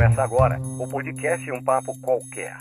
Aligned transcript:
Começa 0.00 0.22
agora 0.22 0.58
o 0.78 0.88
podcast 0.88 1.52
Um 1.52 1.62
Papo 1.62 1.94
Qualquer. 2.00 2.56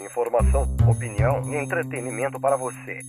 Informação, 0.00 0.62
opinião 0.88 1.42
e 1.52 1.56
entretenimento 1.56 2.38
para 2.38 2.56
você. 2.56 3.00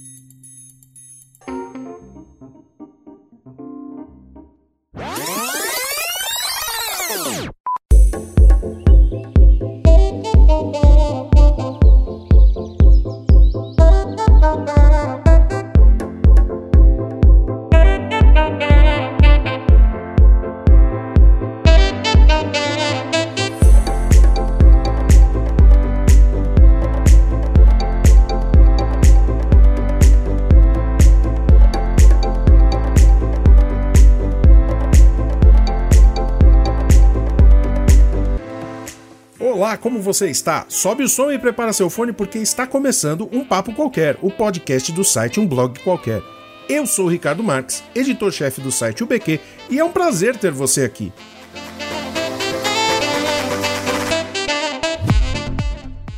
Você 40.13 40.29
está? 40.29 40.65
Sobe 40.69 41.03
o 41.03 41.09
som 41.09 41.31
e 41.31 41.39
prepara 41.39 41.73
seu 41.73 41.89
fone 41.89 42.13
porque 42.13 42.37
está 42.37 42.67
começando 42.67 43.27
um 43.31 43.43
papo 43.43 43.73
qualquer, 43.73 44.15
o 44.21 44.29
podcast 44.29 44.91
do 44.91 45.03
site 45.03 45.39
Um 45.39 45.47
Blog 45.47 45.79
Qualquer. 45.79 46.21
Eu 46.69 46.85
sou 46.85 47.07
Ricardo 47.07 47.41
Marques, 47.41 47.83
editor-chefe 47.95 48.61
do 48.61 48.71
site 48.71 49.03
UBQ, 49.03 49.39
e 49.71 49.79
é 49.79 49.83
um 49.83 49.91
prazer 49.91 50.37
ter 50.37 50.51
você 50.51 50.83
aqui. 50.83 51.11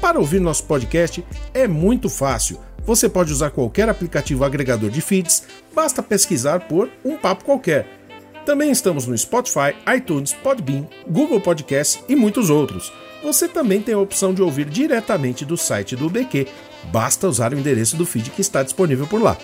Para 0.00 0.18
ouvir 0.18 0.40
nosso 0.40 0.64
podcast 0.64 1.24
é 1.54 1.68
muito 1.68 2.10
fácil 2.10 2.58
você 2.86 3.08
pode 3.08 3.32
usar 3.32 3.50
qualquer 3.50 3.88
aplicativo 3.88 4.44
agregador 4.44 4.88
de 4.88 5.00
feeds, 5.00 5.42
basta 5.74 6.02
pesquisar 6.02 6.60
por 6.60 6.88
Um 7.04 7.16
Papo 7.16 7.44
Qualquer. 7.44 7.84
Também 8.46 8.70
estamos 8.70 9.08
no 9.08 9.18
Spotify, 9.18 9.74
iTunes, 9.96 10.32
Podbean, 10.32 10.86
Google 11.08 11.40
Podcasts 11.40 12.00
e 12.08 12.14
muitos 12.14 12.48
outros. 12.48 12.92
Você 13.24 13.48
também 13.48 13.82
tem 13.82 13.92
a 13.92 13.98
opção 13.98 14.32
de 14.32 14.40
ouvir 14.40 14.66
diretamente 14.66 15.44
do 15.44 15.56
site 15.56 15.96
do 15.96 16.08
BQ, 16.08 16.46
basta 16.92 17.26
usar 17.26 17.52
o 17.52 17.58
endereço 17.58 17.96
do 17.96 18.06
feed 18.06 18.30
que 18.30 18.40
está 18.40 18.62
disponível 18.62 19.06
por 19.08 19.20
lá. 19.20 19.36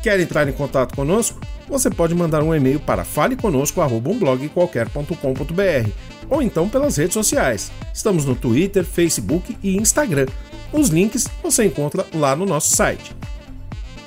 Quer 0.00 0.20
entrar 0.20 0.48
em 0.48 0.52
contato 0.52 0.94
conosco? 0.94 1.40
Você 1.68 1.90
pode 1.90 2.14
mandar 2.14 2.42
um 2.42 2.54
e-mail 2.54 2.80
para 2.80 3.04
faleconosco@umblogqualquer.com.br 3.04 5.90
ou 6.30 6.42
então 6.42 6.68
pelas 6.68 6.96
redes 6.96 7.14
sociais. 7.14 7.70
Estamos 7.92 8.24
no 8.24 8.34
Twitter, 8.34 8.84
Facebook 8.84 9.56
e 9.62 9.76
Instagram. 9.76 10.26
Os 10.72 10.88
links 10.88 11.28
você 11.42 11.64
encontra 11.64 12.06
lá 12.14 12.34
no 12.34 12.46
nosso 12.46 12.74
site. 12.74 13.14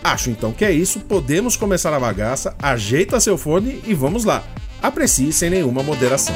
Acho 0.03 0.31
então 0.31 0.51
que 0.51 0.65
é 0.65 0.71
isso, 0.71 0.99
podemos 1.01 1.55
começar 1.55 1.93
a 1.93 1.99
bagaça, 1.99 2.55
ajeita 2.59 3.19
seu 3.19 3.37
fone 3.37 3.79
e 3.85 3.93
vamos 3.93 4.25
lá. 4.25 4.43
Aprecie 4.81 5.31
sem 5.31 5.51
nenhuma 5.51 5.83
moderação. 5.83 6.33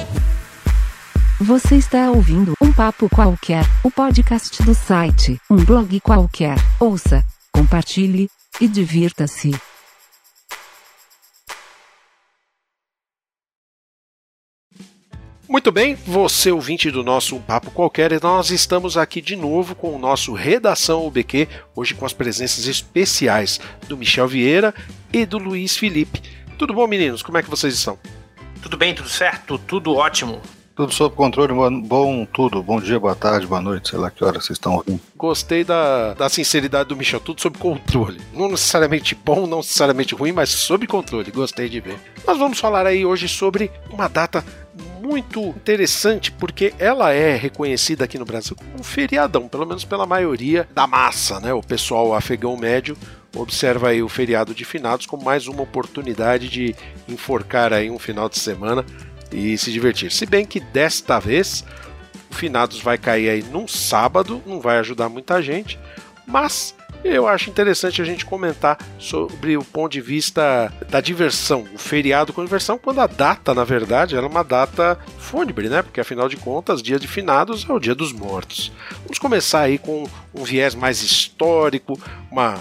Você 1.41 1.75
está 1.75 2.11
ouvindo 2.11 2.53
um 2.61 2.71
papo 2.71 3.09
qualquer, 3.09 3.65
o 3.83 3.91
podcast 3.91 4.63
do 4.63 4.73
site, 4.73 5.37
um 5.49 5.57
blog 5.57 5.99
qualquer. 5.99 6.55
Ouça, 6.79 7.25
compartilhe 7.51 8.29
e 8.61 8.67
divirta-se. 8.67 9.51
Muito 15.47 15.71
bem, 15.71 15.93
você 15.93 16.51
ouvinte 16.51 16.89
do 16.89 17.03
nosso 17.03 17.39
Papo 17.39 17.69
Qualquer, 17.69 18.11
e 18.11 18.19
nós 18.21 18.49
estamos 18.49 18.97
aqui 18.97 19.21
de 19.21 19.35
novo 19.35 19.75
com 19.75 19.95
o 19.95 19.99
nosso 19.99 20.33
Redação 20.33 21.05
UBQ, 21.05 21.47
hoje 21.75 21.93
com 21.93 22.03
as 22.03 22.13
presenças 22.13 22.65
especiais 22.65 23.59
do 23.87 23.95
Michel 23.95 24.27
Vieira 24.27 24.73
e 25.13 25.23
do 25.23 25.37
Luiz 25.37 25.77
Felipe. 25.77 26.19
Tudo 26.57 26.73
bom, 26.73 26.87
meninos? 26.87 27.21
Como 27.21 27.37
é 27.37 27.43
que 27.43 27.49
vocês 27.49 27.75
estão? 27.75 27.99
Tudo 28.59 28.75
bem, 28.75 28.95
tudo 28.95 29.07
certo, 29.07 29.59
tudo 29.59 29.93
ótimo. 29.93 30.41
Tudo 30.75 30.91
sob 30.91 31.15
controle, 31.15 31.53
bom 31.83 32.25
tudo. 32.25 32.61
Bom 32.63 32.81
dia, 32.81 32.99
boa 32.99 33.15
tarde, 33.15 33.45
boa 33.45 33.61
noite, 33.61 33.89
sei 33.89 33.99
lá 33.99 34.09
que 34.09 34.25
hora 34.25 34.41
vocês 34.41 34.57
estão 34.57 34.73
ouvindo. 34.73 34.99
Gostei 35.15 35.63
da, 35.63 36.15
da 36.15 36.27
sinceridade 36.27 36.89
do 36.89 36.97
Michel, 36.97 37.19
tudo 37.19 37.39
sob 37.39 37.57
controle. 37.57 38.19
Não 38.33 38.49
necessariamente 38.49 39.15
bom, 39.15 39.45
não 39.45 39.59
necessariamente 39.59 40.15
ruim, 40.15 40.31
mas 40.31 40.49
sob 40.49 40.85
controle. 40.87 41.31
Gostei 41.31 41.69
de 41.69 41.79
ver. 41.79 41.97
Nós 42.27 42.37
vamos 42.37 42.59
falar 42.59 42.87
aí 42.87 43.05
hoje 43.05 43.29
sobre 43.29 43.71
uma 43.89 44.09
data 44.09 44.43
muito 45.01 45.39
interessante 45.41 46.31
porque 46.31 46.73
ela 46.79 47.11
é 47.11 47.35
reconhecida 47.35 48.05
aqui 48.05 48.17
no 48.17 48.25
Brasil 48.25 48.55
como 48.55 48.79
um 48.79 48.83
feriadão, 48.83 49.47
pelo 49.47 49.65
menos 49.65 49.85
pela 49.85 50.05
maioria 50.05 50.67
da 50.73 50.87
massa, 50.87 51.39
né? 51.39 51.53
O 51.53 51.61
pessoal 51.61 52.13
afegão 52.13 52.57
médio 52.57 52.97
observa 53.35 53.89
aí 53.89 54.01
o 54.01 54.09
feriado 54.09 54.53
de 54.53 54.63
finados 54.63 55.05
como 55.05 55.23
mais 55.23 55.47
uma 55.47 55.61
oportunidade 55.61 56.49
de 56.49 56.75
enforcar 57.07 57.73
aí 57.73 57.89
um 57.89 57.99
final 57.99 58.29
de 58.29 58.39
semana 58.39 58.85
e 59.31 59.57
se 59.57 59.71
divertir. 59.71 60.11
Se 60.11 60.25
bem 60.25 60.45
que 60.45 60.59
desta 60.59 61.19
vez 61.19 61.63
o 62.31 62.33
finados 62.33 62.81
vai 62.81 62.97
cair 62.97 63.29
aí 63.29 63.43
num 63.43 63.67
sábado, 63.67 64.41
não 64.45 64.59
vai 64.59 64.77
ajudar 64.79 65.09
muita 65.09 65.41
gente, 65.41 65.77
mas 66.25 66.75
eu 67.07 67.27
acho 67.27 67.49
interessante 67.49 68.01
a 68.01 68.05
gente 68.05 68.25
comentar 68.25 68.77
sobre 68.97 69.55
o 69.57 69.63
ponto 69.63 69.91
de 69.91 70.01
vista 70.01 70.71
da 70.89 70.99
diversão, 70.99 71.65
o 71.73 71.77
feriado 71.77 72.33
com 72.33 72.43
diversão, 72.43 72.77
quando 72.77 73.01
a 73.01 73.07
data, 73.07 73.53
na 73.53 73.63
verdade, 73.63 74.15
era 74.15 74.25
uma 74.25 74.43
data 74.43 74.97
fúnebre, 75.19 75.69
né? 75.69 75.81
Porque 75.81 76.01
afinal 76.01 76.27
de 76.27 76.37
contas, 76.37 76.81
dia 76.81 76.99
de 76.99 77.07
finados 77.07 77.65
é 77.69 77.73
o 77.73 77.79
dia 77.79 77.95
dos 77.95 78.11
mortos. 78.11 78.71
Vamos 79.03 79.19
começar 79.19 79.61
aí 79.61 79.77
com 79.77 80.07
um 80.33 80.43
viés 80.43 80.73
mais 80.73 81.01
histórico, 81.01 81.99
uma 82.31 82.59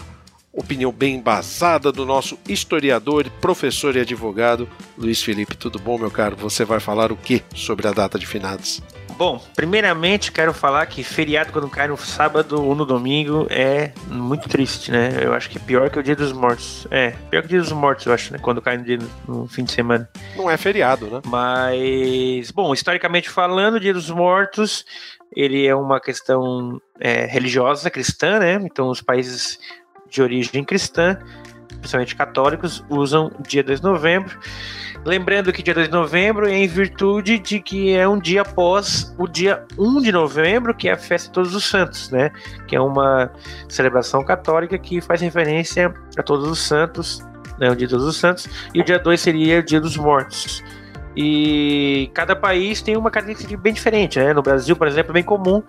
opinião 0.53 0.93
bem 0.93 1.17
embasada 1.17 1.91
do 1.91 2.07
nosso 2.07 2.39
historiador, 2.49 3.29
professor 3.41 3.97
e 3.97 4.01
advogado 4.01 4.69
Luiz 4.97 5.23
Felipe. 5.23 5.57
Tudo 5.57 5.79
bom, 5.79 5.99
meu 5.99 6.11
caro? 6.11 6.37
Você 6.37 6.65
vai 6.65 6.81
falar 6.81 7.11
o 7.11 7.17
que 7.17 7.43
sobre 7.55 7.89
a 7.89 7.93
data 7.93 8.19
de 8.19 8.27
finados? 8.27 8.81
Bom, 9.17 9.41
primeiramente 9.55 10.33
quero 10.33 10.53
falar 10.53 10.87
que 10.87 11.05
feriado 11.05 11.53
quando 11.53 11.69
cai 11.69 11.87
no 11.87 11.97
sábado 11.97 12.65
ou 12.65 12.75
no 12.75 12.85
domingo 12.85 13.47
é 13.49 13.93
muito 14.09 14.49
triste, 14.49 14.91
né? 14.91 15.21
Eu 15.23 15.33
acho 15.33 15.49
que 15.49 15.57
é 15.57 15.61
pior 15.61 15.89
que 15.89 15.99
o 15.99 16.03
Dia 16.03 16.17
dos 16.17 16.33
Mortos. 16.33 16.87
É, 16.91 17.11
pior 17.31 17.43
que 17.43 17.47
o 17.47 17.51
Dia 17.51 17.61
dos 17.61 17.73
Mortos, 17.73 18.07
eu 18.07 18.13
acho, 18.13 18.33
né? 18.33 18.39
Quando 18.41 18.61
cai 18.61 18.77
no, 18.77 18.85
dia, 18.85 18.99
no 19.29 19.47
fim 19.47 19.63
de 19.63 19.71
semana. 19.71 20.09
Não 20.37 20.51
é 20.51 20.57
feriado, 20.57 21.07
né? 21.07 21.21
Mas, 21.27 22.51
bom, 22.51 22.75
historicamente 22.75 23.31
falando, 23.31 23.75
o 23.75 23.81
Dia 23.81 23.95
dos 23.95 24.11
Mortos, 24.11 24.85
ele 25.35 25.65
é 25.65 25.75
uma 25.75 26.01
questão 26.01 26.81
é, 26.99 27.25
religiosa 27.25 27.91
cristã, 27.91 28.41
né? 28.41 28.55
Então 28.63 28.89
os 28.89 29.01
países 29.01 29.61
de 30.11 30.23
origem 30.23 30.65
cristã, 30.65 31.19
principalmente 31.85 32.17
católicos, 32.17 32.83
usam 32.89 33.31
dia 33.47 33.63
2 33.63 33.81
de 33.81 33.87
novembro. 33.87 34.39
Lembrando 35.05 35.53
que 35.53 35.63
dia 35.63 35.75
2 35.75 35.89
de 35.89 35.93
novembro 35.93 36.49
é 36.49 36.55
em 36.55 36.67
virtude 36.67 37.39
de 37.39 37.61
que 37.61 37.93
é 37.93 38.09
um 38.09 38.19
dia 38.19 38.41
após 38.41 39.15
o 39.19 39.29
dia 39.29 39.63
1 39.79 40.01
de 40.01 40.11
novembro, 40.11 40.75
que 40.75 40.89
é 40.89 40.93
a 40.93 40.97
festa 40.97 41.29
de 41.29 41.35
Todos 41.35 41.55
os 41.55 41.65
Santos, 41.65 42.11
né? 42.11 42.31
Que 42.67 42.75
é 42.75 42.81
uma 42.81 43.31
celebração 43.69 44.25
católica 44.25 44.79
que 44.79 45.03
faz 45.03 45.21
referência 45.21 45.93
a 46.17 46.23
Todos 46.23 46.49
os 46.49 46.59
Santos, 46.61 47.23
né? 47.59 47.71
O 47.71 47.77
dia 47.77 47.87
de 47.87 47.93
Todos 47.93 48.07
os 48.07 48.17
Santos. 48.17 48.49
E 48.73 48.81
o 48.81 48.85
dia 48.85 48.99
2 48.99 49.21
seria 49.21 49.61
o 49.61 49.63
dia 49.63 49.81
dos 49.81 49.99
mortos. 49.99 50.65
E 51.17 52.11
cada 52.13 52.35
país 52.35 52.83
tem 52.83 52.97
uma 52.97 53.11
característica 53.11 53.57
bem 53.57 53.73
diferente, 53.73 54.19
né? 54.19 54.33
No 54.33 54.43
Brasil, 54.43 54.75
por 54.75 54.89
exemplo, 54.89 55.13
é 55.13 55.15
bem 55.15 55.23
comum 55.23 55.63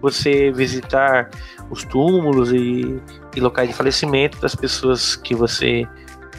você 0.00 0.52
visitar 0.52 1.28
os 1.70 1.84
túmulos 1.84 2.52
e, 2.52 3.00
e 3.34 3.40
locais 3.40 3.68
de 3.68 3.74
falecimento 3.74 4.40
das 4.40 4.54
pessoas 4.54 5.16
que 5.16 5.34
você 5.34 5.86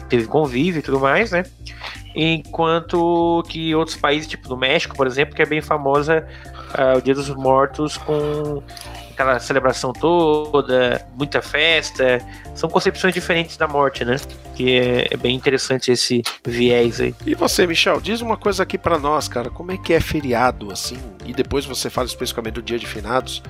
teve 0.08 0.26
convívio 0.26 0.78
e 0.78 0.82
tudo 0.82 0.98
mais, 0.98 1.30
né? 1.30 1.44
Enquanto 2.14 3.42
que 3.48 3.74
outros 3.74 3.96
países, 3.96 4.28
tipo 4.28 4.48
no 4.48 4.56
México, 4.56 4.96
por 4.96 5.06
exemplo, 5.06 5.34
que 5.34 5.42
é 5.42 5.46
bem 5.46 5.60
famosa 5.60 6.26
uh, 6.78 6.98
o 6.98 7.02
Dia 7.02 7.14
dos 7.14 7.28
Mortos 7.30 7.96
com 7.96 8.62
aquela 9.14 9.38
celebração 9.38 9.92
toda, 9.92 11.06
muita 11.16 11.40
festa. 11.40 12.18
São 12.54 12.68
concepções 12.68 13.14
diferentes 13.14 13.56
da 13.56 13.66
morte, 13.66 14.04
né? 14.04 14.16
Que 14.54 14.78
é, 14.78 15.08
é 15.10 15.16
bem 15.16 15.34
interessante 15.34 15.90
esse 15.90 16.22
viés 16.46 17.00
aí. 17.00 17.14
E 17.24 17.34
você, 17.34 17.66
Michel, 17.66 18.00
diz 18.00 18.20
uma 18.20 18.36
coisa 18.36 18.62
aqui 18.62 18.76
para 18.76 18.98
nós, 18.98 19.28
cara. 19.28 19.48
Como 19.48 19.72
é 19.72 19.78
que 19.78 19.94
é 19.94 20.00
feriado, 20.00 20.70
assim? 20.70 20.98
E 21.24 21.32
depois 21.32 21.64
você 21.64 21.88
fala 21.88 22.06
especificamente 22.06 22.54
do 22.54 22.62
dia 22.62 22.78
de 22.78 22.86
finados 22.86 23.42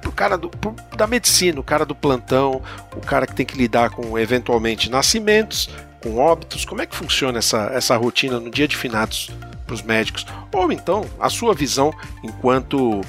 pro 0.00 0.10
cara 0.10 0.36
do, 0.36 0.50
pro, 0.50 0.74
da 0.96 1.06
medicina, 1.06 1.60
o 1.60 1.62
cara 1.62 1.86
do 1.86 1.94
plantão, 1.94 2.60
o 2.94 3.00
cara 3.00 3.26
que 3.26 3.34
tem 3.34 3.46
que 3.46 3.56
lidar 3.56 3.90
com 3.90 4.18
eventualmente 4.18 4.90
nascimentos, 4.90 5.70
com 6.02 6.18
óbitos. 6.18 6.64
Como 6.64 6.82
é 6.82 6.86
que 6.86 6.96
funciona 6.96 7.38
essa, 7.38 7.70
essa 7.72 7.96
rotina 7.96 8.40
no 8.40 8.50
dia 8.50 8.66
de 8.66 8.76
finados 8.76 9.30
para 9.64 9.74
os 9.74 9.82
médicos? 9.82 10.26
Ou 10.52 10.72
então 10.72 11.04
a 11.20 11.30
sua 11.30 11.54
visão 11.54 11.92
enquanto 12.24 13.00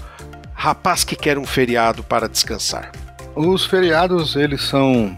rapaz 0.64 1.04
que 1.04 1.18
quer 1.18 1.38
um 1.38 1.46
feriado 1.46 2.02
para 2.04 2.30
descansar? 2.30 2.90
Os 3.36 3.66
feriados, 3.66 4.38
eles 4.38 4.62
são 4.62 5.14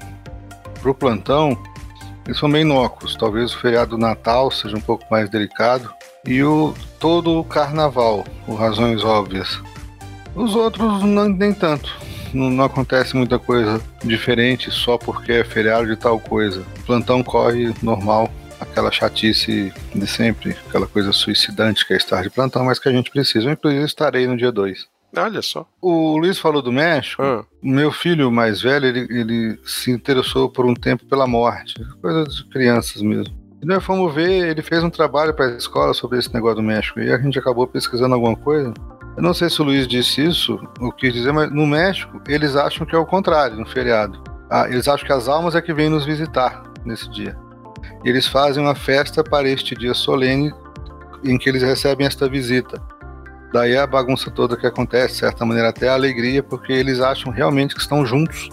pro 0.81 0.95
plantão, 0.95 1.56
eles 2.25 2.39
são 2.39 2.50
meio 2.50 2.63
inócuos. 2.63 3.15
Talvez 3.15 3.53
o 3.53 3.59
feriado 3.59 3.92
do 3.92 3.97
Natal 4.00 4.50
seja 4.50 4.75
um 4.75 4.81
pouco 4.81 5.06
mais 5.12 5.30
delicado. 5.30 5.94
E 6.25 6.42
o 6.42 6.74
todo 7.00 7.39
o 7.39 7.44
carnaval, 7.44 8.25
por 8.44 8.56
razões 8.56 9.03
óbvias. 9.03 9.62
Os 10.33 10.56
outros 10.56 11.03
não, 11.03 11.30
nem 11.30 11.53
tanto. 11.53 11.95
Não, 12.33 12.50
não, 12.50 12.65
acontece 12.65 13.15
muita 13.15 13.38
coisa 13.38 13.80
diferente 14.03 14.71
só 14.71 14.98
porque 14.98 15.31
é 15.31 15.44
feriado 15.44 15.86
de 15.86 15.95
tal 15.95 16.19
coisa. 16.19 16.65
O 16.80 16.83
plantão 16.88 17.21
corre 17.21 17.71
normal, 17.83 18.31
aquela 18.59 18.91
chatice 18.91 19.71
de 19.94 20.07
sempre, 20.07 20.57
aquela 20.68 20.88
coisa 20.88 21.13
suicidante 21.13 21.86
que 21.86 21.94
é 21.94 21.98
estar 21.98 22.24
de 22.24 22.31
plantão, 22.31 22.65
mas 22.65 22.80
que 22.80 22.89
a 22.89 22.91
gente 22.91 23.12
precisa. 23.12 23.45
Eu, 23.45 23.53
inclusive, 23.53 23.86
estarei 23.86 24.25
no 24.25 24.36
dia 24.36 24.51
2. 24.51 24.94
Olha 25.17 25.41
só. 25.41 25.67
O 25.81 26.17
Luiz 26.17 26.38
falou 26.38 26.62
do 26.62 26.71
México. 26.71 27.21
Ah. 27.21 27.45
Meu 27.62 27.91
filho 27.91 28.31
mais 28.31 28.62
velho, 28.62 28.85
ele, 28.85 29.07
ele 29.09 29.59
se 29.65 29.91
interessou 29.91 30.50
por 30.50 30.65
um 30.65 30.73
tempo 30.73 31.06
pela 31.06 31.25
morte. 31.25 31.75
Coisa 32.01 32.23
de 32.25 32.45
crianças 32.50 33.01
mesmo. 33.01 33.33
E 33.62 33.65
nós 33.65 33.83
fomos 33.83 34.13
ver, 34.13 34.50
ele 34.50 34.62
fez 34.62 34.83
um 34.83 34.89
trabalho 34.89 35.33
para 35.33 35.47
a 35.47 35.57
escola 35.57 35.94
sobre 35.94 36.19
esse 36.19 36.33
negócio 36.33 36.57
do 36.57 36.63
México. 36.63 37.00
E 37.00 37.12
a 37.12 37.17
gente 37.17 37.39
acabou 37.39 37.65
pesquisando 37.65 38.13
alguma 38.13 38.35
coisa. 38.35 38.73
Eu 39.15 39.23
não 39.23 39.33
sei 39.33 39.50
se 39.50 39.62
o 39.62 39.65
Luiz 39.65 39.88
disse 39.88 40.25
isso, 40.25 40.59
ou 40.79 40.91
quis 40.91 41.13
dizer, 41.13 41.31
mas 41.31 41.50
no 41.50 41.65
México 41.65 42.21
eles 42.27 42.56
acham 42.56 42.85
que 42.85 42.95
é 42.95 43.00
o 43.00 43.06
contrário, 43.06 43.57
no 43.57 43.65
feriado. 43.65 44.21
Ah, 44.50 44.67
eles 44.67 44.88
acham 44.88 45.06
que 45.06 45.13
as 45.13 45.27
almas 45.27 45.56
é 45.56 45.62
que 45.62 45.73
vêm 45.73 45.89
nos 45.89 46.06
visitar 46.06 46.63
nesse 46.83 47.09
dia. 47.09 47.35
E 48.03 48.09
eles 48.09 48.27
fazem 48.27 48.62
uma 48.62 48.75
festa 48.75 49.23
para 49.23 49.47
este 49.47 49.73
dia 49.73 49.94
solene 49.94 50.53
em 51.23 51.38
que 51.38 51.50
eles 51.50 51.63
recebem 51.63 52.06
esta 52.06 52.27
visita. 52.29 52.81
Daí 53.55 53.77
a 53.77 53.87
bagunça 53.87 54.29
toda 54.29 54.57
que 54.57 54.67
acontece, 54.67 55.13
de 55.13 55.19
certa 55.19 55.45
maneira 55.45 55.69
até 55.69 55.87
a 55.87 55.93
alegria, 55.93 56.43
porque 56.43 56.73
eles 56.73 56.99
acham 56.99 57.31
realmente 57.31 57.73
que 57.73 57.79
estão 57.79 58.05
juntos 58.05 58.49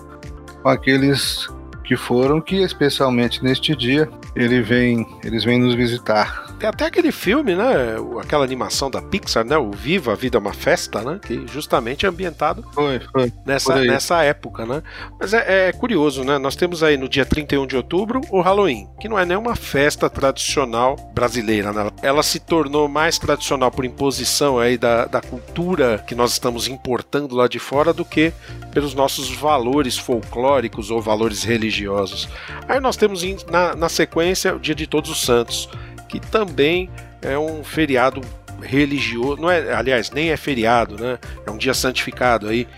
com 0.63 0.69
aqueles 0.69 1.49
que 1.83 1.97
foram, 1.97 2.41
que 2.41 2.63
especialmente 2.63 3.43
neste 3.43 3.75
dia 3.75 4.09
ele 4.37 4.63
vem, 4.63 5.05
eles 5.25 5.43
vêm 5.43 5.59
nos 5.59 5.75
visitar. 5.75 6.52
Tem 6.63 6.69
até 6.69 6.87
aquele 6.87 7.11
filme, 7.11 7.57
né? 7.57 7.97
Aquela 8.21 8.45
animação 8.45 8.89
da 8.89 9.03
Pixar, 9.03 9.45
né? 9.45 9.59
O 9.59 9.73
Viva, 9.73 10.13
a 10.13 10.15
Vida 10.15 10.39
é 10.39 10.41
uma 10.41 10.53
Festa, 10.53 11.03
né? 11.03 11.19
Que 11.21 11.45
justamente 11.49 12.07
é 12.07 12.09
ambientado 12.09 12.65
foi, 12.73 13.01
foi, 13.01 13.33
nessa, 13.45 13.81
nessa 13.81 14.23
época, 14.23 14.65
né? 14.65 14.81
Mas 15.19 15.35
é, 15.35 15.71
é, 15.71 15.73
curioso, 15.73 16.23
né? 16.23 16.39
Nós 16.39 16.55
temos 16.55 16.85
aí 16.85 16.97
no 16.97 17.09
dia 17.09 17.27
31 17.27 17.67
de 17.67 17.77
outubro 17.77 18.21
o 18.31 18.41
Halloween, 18.41 18.89
que 19.01 19.09
não 19.09 19.19
é 19.19 19.27
nenhuma 19.27 19.57
festa 19.57 20.09
tradicional 20.09 20.95
brasileira, 21.13 21.73
né? 21.73 21.91
Ela 22.01 22.23
se 22.23 22.39
tornou 22.39 22.87
mais 22.87 23.19
tradicional 23.19 23.73
por 23.73 23.85
imposição 23.85 24.57
aí 24.57 24.79
da, 24.79 25.07
da 25.07 25.21
cultura 25.21 25.99
que 26.07 26.15
nós 26.15 26.31
estamos 26.31 26.69
importando 26.69 27.35
lá 27.35 27.49
de 27.49 27.59
fora 27.59 27.93
do 27.93 28.05
que 28.05 28.33
pelos 28.73 28.95
nossos 28.95 29.35
valores 29.35 29.99
folclóricos 29.99 30.93
ou 30.93 31.03
valores 31.03 31.43
religiosos. 31.43 32.29
Aí 32.69 32.79
nós 32.79 32.97
temos 32.97 33.25
na, 33.47 33.75
na 33.75 33.89
sequência 33.89 34.55
o 34.55 34.61
Dia 34.61 34.77
de 34.77 34.87
Todos 34.87 35.11
os 35.11 35.23
Santos, 35.23 35.69
que 36.13 36.21
também 36.21 36.91
é 37.23 37.39
um 37.39 37.65
feriado 37.65 38.21
religioso, 38.61 39.41
não 39.41 39.51
é, 39.51 39.73
aliás, 39.73 40.11
nem 40.11 40.31
é 40.31 40.37
feriado, 40.37 41.03
né? 41.03 41.19
É 41.47 41.51
um 41.51 41.57
dia 41.57 41.73
santificado 41.73 42.49
aí 42.49 42.69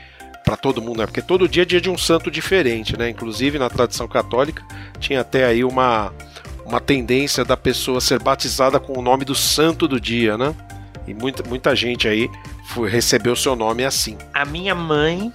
para 0.45 0.57
todo 0.57 0.81
mundo, 0.81 0.99
né? 0.99 1.07
Porque 1.07 1.21
todo 1.21 1.49
dia 1.49 1.65
é 1.65 1.67
dia 1.67 1.81
de 1.81 1.91
um 1.91 1.99
santo 1.99 2.31
diferente, 2.31 2.97
né? 2.97 3.11
Inclusive 3.11 3.59
na 3.59 3.69
tradição 3.69 4.07
católica 4.07 4.63
tinha 5.01 5.21
até 5.23 5.47
aí 5.47 5.65
uma 5.65 6.13
uma 6.65 6.81
tendência 6.81 7.45
da 7.45 7.57
pessoa 7.57 8.01
ser 8.01 8.23
batizada 8.23 8.79
com 8.81 8.99
o 8.99 9.03
nome 9.03 9.25
do 9.25 9.35
santo 9.35 9.89
do 9.89 10.01
dia, 10.01 10.39
né? 10.39 10.55
E 11.07 11.13
muita, 11.13 11.43
muita 11.47 11.75
gente 11.75 12.07
aí 12.07 12.31
foi, 12.69 12.89
recebeu 12.89 13.35
seu 13.37 13.55
nome 13.57 13.85
assim. 13.85 14.17
A 14.33 14.47
minha 14.47 14.75
mãe, 14.75 15.31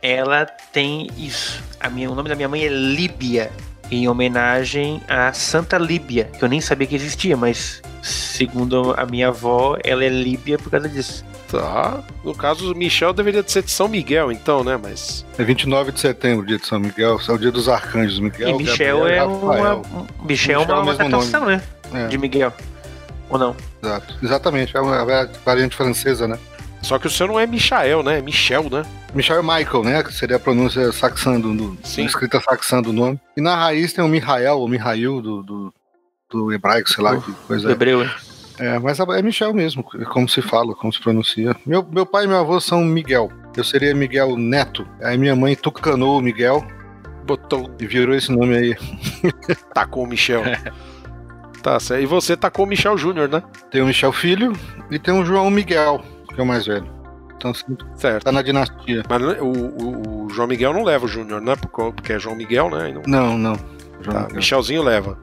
ela 0.00 0.44
tem 0.44 1.08
isso. 1.16 1.60
A 1.80 1.88
minha, 1.88 2.08
o 2.08 2.14
nome 2.14 2.28
da 2.28 2.36
minha 2.36 2.48
mãe 2.48 2.64
é 2.64 2.68
Líbia 2.68 3.50
em 3.90 4.08
homenagem 4.08 5.00
a 5.08 5.32
Santa 5.32 5.78
Líbia, 5.78 6.24
que 6.24 6.44
eu 6.44 6.48
nem 6.48 6.60
sabia 6.60 6.86
que 6.86 6.94
existia, 6.94 7.36
mas 7.36 7.82
segundo 8.02 8.94
a 8.96 9.04
minha 9.06 9.28
avó, 9.28 9.76
ela 9.84 10.04
é 10.04 10.08
Líbia 10.08 10.58
por 10.58 10.70
causa 10.70 10.88
disso. 10.88 11.24
Tá. 11.50 12.02
No 12.22 12.34
caso, 12.34 12.74
Michel 12.74 13.14
deveria 13.14 13.42
ser 13.46 13.62
de 13.62 13.70
São 13.70 13.88
Miguel, 13.88 14.30
então, 14.30 14.62
né? 14.62 14.78
Mas. 14.80 15.24
É 15.38 15.42
29 15.42 15.92
de 15.92 16.00
setembro, 16.00 16.44
dia 16.44 16.58
de 16.58 16.66
São 16.66 16.78
Miguel, 16.78 17.18
é 17.26 17.32
o 17.32 17.38
dia 17.38 17.50
dos 17.50 17.68
arcanjos. 17.70 18.20
Miguel, 18.20 18.50
e 18.50 18.54
Michel 18.54 18.98
Gabriel, 18.98 19.22
é 19.22 19.24
uma. 19.24 19.82
Michel, 20.22 20.60
é 20.60 20.64
uma, 20.64 20.80
uma 20.82 20.92
adaptação, 20.92 21.46
né? 21.46 21.62
É. 21.92 22.06
De 22.08 22.18
Miguel. 22.18 22.52
Ou 23.30 23.38
não? 23.38 23.56
Exato. 23.82 24.14
Exatamente, 24.22 24.76
é 24.76 24.80
uma 24.80 25.04
variante 25.44 25.74
francesa, 25.74 26.28
né? 26.28 26.38
Só 26.82 26.98
que 26.98 27.06
o 27.06 27.10
seu 27.10 27.26
não 27.26 27.38
é 27.38 27.46
Michael, 27.46 28.02
né? 28.02 28.18
É 28.18 28.22
Michel, 28.22 28.70
né? 28.70 28.82
Michel 29.14 29.38
é 29.38 29.42
Michael, 29.42 29.84
né? 29.84 30.02
Que 30.02 30.12
seria 30.12 30.36
a 30.36 30.40
pronúncia 30.40 30.90
saxã 30.92 31.40
do, 31.40 31.54
do 31.54 31.78
escrita 31.98 32.40
saxã 32.40 32.80
do 32.80 32.92
nome. 32.92 33.20
E 33.36 33.40
na 33.40 33.56
raiz 33.56 33.92
tem 33.92 34.04
o 34.04 34.08
Mihael, 34.08 34.58
ou 34.58 34.68
Mihail 34.68 35.20
do, 35.20 35.42
do, 35.42 35.74
do 36.30 36.52
hebraico, 36.52 36.88
sei 36.88 37.02
lá, 37.02 37.14
uh, 37.14 37.22
que 37.22 37.32
coisa. 37.32 37.66
Do 37.66 37.72
hebreu, 37.72 38.02
é. 38.02 38.10
É, 38.60 38.78
mas 38.78 38.98
é 38.98 39.22
Michel 39.22 39.54
mesmo, 39.54 39.84
como 39.84 40.28
se 40.28 40.42
fala, 40.42 40.74
como 40.74 40.92
se 40.92 41.00
pronuncia. 41.00 41.54
Meu, 41.64 41.86
meu 41.88 42.04
pai 42.04 42.24
e 42.24 42.26
meu 42.26 42.38
avô 42.38 42.60
são 42.60 42.84
Miguel. 42.84 43.30
Eu 43.56 43.62
seria 43.62 43.94
Miguel 43.94 44.36
Neto. 44.36 44.86
Aí 45.00 45.16
minha 45.16 45.36
mãe 45.36 45.54
tucanou 45.54 46.18
o 46.18 46.20
Miguel. 46.20 46.66
Botou. 47.24 47.70
E 47.78 47.86
virou 47.86 48.16
esse 48.16 48.32
nome 48.32 48.56
aí. 48.56 48.76
Tacou 49.72 50.04
o 50.04 50.06
Michel. 50.06 50.42
Tá 51.62 51.78
certo. 51.80 52.00
E 52.00 52.06
você 52.06 52.36
tacou 52.36 52.64
o 52.64 52.68
Michel 52.68 52.96
Júnior, 52.96 53.28
né? 53.28 53.42
Tem 53.68 53.82
o 53.82 53.86
Michel 53.86 54.12
Filho 54.12 54.52
e 54.92 54.98
tem 54.98 55.12
o 55.12 55.24
João 55.24 55.50
Miguel 55.50 56.00
que 56.38 56.40
é 56.40 56.44
o 56.44 56.46
mais 56.46 56.66
velho. 56.66 56.88
Então, 57.36 57.50
assim, 57.50 57.76
certo. 57.96 58.24
tá 58.24 58.30
na 58.30 58.42
dinastia. 58.42 59.02
Mas 59.08 59.22
o, 59.40 59.44
o, 59.44 60.26
o 60.26 60.30
João 60.30 60.46
Miguel 60.46 60.72
não 60.72 60.84
leva 60.84 61.04
o 61.04 61.08
Júnior, 61.08 61.40
né? 61.40 61.54
Porque 61.56 62.12
é 62.12 62.18
João 62.18 62.36
Miguel, 62.36 62.70
né? 62.70 62.94
Não, 63.06 63.36
não. 63.36 63.56
não. 64.06 64.12
Tá, 64.12 64.28
Michelzinho 64.32 64.82
leva. 64.82 65.18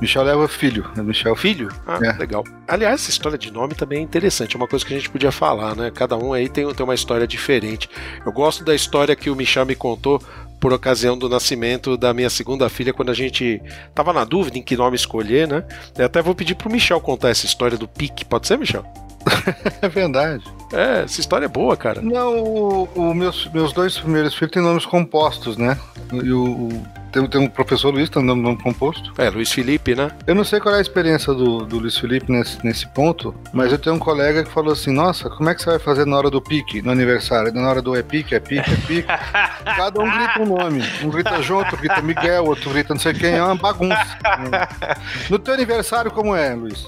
Michel 0.00 0.22
leva 0.22 0.46
filho. 0.48 0.88
É 0.96 1.02
Michel 1.02 1.34
filho? 1.36 1.68
Ah, 1.86 1.98
é. 2.02 2.12
legal. 2.18 2.44
Aliás, 2.68 3.00
essa 3.00 3.10
história 3.10 3.38
de 3.38 3.52
nome 3.52 3.74
também 3.74 3.98
é 3.98 4.02
interessante. 4.02 4.54
É 4.54 4.58
uma 4.58 4.66
coisa 4.66 4.84
que 4.84 4.92
a 4.92 4.96
gente 4.96 5.10
podia 5.10 5.32
falar, 5.32 5.74
né? 5.76 5.90
Cada 5.92 6.16
um 6.16 6.32
aí 6.32 6.48
tem, 6.48 6.72
tem 6.72 6.84
uma 6.84 6.94
história 6.94 7.26
diferente. 7.26 7.88
Eu 8.24 8.32
gosto 8.32 8.64
da 8.64 8.74
história 8.74 9.14
que 9.14 9.30
o 9.30 9.36
Michel 9.36 9.66
me 9.66 9.74
contou 9.74 10.20
por 10.60 10.72
ocasião 10.72 11.16
do 11.16 11.28
nascimento 11.28 11.96
da 11.96 12.14
minha 12.14 12.30
segunda 12.30 12.68
filha, 12.68 12.92
quando 12.92 13.10
a 13.10 13.14
gente 13.14 13.60
tava 13.94 14.12
na 14.12 14.24
dúvida 14.24 14.58
em 14.58 14.62
que 14.62 14.76
nome 14.76 14.96
escolher, 14.96 15.46
né? 15.46 15.64
Eu 15.96 16.06
até 16.06 16.22
vou 16.22 16.34
pedir 16.34 16.54
pro 16.54 16.70
Michel 16.70 17.00
contar 17.00 17.30
essa 17.30 17.46
história 17.46 17.76
do 17.76 17.86
pique. 17.86 18.24
Pode 18.24 18.46
ser, 18.46 18.56
Michel? 18.56 18.84
é 19.80 19.88
verdade. 19.88 20.44
É, 20.72 21.02
essa 21.02 21.20
história 21.20 21.46
é 21.46 21.48
boa, 21.48 21.76
cara. 21.76 22.00
Não, 22.00 22.38
o, 22.38 22.88
o 22.94 23.14
meus, 23.14 23.48
meus 23.52 23.72
dois 23.72 23.98
primeiros 23.98 24.34
filhos 24.34 24.52
têm 24.52 24.62
nomes 24.62 24.86
compostos, 24.86 25.56
né? 25.56 25.78
E 26.12 26.32
o, 26.32 26.68
tem, 27.14 27.24
tem 27.28 27.40
um 27.40 27.48
professor 27.48 27.94
Luiz, 27.94 28.10
tem 28.10 28.20
um 28.20 28.34
nome 28.34 28.60
composto. 28.60 29.12
É, 29.16 29.30
Luiz 29.30 29.52
Felipe, 29.52 29.94
né? 29.94 30.10
Eu 30.26 30.34
não 30.34 30.42
sei 30.42 30.58
qual 30.58 30.74
é 30.74 30.78
a 30.78 30.80
experiência 30.80 31.32
do, 31.32 31.64
do 31.64 31.78
Luiz 31.78 31.96
Felipe 31.96 32.30
nesse, 32.30 32.58
nesse 32.66 32.88
ponto, 32.88 33.32
mas 33.52 33.70
eu 33.70 33.78
tenho 33.78 33.94
um 33.94 34.00
colega 34.00 34.42
que 34.42 34.50
falou 34.50 34.72
assim: 34.72 34.92
Nossa, 34.92 35.30
como 35.30 35.48
é 35.48 35.54
que 35.54 35.62
você 35.62 35.70
vai 35.70 35.78
fazer 35.78 36.04
na 36.04 36.16
hora 36.16 36.28
do 36.28 36.42
pique, 36.42 36.82
no 36.82 36.90
aniversário? 36.90 37.54
Na 37.54 37.68
hora 37.68 37.80
do 37.80 37.94
é 37.94 38.02
pique, 38.02 38.34
é 38.34 38.40
pique, 38.40 38.68
é 38.68 38.76
pique. 38.86 39.06
Cada 39.64 40.02
um 40.02 40.10
grita 40.10 40.42
um 40.42 40.46
nome. 40.46 40.82
Um 41.04 41.08
grita 41.08 41.40
João, 41.40 41.60
outro 41.60 41.76
grita 41.76 42.02
Miguel, 42.02 42.46
outro 42.46 42.70
grita 42.70 42.92
não 42.92 43.00
sei 43.00 43.14
quem. 43.14 43.34
É 43.34 43.42
uma 43.44 43.54
bagunça. 43.54 44.18
no 45.30 45.38
teu 45.38 45.54
aniversário, 45.54 46.10
como 46.10 46.34
é, 46.34 46.52
Luiz? 46.52 46.84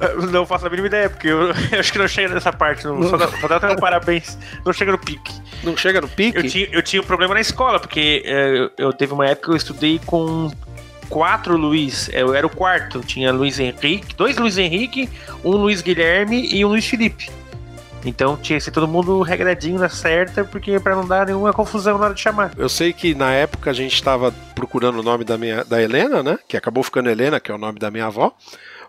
Não 0.30 0.46
faço 0.46 0.66
a 0.66 0.70
mínima 0.70 0.88
ideia, 0.88 1.08
porque 1.08 1.28
eu, 1.28 1.48
eu 1.72 1.80
acho 1.80 1.92
que 1.92 1.98
não 1.98 2.08
chega 2.08 2.34
nessa 2.34 2.52
parte. 2.52 2.84
Não, 2.84 3.02
só, 3.02 3.16
dá, 3.16 3.28
só 3.28 3.48
dá 3.48 3.72
um 3.72 3.76
parabéns. 3.76 4.38
Não 4.64 4.72
chega 4.72 4.92
no 4.92 4.98
pique. 4.98 5.32
Não 5.62 5.76
chega 5.76 6.00
no 6.00 6.08
pique? 6.08 6.38
Eu 6.38 6.48
tinha, 6.48 6.68
eu 6.72 6.82
tinha 6.82 7.02
um 7.02 7.04
problema 7.04 7.34
na 7.34 7.40
escola, 7.40 7.80
porque 7.80 8.22
é, 8.24 8.58
eu, 8.58 8.70
eu 8.76 8.92
teve 8.92 9.12
uma 9.12 9.26
época 9.26 9.46
que 9.46 9.52
eu 9.52 9.56
estudei 9.56 10.00
com 10.04 10.50
quatro 11.08 11.56
Luiz. 11.56 12.08
Eu 12.12 12.34
era 12.34 12.46
o 12.46 12.50
quarto. 12.50 13.00
Tinha 13.00 13.32
Luiz 13.32 13.58
Henrique, 13.58 14.14
dois 14.16 14.36
Luiz 14.36 14.58
Henrique, 14.58 15.08
um 15.44 15.52
Luiz 15.52 15.82
Guilherme 15.82 16.48
e 16.52 16.64
um 16.64 16.68
Luiz 16.68 16.86
Felipe. 16.86 17.30
Então 18.04 18.36
tinha 18.36 18.58
que 18.58 18.64
ser 18.64 18.70
todo 18.70 18.86
mundo 18.86 19.20
regradinho 19.22 19.78
na 19.78 19.88
certa, 19.88 20.44
porque 20.44 20.78
para 20.78 20.94
não 20.94 21.06
dar 21.06 21.26
nenhuma 21.26 21.52
confusão 21.52 21.98
na 21.98 22.04
hora 22.04 22.14
de 22.14 22.20
chamar. 22.20 22.52
Eu 22.56 22.68
sei 22.68 22.92
que 22.92 23.14
na 23.14 23.32
época 23.32 23.70
a 23.70 23.72
gente 23.72 23.94
estava 23.94 24.32
procurando 24.54 25.00
o 25.00 25.02
nome 25.02 25.24
da 25.24 25.36
minha 25.36 25.64
da 25.64 25.82
Helena, 25.82 26.22
né? 26.22 26.38
Que 26.46 26.56
acabou 26.56 26.84
ficando 26.84 27.10
Helena, 27.10 27.40
que 27.40 27.50
é 27.50 27.54
o 27.54 27.58
nome 27.58 27.78
da 27.78 27.90
minha 27.90 28.06
avó. 28.06 28.32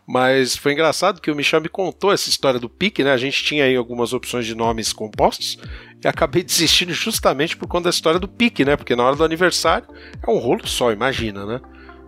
Mas 0.08 0.56
foi 0.56 0.72
engraçado 0.72 1.20
que 1.20 1.30
o 1.30 1.36
Michel 1.36 1.60
me 1.60 1.68
contou 1.68 2.14
essa 2.14 2.30
história 2.30 2.58
do 2.58 2.70
pique, 2.70 3.04
né? 3.04 3.12
A 3.12 3.18
gente 3.18 3.44
tinha 3.44 3.66
aí 3.66 3.76
algumas 3.76 4.14
opções 4.14 4.46
de 4.46 4.56
nomes 4.56 4.94
compostos 4.94 5.60
e 6.02 6.08
acabei 6.08 6.42
desistindo 6.44 6.94
justamente 6.94 7.58
por 7.58 7.68
conta 7.68 7.86
da 7.86 7.90
história 7.90 8.20
do 8.20 8.28
pique, 8.28 8.64
né? 8.64 8.78
Porque 8.78 8.96
na 8.96 9.04
hora 9.04 9.18
do 9.18 9.24
aniversário 9.26 9.86
é 10.26 10.32
um 10.32 10.38
rolo 10.38 10.66
só, 10.66 10.94
imagina, 10.94 11.46
né? 11.46 11.60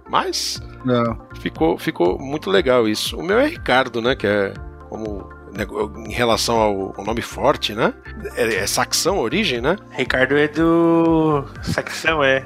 Mas 0.10 0.62
Não. 0.86 1.20
ficou, 1.42 1.78
ficou 1.78 2.18
muito 2.18 2.50
legal 2.50 2.88
isso. 2.88 3.18
O 3.18 3.24
meu 3.24 3.38
é 3.38 3.48
Ricardo, 3.48 4.02
né? 4.02 4.16
Que 4.16 4.26
é 4.26 4.54
como 4.88 5.30
em 6.08 6.14
relação 6.14 6.58
ao, 6.58 6.94
ao 6.98 7.04
nome 7.04 7.22
forte, 7.22 7.76
né? 7.76 7.94
É, 8.36 8.56
é 8.56 8.68
saxão 8.68 9.18
a 9.18 9.22
origem, 9.22 9.60
né? 9.60 9.76
Ricardo 9.92 10.38
é 10.38 10.48
do. 10.48 11.44
Saxão, 11.62 12.24
é. 12.24 12.46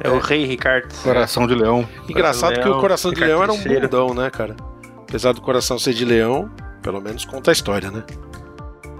É, 0.00 0.10
o 0.10 0.18
rei 0.18 0.44
Ricardo. 0.44 0.94
Coração 1.02 1.46
de 1.46 1.54
leão. 1.54 1.86
Engraçado 2.08 2.54
do 2.54 2.60
que 2.60 2.66
o 2.66 2.70
Leão, 2.70 2.80
coração 2.80 3.10
de 3.12 3.20
Ricardo 3.20 3.30
leão 3.30 3.42
era 3.42 3.52
um 3.52 3.62
bundão, 3.62 4.14
né, 4.14 4.30
cara? 4.30 4.56
Apesar 5.12 5.34
do 5.34 5.42
coração 5.42 5.78
ser 5.78 5.92
de 5.92 6.06
leão, 6.06 6.50
pelo 6.80 6.98
menos 6.98 7.26
conta 7.26 7.50
a 7.50 7.52
história, 7.52 7.90
né? 7.90 8.02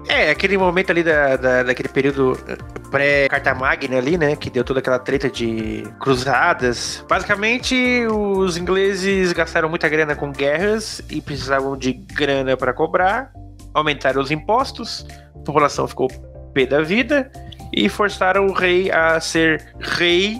É, 0.07 0.29
aquele 0.29 0.59
momento 0.59 0.91
ali 0.91 1.01
da, 1.01 1.35
da- 1.35 1.63
daquele 1.63 1.89
período 1.89 2.37
eh, 2.47 2.55
pré-Carta 2.91 3.55
Magna 3.55 3.97
ali, 3.97 4.15
né? 4.15 4.35
Que 4.35 4.51
deu 4.51 4.63
toda 4.63 4.79
aquela 4.79 4.99
treta 4.99 5.27
de 5.27 5.83
cruzadas. 5.99 7.03
Basicamente, 7.09 8.05
os 8.05 8.57
ingleses 8.57 9.33
gastaram 9.33 9.67
muita 9.67 9.89
grana 9.89 10.15
com 10.15 10.31
guerras 10.31 11.01
e 11.09 11.19
precisavam 11.19 11.75
de 11.75 11.93
grana 11.93 12.55
para 12.55 12.73
cobrar. 12.73 13.31
Aumentaram 13.73 14.21
os 14.21 14.29
impostos, 14.29 15.07
a 15.35 15.39
população 15.39 15.87
ficou 15.87 16.07
pé 16.53 16.67
da 16.67 16.81
vida 16.83 17.31
e 17.75 17.89
forçaram 17.89 18.45
o 18.45 18.53
rei 18.53 18.91
a 18.91 19.19
ser 19.19 19.73
rei, 19.79 20.39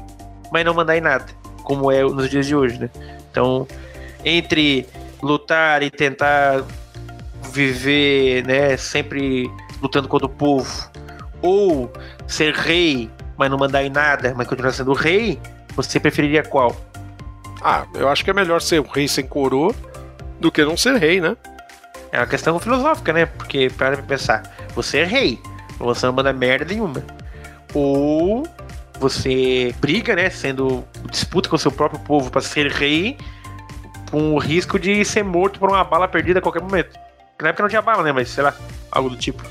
mas 0.51 0.63
não 0.63 0.75
mandar 0.75 0.95
em 0.95 1.01
nada, 1.01 1.25
como 1.63 1.91
é 1.91 2.03
nos 2.03 2.29
dias 2.29 2.45
de 2.45 2.55
hoje, 2.55 2.77
né? 2.77 2.91
Então, 3.31 3.67
entre 4.23 4.85
lutar 5.23 5.81
e 5.81 5.89
tentar 5.89 6.63
viver, 7.51 8.45
né, 8.45 8.75
sempre 8.77 9.49
lutando 9.81 10.07
contra 10.07 10.27
o 10.27 10.29
povo, 10.29 10.89
ou 11.41 11.91
ser 12.27 12.53
rei, 12.53 13.09
mas 13.37 13.49
não 13.49 13.57
mandar 13.57 13.83
em 13.83 13.89
nada, 13.89 14.33
mas 14.35 14.47
continuar 14.47 14.73
sendo 14.73 14.93
rei, 14.93 15.39
você 15.75 15.99
preferiria 15.99 16.43
qual? 16.43 16.75
Ah, 17.61 17.85
eu 17.95 18.09
acho 18.09 18.23
que 18.23 18.29
é 18.29 18.33
melhor 18.33 18.61
ser 18.61 18.81
um 18.81 18.87
rei 18.87 19.07
sem 19.07 19.25
coroa 19.25 19.73
do 20.39 20.51
que 20.51 20.63
não 20.63 20.75
ser 20.75 20.95
rei, 20.97 21.21
né? 21.21 21.37
É 22.11 22.19
uma 22.19 22.27
questão 22.27 22.59
filosófica, 22.59 23.13
né? 23.13 23.25
Porque, 23.25 23.69
para 23.69 23.97
pensar, 23.97 24.43
você 24.75 24.99
é 24.99 25.05
rei, 25.05 25.39
você 25.79 26.05
não 26.05 26.13
manda 26.13 26.33
merda 26.33 26.65
nenhuma. 26.65 27.03
Ou 27.73 28.45
você 28.99 29.73
briga, 29.79 30.15
né? 30.15 30.29
Sendo 30.29 30.83
disputa 31.09 31.49
com 31.49 31.55
o 31.55 31.59
seu 31.59 31.71
próprio 31.71 31.99
povo 32.01 32.29
para 32.29 32.41
ser 32.41 32.69
rei, 32.69 33.17
com 34.13 34.35
o 34.35 34.37
risco 34.37 34.77
de 34.77 35.03
ser 35.03 35.23
morto 35.23 35.59
por 35.59 35.69
uma 35.71 35.83
bala 35.83 36.07
perdida 36.07 36.37
a 36.37 36.41
qualquer 36.41 36.61
momento. 36.61 36.95
Na 37.41 37.49
época 37.49 37.63
não 37.63 37.69
tinha 37.69 37.81
bala, 37.81 38.03
né? 38.03 38.11
Mas 38.11 38.29
sei 38.29 38.43
lá, 38.43 38.53
algo 38.91 39.09
do 39.09 39.17
tipo. 39.17 39.43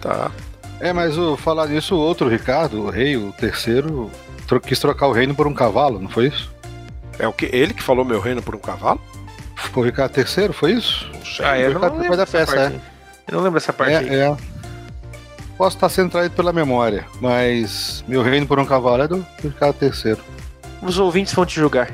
Tá. 0.00 0.30
É, 0.78 0.92
mas 0.92 1.18
o 1.18 1.36
falar 1.36 1.66
nisso, 1.66 1.96
o 1.96 1.98
outro 1.98 2.28
Ricardo, 2.28 2.80
o 2.84 2.90
rei, 2.90 3.16
o 3.16 3.32
terceiro, 3.32 4.08
tro- 4.46 4.60
quis 4.60 4.78
trocar 4.78 5.08
o 5.08 5.12
reino 5.12 5.34
por 5.34 5.48
um 5.48 5.52
cavalo, 5.52 5.98
não 5.98 6.08
foi 6.08 6.28
isso? 6.28 6.48
É 7.18 7.26
o 7.26 7.32
que 7.32 7.46
ele 7.52 7.74
que 7.74 7.82
falou 7.82 8.04
meu 8.04 8.20
reino 8.20 8.40
por 8.40 8.54
um 8.54 8.58
cavalo? 8.60 9.00
Foi 9.56 9.82
o 9.82 9.86
Ricardo 9.86 10.16
III, 10.16 10.52
foi 10.52 10.72
isso? 10.74 11.10
Ah, 11.42 11.58
eu 11.58 11.72
Ricardo 11.72 11.94
não 11.94 12.02
lembro 12.02 12.16
depois 12.16 12.18
da 12.18 12.24
dessa 12.24 12.38
peça, 12.38 12.56
parte. 12.70 12.80
Eu 13.26 13.34
não 13.36 13.40
lembro 13.42 13.58
dessa 13.58 13.72
parte 13.72 13.94
aí. 13.96 14.08
É, 14.08 14.14
é. 14.28 14.36
Posso 15.58 15.76
estar 15.76 15.88
sendo 15.88 16.10
traído 16.10 16.36
pela 16.36 16.52
memória, 16.52 17.04
mas 17.20 18.04
meu 18.06 18.22
reino 18.22 18.46
por 18.46 18.60
um 18.60 18.64
cavalo 18.64 19.02
é 19.02 19.08
do 19.08 19.26
Ricardo 19.42 19.76
III. 19.82 20.16
Os 20.82 21.00
ouvintes 21.00 21.32
vão 21.34 21.44
te 21.44 21.56
julgar. 21.56 21.90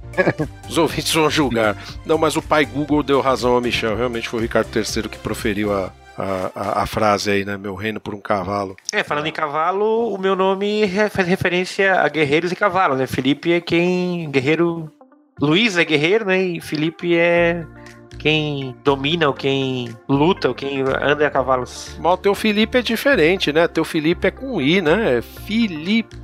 Os 0.68 0.78
ouvintes 0.78 1.12
vão 1.12 1.28
julgar. 1.30 1.76
Não, 2.04 2.18
mas 2.18 2.36
o 2.36 2.42
pai 2.42 2.64
Google 2.64 3.02
deu 3.02 3.20
razão 3.20 3.54
ao 3.54 3.60
Michel. 3.60 3.96
Realmente 3.96 4.28
foi 4.28 4.38
o 4.40 4.42
Ricardo 4.42 4.68
III 4.74 5.08
que 5.08 5.18
proferiu 5.18 5.72
a, 5.72 5.92
a, 6.16 6.50
a, 6.54 6.82
a 6.82 6.86
frase 6.86 7.30
aí, 7.30 7.44
né? 7.44 7.56
Meu 7.56 7.74
reino 7.74 8.00
por 8.00 8.14
um 8.14 8.20
cavalo. 8.20 8.76
É, 8.92 9.02
falando 9.02 9.26
em 9.26 9.32
cavalo, 9.32 10.12
o 10.14 10.18
meu 10.18 10.34
nome 10.36 10.84
re- 10.84 11.08
faz 11.08 11.26
referência 11.28 11.94
a 12.00 12.08
guerreiros 12.08 12.52
e 12.52 12.56
cavalo, 12.56 12.94
né? 12.96 13.06
Felipe 13.06 13.52
é 13.52 13.60
quem. 13.60 14.30
Guerreiro. 14.30 14.90
Luiz 15.40 15.76
é 15.76 15.84
guerreiro, 15.84 16.26
né? 16.26 16.40
E 16.42 16.60
Felipe 16.60 17.16
é 17.16 17.64
quem 18.18 18.76
domina, 18.84 19.26
ou 19.26 19.34
quem 19.34 19.88
luta, 20.08 20.48
ou 20.48 20.54
quem 20.54 20.82
anda 20.82 21.26
a 21.26 21.30
cavalos. 21.30 21.96
Mas 21.98 22.12
o 22.12 22.16
teu 22.16 22.34
Felipe 22.34 22.78
é 22.78 22.82
diferente, 22.82 23.52
né? 23.52 23.66
Teu 23.66 23.84
Felipe 23.84 24.28
é 24.28 24.30
com 24.30 24.60
I, 24.60 24.80
né? 24.80 25.18
É 25.18 25.22
Felipe. 25.22 26.16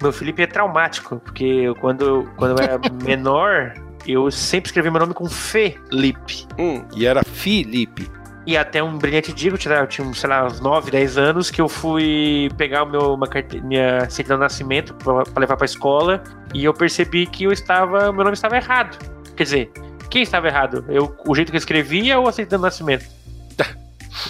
Meu 0.00 0.12
Felipe 0.12 0.42
é 0.42 0.46
traumático, 0.46 1.20
porque 1.20 1.44
eu, 1.44 1.74
quando, 1.74 2.30
quando 2.36 2.58
eu 2.58 2.64
era 2.64 2.80
menor, 3.04 3.74
eu 4.06 4.30
sempre 4.30 4.68
escrevi 4.68 4.90
meu 4.90 5.00
nome 5.00 5.14
com 5.14 5.28
Felipe. 5.28 6.46
Hum, 6.58 6.84
e 6.94 7.06
era 7.06 7.22
Felipe. 7.24 8.08
E 8.46 8.56
até 8.56 8.80
um 8.80 8.96
brilhante 8.96 9.32
dia, 9.32 9.50
eu 9.50 9.58
tinha, 9.58 9.74
eu 9.74 9.86
tinha, 9.88 10.14
sei 10.14 10.30
lá, 10.30 10.46
uns 10.46 10.60
9, 10.60 10.90
10 10.92 11.18
anos, 11.18 11.50
que 11.50 11.60
eu 11.60 11.68
fui 11.68 12.48
pegar 12.56 12.84
o 12.84 12.86
meu, 12.86 13.14
uma 13.14 13.26
carte... 13.26 13.60
minha 13.60 14.08
certidão 14.08 14.36
de 14.36 14.44
nascimento 14.44 14.94
pra, 14.94 15.24
pra 15.24 15.40
levar 15.40 15.56
pra 15.56 15.64
escola, 15.64 16.22
e 16.54 16.64
eu 16.64 16.72
percebi 16.72 17.26
que 17.26 17.42
eu 17.42 17.50
estava, 17.50 18.12
meu 18.12 18.22
nome 18.22 18.34
estava 18.34 18.56
errado. 18.56 18.96
Quer 19.36 19.42
dizer, 19.42 19.72
quem 20.08 20.22
estava 20.22 20.46
errado? 20.46 20.84
Eu, 20.88 21.16
o 21.26 21.34
jeito 21.34 21.50
que 21.50 21.56
eu 21.56 21.58
escrevia 21.58 22.20
ou 22.20 22.28
a 22.28 22.32
certidão 22.32 22.60
de 22.60 22.62
nascimento? 22.62 23.15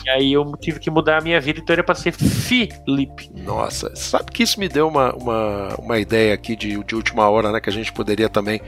E 0.07 0.11
aí 0.11 0.33
eu 0.33 0.53
tive 0.61 0.79
que 0.79 0.89
mudar 0.89 1.19
a 1.19 1.21
minha 1.21 1.41
vida, 1.41 1.59
então 1.59 1.75
era 1.75 1.83
pra 1.83 1.95
ser 1.95 2.13
Felipe. 2.13 3.29
Nossa, 3.35 3.95
sabe 3.97 4.31
que 4.31 4.45
isso 4.45 4.61
me 4.61 4.69
deu 4.69 4.87
uma, 4.87 5.13
uma, 5.15 5.75
uma 5.81 5.99
ideia 5.99 6.33
aqui 6.33 6.55
de, 6.55 6.83
de 6.85 6.95
última 6.95 7.29
hora, 7.29 7.51
né? 7.51 7.61
Que 7.61 7.69
a 7.69 7.73
gente 7.73 7.93
poderia 7.93 8.29
também 8.29 8.61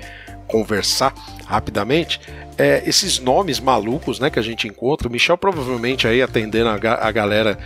conversar 0.49 1.15
rapidamente. 1.47 2.21
É, 2.57 2.83
esses 2.85 3.21
nomes 3.21 3.61
malucos, 3.61 4.19
né? 4.19 4.31
Que 4.31 4.39
a 4.41 4.43
gente 4.43 4.67
encontra. 4.67 5.07
O 5.07 5.11
Michel 5.13 5.39
provavelmente 5.39 6.09
aí 6.09 6.21
atendendo 6.21 6.71
a, 6.71 6.77
ga- 6.77 6.99
a 7.01 7.13
galera 7.13 7.57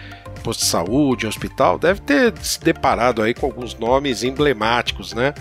posto 0.45 0.61
de 0.61 0.67
saúde, 0.67 1.27
hospital, 1.27 1.79
deve 1.79 2.01
ter 2.01 2.37
se 2.43 2.61
deparado 2.61 3.23
aí 3.23 3.33
com 3.33 3.47
alguns 3.47 3.75
nomes 3.79 4.23
emblemáticos, 4.23 5.15
né? 5.15 5.33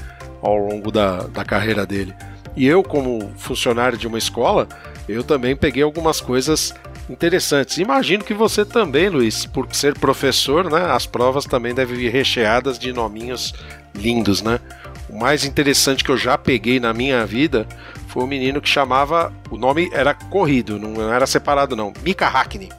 Ao 0.41 0.55
longo 0.55 0.89
da, 0.89 1.23
da 1.27 1.43
carreira 1.43 1.85
dele. 1.85 2.13
E 2.55 2.65
eu, 2.65 2.81
como 2.81 3.29
funcionário 3.35 3.97
de 3.97 4.07
uma 4.07 4.17
escola, 4.17 4.67
eu 5.07 5.23
também 5.23 5.55
peguei 5.55 5.83
algumas 5.83 6.21
coisas 6.21 6.73
interessantes. 7.11 7.77
Imagino 7.77 8.23
que 8.23 8.33
você 8.33 8.65
também, 8.65 9.09
Luiz, 9.09 9.45
por 9.45 9.67
ser 9.73 9.97
professor, 9.97 10.69
né? 10.69 10.91
As 10.91 11.05
provas 11.05 11.45
também 11.45 11.73
devem 11.73 11.95
vir 11.95 12.11
recheadas 12.11 12.79
de 12.79 12.91
nominhos 12.93 13.53
lindos, 13.93 14.41
né? 14.41 14.59
O 15.09 15.19
mais 15.19 15.43
interessante 15.43 16.03
que 16.03 16.09
eu 16.09 16.17
já 16.17 16.37
peguei 16.37 16.79
na 16.79 16.93
minha 16.93 17.25
vida 17.25 17.67
foi 18.07 18.23
um 18.23 18.27
menino 18.27 18.61
que 18.61 18.69
chamava. 18.69 19.33
O 19.49 19.57
nome 19.57 19.89
era 19.91 20.13
corrido, 20.13 20.79
não 20.79 21.11
era 21.13 21.27
separado, 21.27 21.75
não. 21.75 21.91
Mika 22.01 22.27
Hackney. 22.27 22.69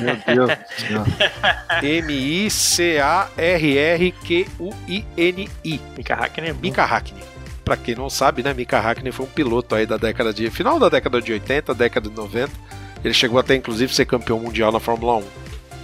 Meu 0.00 0.16
Deus 0.26 0.50
do 0.50 0.56
céu. 0.76 1.04
M-I-C-A-R-R-Q-U-I-N-I. 1.82 2.60
Mika 5.96 6.14
Hackney 6.14 6.48
é 6.48 6.52
bom. 6.52 6.60
Mika 6.60 6.84
Hackney. 6.84 7.22
Pra 7.64 7.76
quem 7.76 7.94
não 7.94 8.10
sabe, 8.10 8.42
né, 8.42 8.52
Mika 8.52 8.80
Hackney 8.80 9.12
foi 9.12 9.24
um 9.24 9.28
piloto 9.28 9.76
aí 9.76 9.86
da 9.86 9.96
década 9.96 10.34
de 10.34 10.50
final 10.50 10.80
da 10.80 10.88
década 10.88 11.22
de 11.22 11.32
80, 11.32 11.72
década 11.74 12.08
de 12.08 12.16
90. 12.16 12.50
Ele 13.04 13.14
chegou 13.14 13.38
até 13.38 13.54
inclusive 13.54 13.94
ser 13.94 14.06
campeão 14.06 14.38
mundial 14.38 14.70
na 14.72 14.80
Fórmula 14.80 15.16
1. 15.16 15.24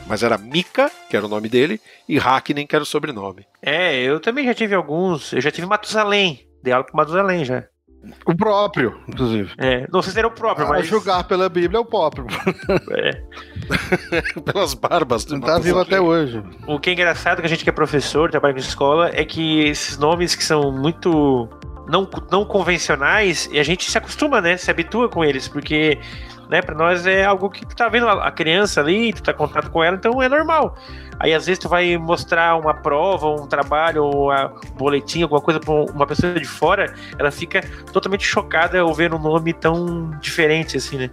Mas 0.07 0.23
era 0.23 0.39
Mika, 0.39 0.91
que 1.11 1.17
era 1.17 1.27
o 1.27 1.29
nome 1.29 1.49
dele, 1.49 1.79
e 2.09 2.17
Hackney, 2.19 2.67
que 2.67 2.75
era 2.75 2.83
o 2.83 2.87
sobrenome. 2.87 3.47
É, 3.61 4.01
eu 4.01 4.19
também 4.19 4.47
já 4.47 4.55
tive 4.55 4.75
alguns. 4.75 5.33
Eu 5.35 5.41
já 5.41 5.51
tive 5.51 5.67
Matusalém. 5.67 6.49
Dei 6.63 6.73
aula 6.73 6.85
pro 6.85 6.97
Matusalém 6.97 7.45
já. 7.45 7.65
O 8.25 8.35
próprio, 8.35 8.99
inclusive. 9.09 9.53
É, 9.59 9.87
não 9.93 10.01
sei 10.01 10.13
se 10.13 10.19
era 10.19 10.29
o 10.29 10.31
próprio, 10.31 10.67
A 10.67 10.71
mas. 10.71 10.87
julgar 10.87 11.25
pela 11.25 11.49
Bíblia 11.49 11.79
é 11.79 11.81
o 11.81 11.85
próprio. 11.85 12.27
é. 12.93 13.23
Pelas 14.41 14.73
barbas 14.73 15.25
do 15.25 15.35
Não 15.35 15.41
tá 15.41 15.59
vivo 15.59 15.81
até 15.81 16.01
hoje. 16.01 16.43
O 16.67 16.79
que 16.79 16.91
é 16.91 16.93
engraçado 16.93 17.41
que 17.41 17.47
a 17.47 17.49
gente 17.49 17.65
que 17.65 17.71
é 17.71 17.73
professor, 17.73 18.31
trabalha 18.31 18.55
com 18.55 18.61
escola, 18.61 19.11
é 19.13 19.25
que 19.25 19.61
esses 19.65 19.99
nomes 19.99 20.35
que 20.35 20.45
são 20.45 20.71
muito 20.71 21.49
não, 21.89 22.09
não 22.31 22.45
convencionais, 22.45 23.49
e 23.53 23.59
a 23.59 23.63
gente 23.63 23.91
se 23.91 23.99
acostuma, 23.99 24.41
né? 24.41 24.57
Se 24.57 24.71
habitua 24.71 25.09
com 25.09 25.25
eles, 25.25 25.49
porque 25.49 25.99
né, 26.49 26.63
para 26.63 26.75
nós 26.75 27.07
é 27.07 27.25
algo 27.25 27.51
que 27.51 27.67
tu 27.67 27.77
tá 27.77 27.89
vendo 27.89 28.09
a 28.09 28.31
criança 28.31 28.81
ali, 28.81 29.13
tu 29.13 29.23
tá 29.23 29.33
em 29.33 29.37
contato 29.37 29.71
com 29.71 29.83
ela, 29.83 29.97
então 29.97 30.23
é 30.23 30.29
normal. 30.29 30.77
Aí 31.21 31.35
às 31.35 31.47
vezes 31.47 31.59
tu 31.59 31.69
vai 31.69 31.97
mostrar 31.97 32.57
uma 32.57 32.75
prova, 32.75 33.29
um 33.29 33.47
trabalho, 33.47 34.05
ou 34.05 34.33
um 34.33 34.77
boletim, 34.77 35.23
alguma 35.23 35.41
coisa 35.41 35.61
pra 35.61 35.73
uma 35.73 36.07
pessoa 36.07 36.35
de 36.35 36.47
fora, 36.47 36.95
ela 37.19 37.31
fica 37.31 37.61
totalmente 37.93 38.25
chocada 38.25 38.81
ao 38.81 38.95
ver 38.95 39.13
um 39.13 39.19
nome 39.19 39.53
tão 39.53 40.11
diferente 40.21 40.77
assim, 40.77 40.97
né? 40.97 41.11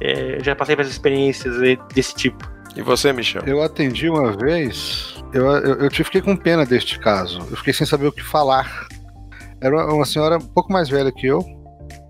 É, 0.00 0.38
já 0.42 0.54
passei 0.54 0.76
por 0.76 0.82
essas 0.82 0.92
experiências 0.92 1.56
desse 1.94 2.14
tipo. 2.14 2.46
E 2.76 2.82
você, 2.82 3.12
Michel? 3.12 3.42
Eu 3.46 3.62
atendi 3.62 4.10
uma 4.10 4.36
vez, 4.36 5.22
eu, 5.32 5.46
eu, 5.46 5.74
eu 5.86 5.90
fiquei 5.90 6.20
com 6.20 6.36
pena 6.36 6.66
deste 6.66 6.98
caso. 6.98 7.38
Eu 7.50 7.56
fiquei 7.56 7.72
sem 7.72 7.86
saber 7.86 8.06
o 8.06 8.12
que 8.12 8.22
falar. 8.22 8.86
Era 9.60 9.74
uma, 9.74 9.94
uma 9.94 10.04
senhora 10.04 10.36
um 10.36 10.46
pouco 10.46 10.70
mais 10.70 10.88
velha 10.90 11.10
que 11.10 11.26
eu. 11.26 11.42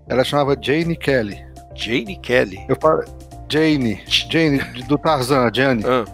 Ela 0.09 0.25
chamava 0.25 0.57
Jane 0.59 0.97
Kelly. 0.97 1.46
Jane 1.77 2.17
Kelly. 2.17 2.65
Eu, 2.67 2.75
fa- 2.75 3.05
Jane. 3.49 4.01
Jane, 4.07 4.59
do 4.87 4.97
Tarzan, 4.97 5.49
Jane. 5.53 5.83
Ah. 5.85 6.05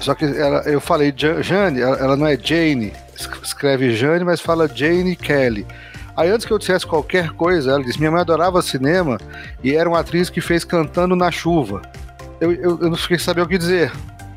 Só 0.00 0.14
que 0.14 0.24
ela, 0.24 0.62
eu 0.62 0.80
falei 0.80 1.12
Jane, 1.14 1.80
ela, 1.80 1.96
ela 1.96 2.16
não 2.16 2.26
é 2.26 2.36
Jane. 2.36 2.92
Escreve 3.42 3.94
Jane, 3.94 4.24
mas 4.24 4.40
fala 4.40 4.66
Jane 4.66 5.14
Kelly. 5.14 5.66
Aí 6.16 6.28
antes 6.30 6.46
que 6.46 6.52
eu 6.52 6.58
dissesse 6.58 6.86
qualquer 6.86 7.30
coisa, 7.30 7.72
ela 7.72 7.84
disse: 7.84 7.98
Minha 7.98 8.10
mãe 8.10 8.20
adorava 8.20 8.60
cinema 8.62 9.18
e 9.62 9.74
era 9.74 9.88
uma 9.88 10.00
atriz 10.00 10.28
que 10.28 10.40
fez 10.40 10.64
Cantando 10.64 11.14
na 11.14 11.30
Chuva. 11.30 11.82
Eu, 12.40 12.52
eu, 12.52 12.78
eu 12.80 12.90
não 12.90 12.96
fiquei 12.96 13.18
saber 13.18 13.42
o 13.42 13.46
que 13.48 13.58
dizer. 13.58 13.92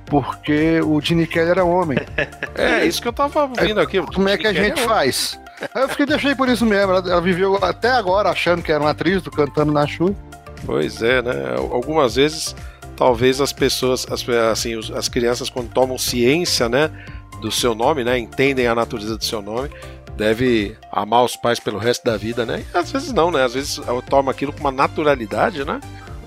Porque 0.06 0.80
o 0.82 1.02
Gene 1.02 1.26
Kelly 1.26 1.50
era 1.50 1.64
homem. 1.64 1.98
É, 2.56 2.86
isso 2.86 3.02
que 3.02 3.08
eu 3.08 3.14
tava 3.14 3.42
ouvindo 3.46 3.80
aqui. 3.80 4.00
Como 4.00 4.30
é 4.30 4.38
que 4.38 4.46
a 4.46 4.54
gente 4.54 4.80
é 4.80 4.86
faz? 4.86 5.40
Aí 5.74 5.82
eu 5.82 5.90
fiquei 5.90 6.06
deixei 6.06 6.36
por 6.36 6.48
isso 6.48 6.64
mesmo. 6.64 6.92
Ela, 6.92 7.12
ela, 7.12 7.22
viveu 7.22 7.58
até 7.60 7.90
agora 7.90 8.30
achando 8.30 8.62
que 8.62 8.72
era 8.72 8.80
uma 8.80 8.92
atriz 8.92 9.24
do 9.24 9.32
Cantando 9.32 9.72
na 9.72 9.88
Chuva. 9.88 10.16
Pois 10.66 11.02
é, 11.02 11.22
né? 11.22 11.56
Algumas 11.58 12.16
vezes, 12.16 12.56
talvez 12.96 13.42
as 13.42 13.52
pessoas, 13.52 14.06
as, 14.10 14.28
assim, 14.52 14.80
as 14.96 15.08
crianças, 15.10 15.50
quando 15.50 15.70
tomam 15.70 15.98
ciência, 15.98 16.70
né? 16.70 16.90
Do 17.42 17.52
seu 17.52 17.76
nome, 17.76 18.04
né? 18.04 18.18
Entendem 18.18 18.68
a 18.68 18.76
natureza 18.76 19.18
do 19.18 19.24
seu 19.24 19.42
nome, 19.42 19.70
deve 20.16 20.78
amar 20.92 21.24
os 21.24 21.36
pais 21.36 21.60
pelo 21.60 21.78
resto 21.78 22.06
da 22.06 22.16
vida, 22.16 22.46
né? 22.46 22.64
E 22.74 22.78
às 22.78 22.92
vezes 22.92 23.12
não, 23.12 23.32
né? 23.32 23.44
Às 23.44 23.54
vezes 23.54 23.82
toma 24.10 24.32
aquilo 24.32 24.54
com 24.54 24.62
uma 24.62 24.72
naturalidade, 24.72 25.66
né? 25.66 25.80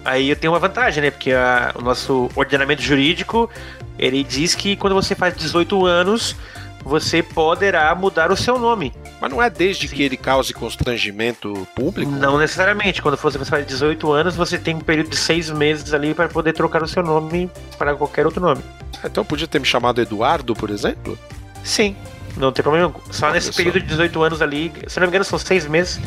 Aí 0.05 0.31
eu 0.31 0.37
tenho 0.37 0.53
uma 0.53 0.59
vantagem, 0.59 1.03
né? 1.03 1.11
Porque 1.11 1.33
a, 1.33 1.73
o 1.75 1.83
nosso 1.83 2.29
ordenamento 2.37 2.83
jurídico, 2.83 3.51
ele 3.99 4.23
diz 4.23 4.55
que 4.55 4.77
quando 4.77 4.95
você 4.95 5.15
faz 5.15 5.35
18 5.35 5.87
anos, 5.87 6.37
você 6.85 7.23
poderá 7.23 7.93
mudar 7.95 8.31
o 8.31 8.37
seu 8.37 8.59
nome. 8.59 8.93
Mas 9.27 9.33
não 9.33 9.43
é 9.43 9.51
desde 9.51 9.89
Sim. 9.89 9.97
que 9.97 10.03
ele 10.05 10.17
cause 10.17 10.55
constrangimento 10.55 11.67
público? 11.75 12.11
Não 12.11 12.39
necessariamente. 12.39 13.03
Quando 13.03 13.17
você 13.17 13.45
faz 13.45 13.67
18 13.67 14.13
anos, 14.13 14.37
você 14.37 14.57
tem 14.57 14.77
um 14.77 14.81
período 14.81 15.11
de 15.11 15.17
seis 15.17 15.51
meses 15.51 15.93
ali 15.93 16.15
para 16.15 16.29
poder 16.29 16.53
trocar 16.53 16.83
o 16.83 16.87
seu 16.87 17.03
nome 17.03 17.51
para 17.77 17.95
qualquer 17.97 18.25
outro 18.25 18.41
nome. 18.41 18.63
Então 19.05 19.25
podia 19.25 19.49
ter 19.49 19.59
me 19.59 19.67
chamado 19.67 20.01
Eduardo, 20.01 20.55
por 20.55 20.71
exemplo? 20.71 21.19
Sim. 21.65 21.97
Não 22.37 22.53
tem 22.53 22.63
problema. 22.63 22.95
Só 23.11 23.27
Olha 23.27 23.35
nesse 23.35 23.51
só. 23.51 23.57
período 23.57 23.81
de 23.81 23.87
18 23.87 24.23
anos 24.23 24.43
ali, 24.43 24.73
se 24.87 25.01
não 25.01 25.07
me 25.07 25.11
engano, 25.11 25.25
são 25.25 25.39
seis 25.39 25.67
meses, 25.67 25.99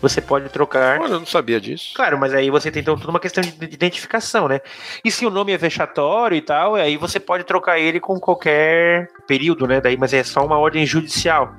você 0.00 0.20
pode 0.20 0.48
trocar. 0.50 1.00
Olha, 1.00 1.14
eu 1.14 1.18
não 1.18 1.26
sabia 1.26 1.60
disso. 1.60 1.94
Claro, 1.96 2.18
mas 2.18 2.32
aí 2.34 2.50
você 2.50 2.70
tem 2.70 2.82
então 2.82 2.96
toda 2.96 3.10
uma 3.10 3.18
questão 3.18 3.42
de 3.42 3.52
identificação, 3.64 4.46
né? 4.46 4.60
E 5.02 5.10
se 5.10 5.24
o 5.24 5.30
nome 5.30 5.50
é 5.50 5.56
vexatório 5.56 6.36
e 6.36 6.42
tal, 6.42 6.74
aí 6.74 6.96
você 6.96 7.18
pode 7.18 7.42
trocar 7.44 7.78
ele 7.78 7.98
com 7.98 8.20
qualquer 8.20 9.08
período, 9.26 9.66
né? 9.66 9.80
Daí, 9.80 9.96
mas 9.96 10.12
é 10.12 10.22
só 10.22 10.44
uma 10.44 10.58
ordem 10.58 10.84
judicial. 10.84 11.56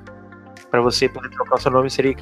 Para 0.70 0.80
você 0.80 1.08
poder 1.08 1.28
trocar 1.30 1.56
o 1.56 1.60
seu 1.60 1.70
nome 1.70 1.90
seria. 1.90 2.14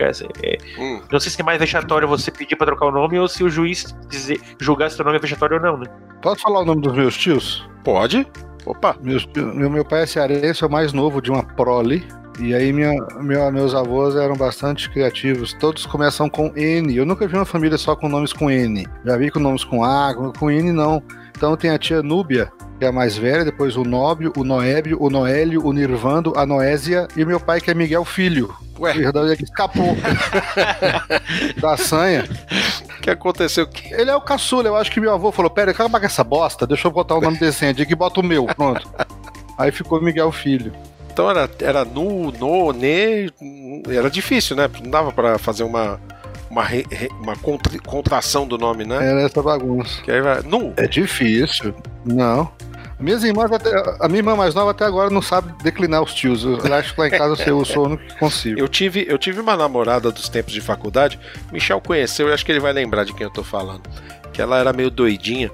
É, 0.42 0.58
hum. 0.78 1.02
Não 1.10 1.20
sei 1.20 1.30
se 1.30 1.40
é 1.40 1.44
mais 1.44 1.58
vexatório 1.58 2.08
você 2.08 2.30
pedir 2.30 2.56
para 2.56 2.68
trocar 2.68 2.86
o 2.86 2.90
nome 2.90 3.18
ou 3.18 3.28
se 3.28 3.44
o 3.44 3.50
juiz 3.50 3.94
dizer, 4.08 4.40
julgar 4.60 4.88
se 4.88 4.94
o 4.94 4.96
seu 4.96 5.04
nome 5.04 5.18
é 5.18 5.20
vexatório 5.20 5.56
ou 5.56 5.62
não, 5.62 5.76
né? 5.76 5.86
Pode 6.22 6.40
falar 6.40 6.60
o 6.60 6.64
nome 6.64 6.82
dos 6.82 6.94
meus 6.94 7.16
tios? 7.16 7.68
Pode. 7.84 8.26
Opa! 8.66 8.96
Meu, 9.02 9.18
meu, 9.54 9.70
meu 9.70 9.84
pai 9.84 10.02
é 10.02 10.06
cearense, 10.06 10.62
é 10.62 10.66
o 10.66 10.70
mais 10.70 10.92
novo 10.92 11.20
de 11.22 11.30
uma 11.30 11.42
prole. 11.42 12.06
E 12.40 12.54
aí 12.54 12.72
minha, 12.72 12.94
minha, 13.20 13.50
meus 13.50 13.74
avós 13.74 14.14
eram 14.14 14.36
bastante 14.36 14.88
criativos. 14.90 15.52
Todos 15.54 15.84
começam 15.86 16.28
com 16.28 16.52
N. 16.56 16.96
Eu 16.96 17.04
nunca 17.04 17.26
vi 17.26 17.34
uma 17.34 17.44
família 17.44 17.76
só 17.76 17.96
com 17.96 18.08
nomes 18.08 18.32
com 18.32 18.50
N. 18.50 18.86
Já 19.04 19.16
vi 19.16 19.30
com 19.30 19.40
nomes 19.40 19.64
com 19.64 19.82
A, 19.82 20.14
com 20.38 20.50
N 20.50 20.70
não. 20.72 21.02
Então 21.38 21.56
tem 21.56 21.70
a 21.70 21.78
tia 21.78 22.02
Núbia, 22.02 22.50
que 22.80 22.84
é 22.84 22.88
a 22.88 22.92
mais 22.92 23.16
velha, 23.16 23.44
depois 23.44 23.76
o 23.76 23.84
Nóbio, 23.84 24.32
o 24.36 24.42
Noébio, 24.42 25.00
o 25.00 25.08
Noélio, 25.08 25.64
o 25.64 25.72
Nirvando, 25.72 26.32
a 26.36 26.44
Noésia 26.44 27.06
e 27.16 27.24
meu 27.24 27.38
pai 27.38 27.60
que 27.60 27.70
é 27.70 27.74
Miguel 27.74 28.04
Filho. 28.04 28.52
Ué. 28.76 28.92
Que 29.36 29.44
escapou 29.44 29.96
da 31.62 31.76
sanha. 31.76 32.24
O 32.98 33.00
que 33.00 33.08
aconteceu? 33.08 33.68
Ele 33.92 34.10
é 34.10 34.16
o 34.16 34.20
caçula. 34.20 34.66
Eu 34.66 34.74
acho 34.74 34.90
que 34.90 34.98
meu 34.98 35.14
avô 35.14 35.30
falou: 35.30 35.48
Pera, 35.48 35.70
acaba 35.70 36.00
com 36.00 36.06
essa 36.06 36.24
bosta, 36.24 36.66
deixa 36.66 36.88
eu 36.88 36.92
botar 36.92 37.14
o 37.14 37.20
nome 37.20 37.38
decente 37.38 37.80
aqui, 37.80 37.94
bota 37.94 38.18
o 38.18 38.24
meu, 38.24 38.44
pronto. 38.44 38.90
Aí 39.56 39.70
ficou 39.70 40.02
Miguel 40.02 40.32
Filho. 40.32 40.72
Então 41.12 41.30
era, 41.30 41.48
era 41.60 41.84
nu, 41.84 42.32
no, 42.32 42.72
ne. 42.72 43.30
Era 43.88 44.10
difícil, 44.10 44.56
né? 44.56 44.68
Não 44.82 44.90
dava 44.90 45.12
para 45.12 45.38
fazer 45.38 45.62
uma. 45.62 46.00
Uma, 46.50 46.64
re, 46.64 46.86
uma 47.20 47.36
contra, 47.36 47.78
contração 47.80 48.46
do 48.46 48.56
nome, 48.56 48.84
né? 48.84 48.96
Era 48.96 49.22
essa 49.22 49.42
bagunça. 49.42 50.00
Que 50.02 50.10
aí 50.10 50.20
vai, 50.20 50.42
nu. 50.42 50.72
É 50.76 50.86
difícil. 50.86 51.74
Não. 52.04 52.50
Minhas 52.98 53.22
irmãs, 53.22 53.52
até, 53.52 53.70
a 54.00 54.08
minha 54.08 54.18
irmã 54.18 54.34
mais 54.34 54.54
nova 54.54 54.72
até 54.72 54.84
agora 54.84 55.08
não 55.08 55.22
sabe 55.22 55.52
declinar 55.62 56.02
os 56.02 56.12
tios. 56.12 56.42
Eu 56.42 56.58
acho 56.74 56.94
que 56.94 57.00
lá 57.00 57.06
em 57.06 57.10
casa 57.10 57.40
eu 57.46 57.64
sou 57.64 57.84
o 57.84 57.86
único 57.86 58.02
que 58.02 58.18
consigo. 58.18 58.58
Eu 58.58 58.66
tive, 58.66 59.06
eu 59.08 59.16
tive 59.16 59.40
uma 59.40 59.56
namorada 59.56 60.10
dos 60.10 60.28
tempos 60.28 60.52
de 60.52 60.60
faculdade. 60.60 61.18
Michel 61.52 61.80
conheceu, 61.80 62.26
eu 62.26 62.34
acho 62.34 62.44
que 62.44 62.50
ele 62.50 62.60
vai 62.60 62.72
lembrar 62.72 63.04
de 63.04 63.12
quem 63.12 63.24
eu 63.24 63.32
tô 63.32 63.44
falando. 63.44 63.82
Que 64.32 64.42
ela 64.42 64.58
era 64.58 64.72
meio 64.72 64.90
doidinha. 64.90 65.48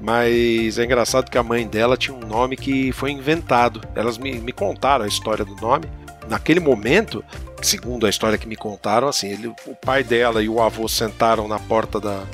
Mas 0.00 0.78
é 0.78 0.84
engraçado 0.84 1.30
que 1.30 1.36
a 1.36 1.42
mãe 1.42 1.66
dela 1.66 1.98
tinha 1.98 2.16
um 2.16 2.26
nome 2.26 2.56
que 2.56 2.92
foi 2.92 3.10
inventado. 3.10 3.82
Elas 3.94 4.16
me, 4.16 4.38
me 4.40 4.52
contaram 4.52 5.04
a 5.04 5.08
história 5.08 5.44
do 5.44 5.54
nome. 5.56 5.84
Naquele 6.28 6.60
momento, 6.60 7.24
segundo 7.62 8.06
a 8.06 8.10
história 8.10 8.38
que 8.38 8.48
me 8.48 8.56
contaram, 8.56 9.08
assim, 9.08 9.28
ele, 9.28 9.48
o 9.66 9.74
pai 9.74 10.02
dela 10.02 10.42
e 10.42 10.48
o 10.48 10.60
avô 10.60 10.88
sentaram 10.88 11.46
na 11.46 11.58
porta 11.58 12.00
da, 12.00 12.24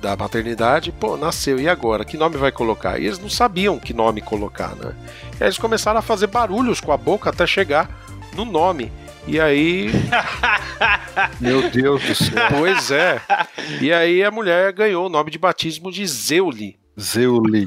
da 0.00 0.16
maternidade, 0.16 0.92
pô, 0.92 1.16
nasceu, 1.16 1.58
e 1.58 1.68
agora? 1.68 2.04
Que 2.04 2.16
nome 2.16 2.36
vai 2.36 2.52
colocar? 2.52 2.98
E 2.98 3.06
eles 3.06 3.18
não 3.18 3.28
sabiam 3.28 3.78
que 3.78 3.92
nome 3.92 4.20
colocar, 4.20 4.74
né? 4.76 4.94
E 5.38 5.42
aí 5.42 5.48
eles 5.48 5.58
começaram 5.58 5.98
a 5.98 6.02
fazer 6.02 6.28
barulhos 6.28 6.80
com 6.80 6.92
a 6.92 6.96
boca 6.96 7.30
até 7.30 7.46
chegar 7.46 7.90
no 8.34 8.44
nome. 8.44 8.92
E 9.26 9.40
aí. 9.40 9.90
Meu 11.40 11.68
Deus 11.68 12.02
do 12.02 12.14
céu. 12.14 12.34
Pois 12.56 12.90
é. 12.92 13.20
E 13.80 13.92
aí 13.92 14.22
a 14.22 14.30
mulher 14.30 14.72
ganhou 14.72 15.06
o 15.06 15.08
nome 15.08 15.30
de 15.30 15.38
batismo 15.38 15.90
de 15.90 16.06
Zeuli. 16.06 16.78
Zeuli. 16.98 17.66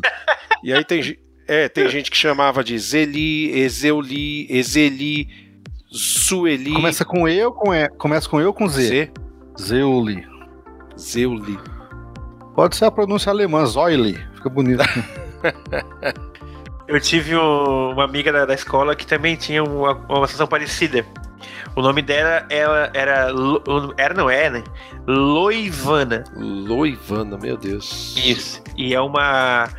E 0.63 0.74
aí 0.74 0.86
tem, 0.86 1.17
é, 1.48 1.67
tem 1.67 1.89
gente 1.89 2.10
que 2.10 2.17
chamava 2.17 2.63
de 2.63 2.78
Zeli, 2.80 3.52
Ezeuli, 3.60 4.48
Ezeli, 4.50 5.49
Sueli. 5.91 6.73
Começa 6.73 7.04
com 7.04 7.28
eu, 7.28 7.52
com 7.52 7.73
e, 7.73 7.89
começa 7.89 8.30
com 8.30 8.39
eu 8.39 8.54
com 8.54 8.67
Z. 8.67 8.88
Z. 8.88 9.12
Zeuli. 9.60 10.28
Zeuli. 10.97 11.60
Pode 12.56 12.75
ser 12.75 12.86
a 12.86 12.91
pronúncia 12.91 13.32
alemã, 13.32 13.65
Zoili. 13.65 14.17
Fica 14.36 14.49
bonito. 14.49 14.84
Eu 16.88 16.99
tive 16.99 17.36
uma 17.36 18.04
amiga 18.04 18.32
da, 18.32 18.45
da, 18.47 18.54
escola 18.56 18.95
que 18.95 19.06
também 19.06 19.36
tinha 19.36 19.63
uma, 19.63 19.93
uma 20.10 20.25
situação 20.25 20.47
parecida. 20.47 21.06
O 21.75 21.84
nome 21.84 22.02
dela 22.02 22.47
era, 22.49 22.91
era, 22.95 23.28
era 23.95 24.13
não 24.15 24.28
é, 24.28 24.49
né? 24.49 24.63
Loivana. 25.08 26.23
Loivana, 26.36 27.38
meu 27.38 27.56
Deus. 27.56 28.15
Isso. 28.17 28.63
E 28.75 28.95
é 28.95 28.99
uma 28.99 29.69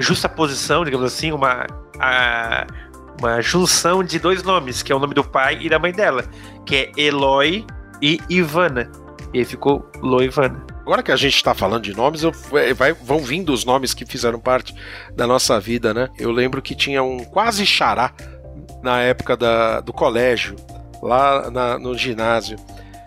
justa 0.00 0.28
posição, 0.28 0.84
digamos 0.84 1.06
assim, 1.06 1.30
uma, 1.30 1.64
a, 2.00 2.66
uma 3.22 3.40
junção 3.40 4.02
de 4.02 4.18
dois 4.18 4.42
nomes, 4.42 4.82
que 4.82 4.92
é 4.92 4.94
o 4.94 4.98
nome 4.98 5.14
do 5.14 5.22
pai 5.22 5.58
e 5.60 5.68
da 5.68 5.78
mãe 5.78 5.92
dela, 5.92 6.24
que 6.66 6.74
é 6.76 6.92
Eloy 6.96 7.64
e 8.00 8.18
Ivana. 8.28 8.90
E 9.32 9.38
aí 9.38 9.44
ficou 9.44 9.88
Loivana. 10.00 10.66
Agora 10.80 11.02
que 11.02 11.12
a 11.12 11.16
gente 11.16 11.36
está 11.36 11.54
falando 11.54 11.84
de 11.84 11.96
nomes, 11.96 12.24
eu, 12.24 12.32
é, 12.54 12.74
vai, 12.74 12.92
vão 12.92 13.20
vindo 13.20 13.52
os 13.52 13.64
nomes 13.64 13.94
que 13.94 14.04
fizeram 14.04 14.40
parte 14.40 14.74
da 15.14 15.26
nossa 15.26 15.60
vida, 15.60 15.94
né? 15.94 16.08
Eu 16.18 16.32
lembro 16.32 16.60
que 16.60 16.74
tinha 16.74 17.02
um 17.02 17.24
quase 17.24 17.64
xará 17.64 18.12
na 18.82 19.00
época 19.00 19.36
da, 19.36 19.80
do 19.80 19.92
colégio, 19.92 20.56
lá 21.00 21.48
na, 21.50 21.78
no 21.78 21.96
ginásio. 21.96 22.58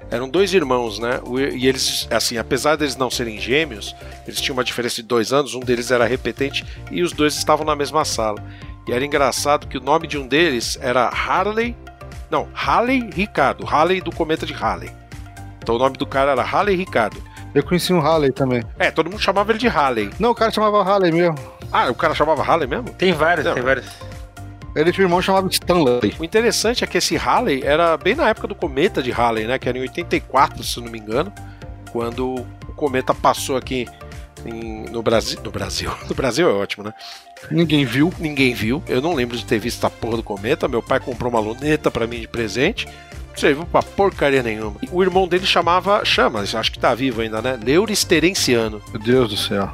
Eram 0.09 0.29
dois 0.29 0.53
irmãos, 0.53 0.99
né? 0.99 1.19
E 1.53 1.67
eles, 1.67 2.07
assim, 2.09 2.37
apesar 2.37 2.77
deles 2.77 2.95
não 2.95 3.09
serem 3.09 3.37
gêmeos, 3.39 3.93
eles 4.25 4.39
tinham 4.39 4.55
uma 4.55 4.63
diferença 4.63 4.97
de 4.97 5.03
dois 5.03 5.33
anos, 5.33 5.53
um 5.53 5.59
deles 5.59 5.91
era 5.91 6.05
repetente 6.05 6.63
e 6.89 7.01
os 7.01 7.11
dois 7.11 7.35
estavam 7.35 7.65
na 7.65 7.75
mesma 7.75 8.05
sala. 8.05 8.41
E 8.87 8.93
era 8.93 9.03
engraçado 9.05 9.67
que 9.67 9.77
o 9.77 9.81
nome 9.81 10.07
de 10.07 10.17
um 10.17 10.27
deles 10.27 10.77
era 10.81 11.07
Harley. 11.07 11.75
Não, 12.29 12.47
Harley 12.53 13.09
Ricardo. 13.13 13.65
Harley 13.67 14.01
do 14.01 14.11
cometa 14.13 14.45
de 14.45 14.53
Harley. 14.53 14.91
Então 15.61 15.75
o 15.75 15.79
nome 15.79 15.97
do 15.97 16.05
cara 16.05 16.31
era 16.31 16.41
Harley 16.43 16.75
Ricardo. 16.75 17.21
Eu 17.53 17.63
conheci 17.63 17.93
um 17.93 17.99
Halley 17.99 18.31
também. 18.31 18.61
É, 18.77 18.91
todo 18.91 19.09
mundo 19.09 19.21
chamava 19.21 19.51
ele 19.51 19.59
de 19.59 19.67
Halley. 19.67 20.09
Não, 20.19 20.31
o 20.31 20.35
cara 20.35 20.51
chamava 20.51 20.83
Halley 20.83 21.11
mesmo. 21.11 21.37
Ah, 21.71 21.89
o 21.89 21.95
cara 21.95 22.13
chamava 22.13 22.43
Halley 22.43 22.67
mesmo? 22.67 22.89
Tem 22.89 23.13
vários, 23.13 23.45
Não. 23.45 23.53
tem 23.53 23.63
vários. 23.63 23.85
Ele 24.75 24.91
tinha 24.91 25.05
um 25.05 25.07
irmão 25.07 25.21
chamado 25.21 25.49
Stanley. 25.49 26.13
O 26.19 26.23
interessante 26.25 26.83
é 26.83 26.87
que 26.87 26.97
esse 26.97 27.15
Halley 27.15 27.63
era 27.63 27.95
bem 27.95 28.13
na 28.13 28.27
época 28.27 28.47
do 28.47 28.53
cometa 28.55 29.01
de 29.01 29.09
Halley, 29.09 29.47
né? 29.47 29.57
Que 29.57 29.69
era 29.69 29.77
em 29.77 29.81
84, 29.81 30.61
se 30.63 30.81
não 30.81 30.91
me 30.91 30.99
engano, 30.99 31.31
quando 31.93 32.35
o 32.35 32.73
cometa 32.75 33.13
passou 33.13 33.55
aqui 33.55 33.87
em, 34.45 34.83
no 34.89 35.01
Brasil. 35.01 35.39
No 35.41 35.49
Brasil. 35.49 35.89
No 36.09 36.13
Brasil 36.13 36.49
é 36.49 36.53
ótimo, 36.53 36.83
né? 36.83 36.93
Ninguém 37.51 37.85
viu. 37.85 38.13
Ninguém 38.19 38.53
viu. 38.53 38.83
Eu 38.87 39.01
não 39.01 39.13
lembro 39.13 39.37
de 39.37 39.45
ter 39.45 39.59
visto 39.59 39.83
a 39.85 39.89
porra 39.89 40.17
do 40.17 40.23
cometa. 40.23 40.67
Meu 40.67 40.81
pai 40.81 40.99
comprou 40.99 41.29
uma 41.29 41.39
luneta 41.39 41.91
para 41.91 42.07
mim 42.07 42.19
de 42.19 42.27
presente 42.27 42.87
serviu 43.39 43.65
pra 43.65 43.83
porcaria 43.83 44.41
nenhuma. 44.41 44.77
O 44.91 45.03
irmão 45.03 45.27
dele 45.27 45.45
chamava, 45.45 46.03
chama, 46.05 46.39
acho 46.41 46.71
que 46.71 46.79
tá 46.79 46.93
vivo 46.95 47.21
ainda, 47.21 47.41
né? 47.41 47.59
Leuristerenciano. 47.61 48.81
Meu 48.91 49.01
Deus 49.01 49.29
do 49.29 49.37
céu. 49.37 49.71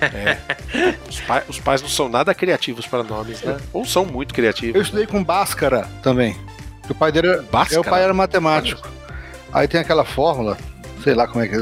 É. 0.00 0.36
Os, 1.08 1.20
pai, 1.20 1.42
os, 1.48 1.58
pais 1.60 1.80
não 1.80 1.88
são 1.88 2.08
nada 2.08 2.34
criativos 2.34 2.86
para 2.86 3.04
nomes, 3.04 3.40
né? 3.42 3.56
Ou 3.72 3.84
são 3.84 4.04
muito 4.04 4.34
criativos. 4.34 4.74
Eu 4.74 4.82
estudei 4.82 5.06
com 5.06 5.22
Bhaskara 5.22 5.88
também. 6.02 6.36
O 6.88 6.94
pai 6.94 7.12
dele 7.12 7.28
era, 7.28 7.42
Bhaskara? 7.42 7.80
o 7.80 7.84
pai 7.84 8.02
era 8.02 8.12
matemático. 8.12 8.88
Aí 9.52 9.68
tem 9.68 9.80
aquela 9.80 10.04
fórmula, 10.04 10.58
sei 11.04 11.14
lá 11.14 11.28
como 11.28 11.44
é 11.44 11.48
que 11.48 11.54
é. 11.54 11.58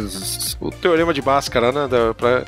O 0.59 0.71
teorema 0.71 1.13
de 1.13 1.21
Bhaskara, 1.21 1.71
né? 1.71 1.87
Da, 1.87 2.15
pra... 2.15 2.45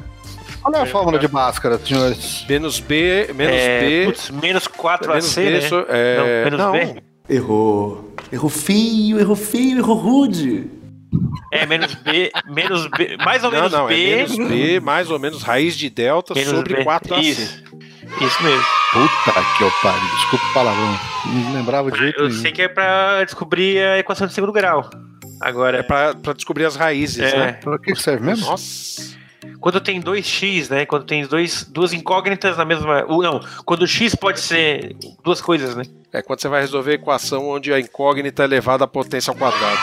Qual 0.62 0.74
é 0.74 0.80
a 0.82 0.86
fórmula 0.86 1.18
de 1.18 1.26
Bhaskara, 1.28 1.78
senhores? 1.78 2.44
Menos 2.48 2.78
B, 2.80 3.30
menos 3.34 3.54
é, 3.56 3.80
B. 3.80 4.04
Putz, 4.06 4.30
menos 4.30 4.66
4 4.68 5.08
menos 5.08 5.26
AC, 5.36 5.44
B, 5.44 5.50
né? 5.50 5.60
so- 5.68 5.86
é, 5.88 6.16
Não, 6.16 6.44
menos 6.44 6.58
não, 6.58 6.72
B? 6.72 7.02
Errou. 7.28 8.14
Errou 8.32 8.50
feio, 8.50 9.18
errou 9.20 9.36
feio, 9.36 9.78
errou 9.78 9.96
rude. 9.96 10.70
É, 11.52 11.66
menos 11.66 11.94
B, 11.96 12.30
menos 12.46 12.86
B, 12.86 13.16
mais 13.18 13.44
ou 13.44 13.50
Não, 13.50 13.58
menos 13.58 13.72
não, 13.72 13.86
B. 13.86 14.10
é 14.12 14.16
menos 14.16 14.36
B, 14.48 14.80
mais 14.80 15.10
ou 15.10 15.18
menos 15.18 15.42
raiz 15.42 15.76
de 15.76 15.90
delta 15.90 16.32
menos 16.34 16.50
sobre 16.50 16.76
B. 16.76 16.84
4AC. 16.84 17.20
Isso. 17.20 17.62
Isso 18.20 18.42
mesmo. 18.42 18.64
Puta 18.92 19.40
que 19.58 19.64
eu 19.64 19.70
pariu. 19.82 20.00
Desculpa 20.16 20.44
o 20.46 20.52
palavrão. 20.54 20.98
Não 21.26 21.52
lembrava 21.54 21.90
de 21.90 21.98
jeito 21.98 22.20
Eu 22.20 22.28
nenhum. 22.28 22.40
sei 22.40 22.52
que 22.52 22.62
é 22.62 22.68
pra 22.68 23.24
descobrir 23.24 23.78
a 23.78 23.98
equação 23.98 24.26
de 24.26 24.32
segundo 24.34 24.52
grau. 24.52 24.88
Agora, 25.40 25.78
É 25.78 25.82
pra, 25.82 26.14
pra 26.14 26.32
descobrir 26.34 26.64
as 26.66 26.76
raízes, 26.76 27.18
É. 27.32 27.36
né? 27.38 27.52
Pra 27.54 27.78
que 27.78 27.92
que 27.92 28.00
serve 28.02 28.24
mesmo? 28.24 28.46
Nossa. 28.46 29.20
Quando 29.60 29.80
tem 29.80 30.00
dois 30.00 30.26
x, 30.26 30.68
né? 30.68 30.86
Quando 30.86 31.04
tem 31.04 31.26
dois, 31.26 31.64
duas 31.64 31.92
incógnitas 31.92 32.56
na 32.56 32.64
mesma. 32.64 33.02
Não, 33.02 33.40
quando 33.64 33.82
o 33.82 33.86
x 33.88 34.14
pode 34.14 34.40
ser 34.40 34.94
duas 35.24 35.40
coisas, 35.40 35.74
né? 35.76 35.84
É 36.12 36.22
quando 36.22 36.40
você 36.40 36.48
vai 36.48 36.60
resolver 36.60 36.92
a 36.92 36.94
equação 36.94 37.48
onde 37.48 37.72
a 37.72 37.80
incógnita 37.80 38.42
é 38.42 38.46
elevada 38.46 38.84
à 38.84 38.86
potência 38.88 39.30
ao 39.30 39.36
quadrado. 39.36 39.80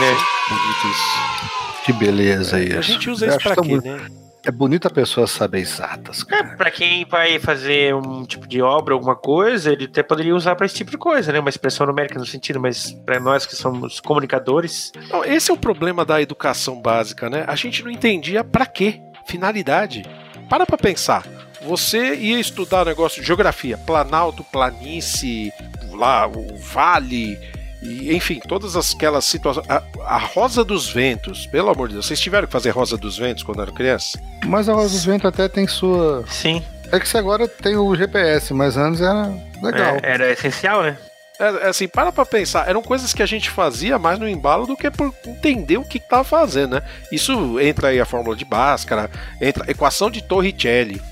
Né? 0.00 0.16
Bonito 0.48 0.88
isso. 0.88 1.84
Que 1.84 1.92
beleza 1.92 2.60
isso. 2.60 2.78
A 2.78 2.82
gente 2.82 3.10
usa 3.10 3.26
Eu 3.26 3.30
isso 3.30 3.38
pra 3.40 3.54
quê, 3.54 3.60
bonito. 3.62 3.84
né? 3.86 4.23
É 4.44 4.50
bonita 4.50 4.88
a 4.88 4.90
pessoa 4.90 5.26
saber 5.26 5.60
exatas, 5.60 6.22
cara. 6.22 6.56
Pra 6.56 6.70
quem 6.70 7.04
vai 7.06 7.38
fazer 7.38 7.94
um 7.94 8.24
tipo 8.24 8.46
de 8.46 8.60
obra, 8.60 8.92
alguma 8.92 9.16
coisa, 9.16 9.72
ele 9.72 9.84
até 9.86 10.02
poderia 10.02 10.34
usar 10.34 10.54
pra 10.54 10.66
esse 10.66 10.74
tipo 10.74 10.90
de 10.90 10.98
coisa, 10.98 11.32
né? 11.32 11.40
Uma 11.40 11.48
expressão 11.48 11.86
numérica 11.86 12.18
no 12.18 12.26
sentido, 12.26 12.60
mas 12.60 12.92
pra 13.06 13.18
nós 13.18 13.46
que 13.46 13.56
somos 13.56 14.00
comunicadores, 14.00 14.92
Não, 15.08 15.24
esse 15.24 15.50
é 15.50 15.54
o 15.54 15.56
problema 15.56 16.04
da 16.04 16.20
educação 16.20 16.80
básica, 16.80 17.30
né? 17.30 17.44
A 17.46 17.56
gente 17.56 17.82
não 17.82 17.90
entendia 17.90 18.44
pra 18.44 18.66
quê, 18.66 19.00
finalidade. 19.26 20.04
Para 20.48 20.66
pra 20.66 20.76
pensar. 20.76 21.24
Você 21.62 22.14
ia 22.14 22.38
estudar 22.38 22.84
negócio 22.84 23.22
de 23.22 23.26
geografia, 23.26 23.78
planalto, 23.78 24.44
planície, 24.44 25.50
lá 25.90 26.26
o 26.26 26.54
vale, 26.58 27.38
e, 27.84 28.14
enfim, 28.16 28.40
todas 28.48 28.74
aquelas 28.76 29.24
situações. 29.24 29.66
A, 29.68 29.82
a 30.06 30.18
Rosa 30.18 30.64
dos 30.64 30.88
Ventos, 30.90 31.46
pelo 31.46 31.70
amor 31.70 31.88
de 31.88 31.94
Deus, 31.94 32.06
vocês 32.06 32.18
tiveram 32.20 32.46
que 32.46 32.52
fazer 32.52 32.70
Rosa 32.70 32.96
dos 32.96 33.16
Ventos 33.18 33.42
quando 33.42 33.60
eram 33.62 33.72
criança? 33.74 34.18
Mas 34.46 34.68
a 34.68 34.72
Rosa 34.74 34.90
dos 34.94 35.04
Ventos 35.04 35.26
até 35.26 35.48
tem 35.48 35.66
sua. 35.66 36.24
sim, 36.28 36.62
É 36.90 36.98
que 36.98 37.08
você 37.08 37.18
agora 37.18 37.46
tem 37.46 37.76
o 37.76 37.94
GPS, 37.94 38.52
mas 38.54 38.76
antes 38.76 39.00
era 39.00 39.32
legal. 39.62 39.96
é, 39.96 40.00
era 40.02 40.32
essencial, 40.32 40.82
né? 40.82 40.96
É, 41.38 41.66
é 41.66 41.68
assim, 41.68 41.88
para 41.88 42.12
pra 42.12 42.24
pensar, 42.24 42.68
eram 42.68 42.80
coisas 42.80 43.12
que 43.12 43.20
a 43.22 43.26
gente 43.26 43.50
fazia 43.50 43.98
mais 43.98 44.18
no 44.20 44.28
embalo 44.28 44.66
do 44.68 44.76
que 44.76 44.88
por 44.90 45.12
entender 45.26 45.76
o 45.76 45.82
que 45.84 45.98
que 45.98 46.08
tava 46.08 46.22
fazendo, 46.22 46.76
né? 46.76 46.82
Isso 47.10 47.58
entra 47.60 47.88
aí 47.88 48.00
a 48.00 48.04
fórmula 48.06 48.36
de 48.36 48.44
Bhaskara, 48.44 49.10
entra 49.40 49.64
a 49.66 49.70
equação 49.70 50.10
de 50.10 50.22
Torricelli. 50.22 51.02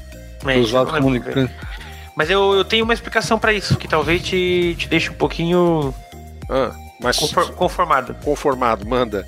É, 0.47 0.59
Dos 0.61 0.71
lados 0.73 0.95
é- 0.95 0.97
comunicantes. 0.99 1.55
Mas 2.15 2.29
eu, 2.31 2.53
eu 2.55 2.65
tenho 2.65 2.85
uma 2.85 2.93
explicação 2.95 3.39
pra 3.39 3.53
isso, 3.53 3.77
que 3.77 3.89
talvez 3.89 4.23
te, 4.23 4.77
te 4.79 4.87
deixe 4.87 5.11
um 5.11 5.15
pouquinho 5.15 5.93
Ah, 6.53 6.77
mas 7.01 7.19
confor- 7.19 7.53
conformado. 7.55 8.15
conformado, 8.23 8.87
manda. 8.87 9.27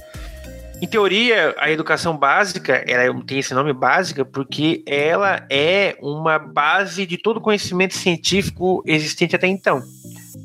Em 0.83 0.87
teoria, 0.87 1.55
a 1.59 1.71
educação 1.71 2.15
básica, 2.15 2.85
ela 2.87 3.23
tem 3.23 3.39
esse 3.39 3.55
nome 3.55 3.73
básica 3.73 4.25
porque 4.25 4.83
ela 4.87 5.47
é 5.49 5.97
uma 6.03 6.39
base 6.39 7.07
de 7.07 7.17
todo 7.17 7.41
conhecimento 7.41 7.95
científico 7.95 8.83
existente 8.85 9.35
até 9.35 9.47
então. 9.47 9.83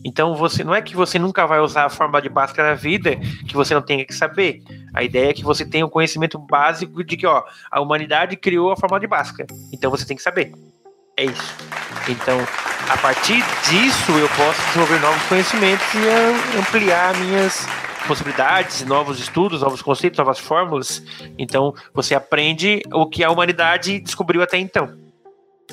Então, 0.05 0.35
você 0.37 0.63
não 0.63 0.73
é 0.73 0.81
que 0.81 0.95
você 0.95 1.19
nunca 1.19 1.45
vai 1.45 1.59
usar 1.59 1.85
a 1.85 1.89
fórmula 1.89 2.21
de 2.21 2.29
Bhaskara 2.29 2.69
na 2.69 2.75
vida 2.75 3.17
que 3.47 3.53
você 3.53 3.73
não 3.73 3.81
tenha 3.81 4.05
que 4.05 4.13
saber. 4.13 4.63
A 4.93 5.03
ideia 5.03 5.31
é 5.31 5.33
que 5.33 5.43
você 5.43 5.65
tenha 5.65 5.85
o 5.85 5.89
conhecimento 5.89 6.39
básico 6.39 7.03
de 7.03 7.17
que, 7.17 7.27
ó, 7.27 7.43
a 7.69 7.81
humanidade 7.81 8.37
criou 8.37 8.71
a 8.71 8.77
fórmula 8.77 9.01
de 9.01 9.07
Bhaskara. 9.07 9.47
Então, 9.73 9.91
você 9.91 10.05
tem 10.05 10.15
que 10.15 10.23
saber. 10.23 10.53
É 11.19 11.25
isso. 11.25 11.53
Então, 12.07 12.39
a 12.87 12.97
partir 12.97 13.43
disso, 13.69 14.11
eu 14.13 14.29
posso 14.29 14.65
desenvolver 14.67 14.99
novos 15.01 15.21
conhecimentos 15.23 15.85
e 15.93 15.97
ah, 15.97 16.59
ampliar 16.59 17.13
minhas 17.17 17.67
possibilidades, 18.07 18.85
novos 18.85 19.19
estudos, 19.19 19.61
novos 19.61 19.81
conceitos, 19.81 20.17
novas 20.17 20.39
fórmulas. 20.39 21.03
Então, 21.37 21.75
você 21.93 22.15
aprende 22.15 22.81
o 22.93 23.05
que 23.05 23.21
a 23.21 23.29
humanidade 23.29 23.99
descobriu 23.99 24.41
até 24.41 24.57
então. 24.57 24.97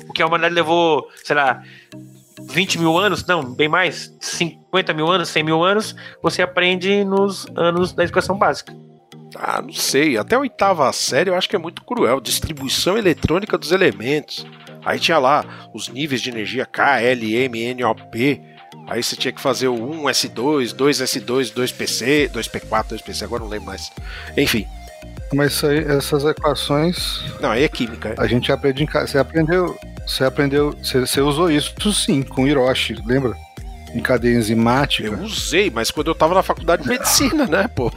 O 0.09 0.11
que 0.11 0.21
a 0.21 0.27
humanidade 0.27 0.53
levou, 0.53 1.07
sei 1.23 1.37
lá, 1.37 1.63
20 2.41 2.79
mil 2.79 2.97
anos, 2.97 3.25
não, 3.25 3.41
bem 3.41 3.69
mais, 3.69 4.13
50 4.19 4.93
mil 4.93 5.09
anos, 5.09 5.29
100 5.29 5.43
mil 5.43 5.63
anos, 5.63 5.95
você 6.21 6.41
aprende 6.41 7.05
nos 7.05 7.47
anos 7.55 7.93
da 7.93 8.03
educação 8.03 8.37
básica. 8.37 8.75
Ah, 9.33 9.61
não 9.61 9.71
sei. 9.71 10.17
Até 10.17 10.35
a 10.35 10.39
oitava 10.39 10.91
série 10.91 11.29
eu 11.29 11.35
acho 11.35 11.47
que 11.47 11.55
é 11.55 11.59
muito 11.59 11.85
cruel. 11.85 12.19
Distribuição 12.19 12.97
eletrônica 12.97 13.57
dos 13.57 13.71
elementos. 13.71 14.45
Aí 14.87 14.99
tinha 14.99 15.17
lá 15.17 15.43
os 15.73 15.89
níveis 15.89 16.21
de 16.21 16.29
energia 16.29 16.65
K, 16.65 17.01
L, 17.01 17.35
M, 17.35 17.61
N, 17.61 17.83
O, 17.83 17.93
P. 17.93 18.41
Aí 18.87 19.03
você 19.03 19.17
tinha 19.17 19.33
que 19.33 19.41
fazer 19.41 19.67
o 19.67 19.75
1S2, 19.75 20.73
2S2, 20.73 21.53
2PC, 21.53 22.29
2P4, 22.29 22.97
2PC, 22.97 23.23
agora 23.23 23.43
não 23.43 23.49
lembro 23.49 23.67
mais. 23.67 23.91
Enfim, 24.37 24.65
Mas 25.33 25.61
aí, 25.61 25.79
essas 25.79 26.23
equações 26.23 27.21
não, 27.41 27.51
aí 27.51 27.63
é 27.63 27.67
química. 27.67 28.15
a 28.17 28.25
gente 28.27 28.49
aprende 28.49 28.81
em 28.81 28.85
casa. 28.85 29.07
Você 29.07 29.17
aprendeu. 29.17 29.77
Você 30.07 30.23
aprendeu. 30.23 30.73
Você, 30.81 31.01
você 31.01 31.19
usou 31.19 31.51
isso 31.51 31.73
sim, 31.91 32.21
com 32.21 32.47
Hiroshi, 32.47 32.95
lembra? 33.05 33.35
Em 33.93 33.99
cadeia 33.99 34.37
enzimática. 34.37 35.09
Eu 35.09 35.19
usei, 35.19 35.69
mas 35.69 35.91
quando 35.91 36.07
eu 36.07 36.15
tava 36.15 36.33
na 36.33 36.43
faculdade 36.43 36.83
de 36.83 36.89
medicina, 36.89 37.45
né, 37.45 37.67
pô? 37.67 37.91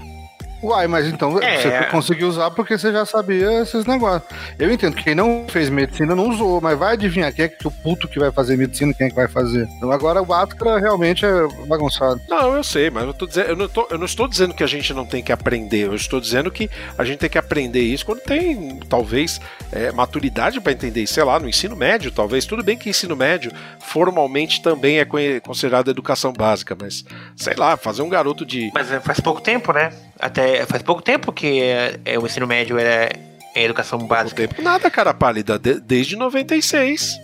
Uai, 0.62 0.86
mas 0.86 1.06
então 1.06 1.38
É. 1.42 1.56
você 1.58 1.86
conseguiu 1.90 2.28
usar 2.28 2.50
porque 2.50 2.76
você 2.76 2.92
já 2.92 3.04
sabia 3.06 3.62
esses 3.62 3.84
negócios. 3.86 4.22
Eu 4.58 4.70
entendo 4.70 4.94
que 4.94 5.04
quem 5.04 5.14
não 5.14 5.46
fez 5.48 5.70
medicina 5.70 6.14
não 6.14 6.28
usou, 6.28 6.60
mas 6.60 6.78
vai 6.78 6.92
adivinhar 6.94 7.32
quem 7.32 7.46
é 7.46 7.48
que 7.48 7.66
o 7.66 7.70
puto 7.70 8.06
que 8.08 8.18
vai 8.18 8.30
fazer 8.30 8.56
medicina, 8.56 8.92
quem 8.92 9.06
é 9.06 9.10
que 9.10 9.16
vai 9.16 9.28
fazer. 9.28 9.66
Então 9.76 9.90
agora 9.90 10.20
o 10.20 10.26
Bhaskara 10.26 10.78
realmente 10.78 11.24
é 11.24 11.30
bagunçado. 11.66 12.20
Não, 12.28 12.54
eu 12.56 12.62
sei, 12.64 12.90
mas 12.90 13.04
eu, 13.04 13.14
tô 13.14 13.26
dizendo, 13.26 13.48
eu, 13.48 13.56
não 13.56 13.68
tô- 13.68 13.86
eu 13.90 13.98
não 13.98 14.04
estou 14.06 14.28
dizendo 14.28 14.52
que 14.54 14.62
a 14.62 14.66
gente 14.66 14.92
não 14.92 15.06
tem 15.06 15.22
que 15.22 15.32
aprender. 15.32 15.86
Eu 15.86 15.94
estou 15.94 16.20
dizendo 16.20 16.50
que 16.50 16.68
a 16.98 17.04
gente 17.04 17.18
tem 17.18 17.30
que 17.30 17.38
aprender 17.38 17.80
isso 17.82 18.04
quando 18.04 18.20
tem, 18.20 18.78
talvez, 18.88 19.40
é, 19.72 19.90
maturidade 19.92 20.60
para 20.60 20.72
entender 20.72 21.02
isso. 21.02 21.14
Sei 21.14 21.24
lá, 21.24 21.38
no 21.40 21.48
ensino 21.48 21.74
médio, 21.74 22.10
talvez. 22.10 22.44
Tudo 22.44 22.62
bem 22.62 22.76
que 22.76 22.90
ensino 22.90 23.16
médio 23.16 23.50
formalmente 23.80 24.62
também 24.62 24.98
é 24.98 25.06
considerado 25.40 25.90
educação 25.90 26.32
básica, 26.32 26.76
mas 26.80 27.04
sei 27.36 27.54
lá, 27.54 27.76
fazer 27.76 28.02
um 28.02 28.08
garoto 28.08 28.44
de. 28.46 28.70
Mas 28.74 28.90
é, 28.92 29.00
faz 29.00 29.20
pouco 29.20 29.40
tempo, 29.40 29.72
né? 29.72 29.90
Até 30.18 30.49
faz 30.66 30.82
pouco 30.82 31.02
tempo 31.02 31.32
que 31.32 31.60
é, 31.62 31.98
é, 32.04 32.18
o 32.18 32.26
ensino 32.26 32.46
médio 32.46 32.78
era 32.78 33.10
é 33.54 33.64
educação 33.64 33.98
básica. 34.06 34.46
tempo 34.46 34.62
nada, 34.62 34.88
cara 34.90 35.12
pálida, 35.12 35.58
de- 35.58 35.80
desde 35.80 36.14
96. 36.16 37.16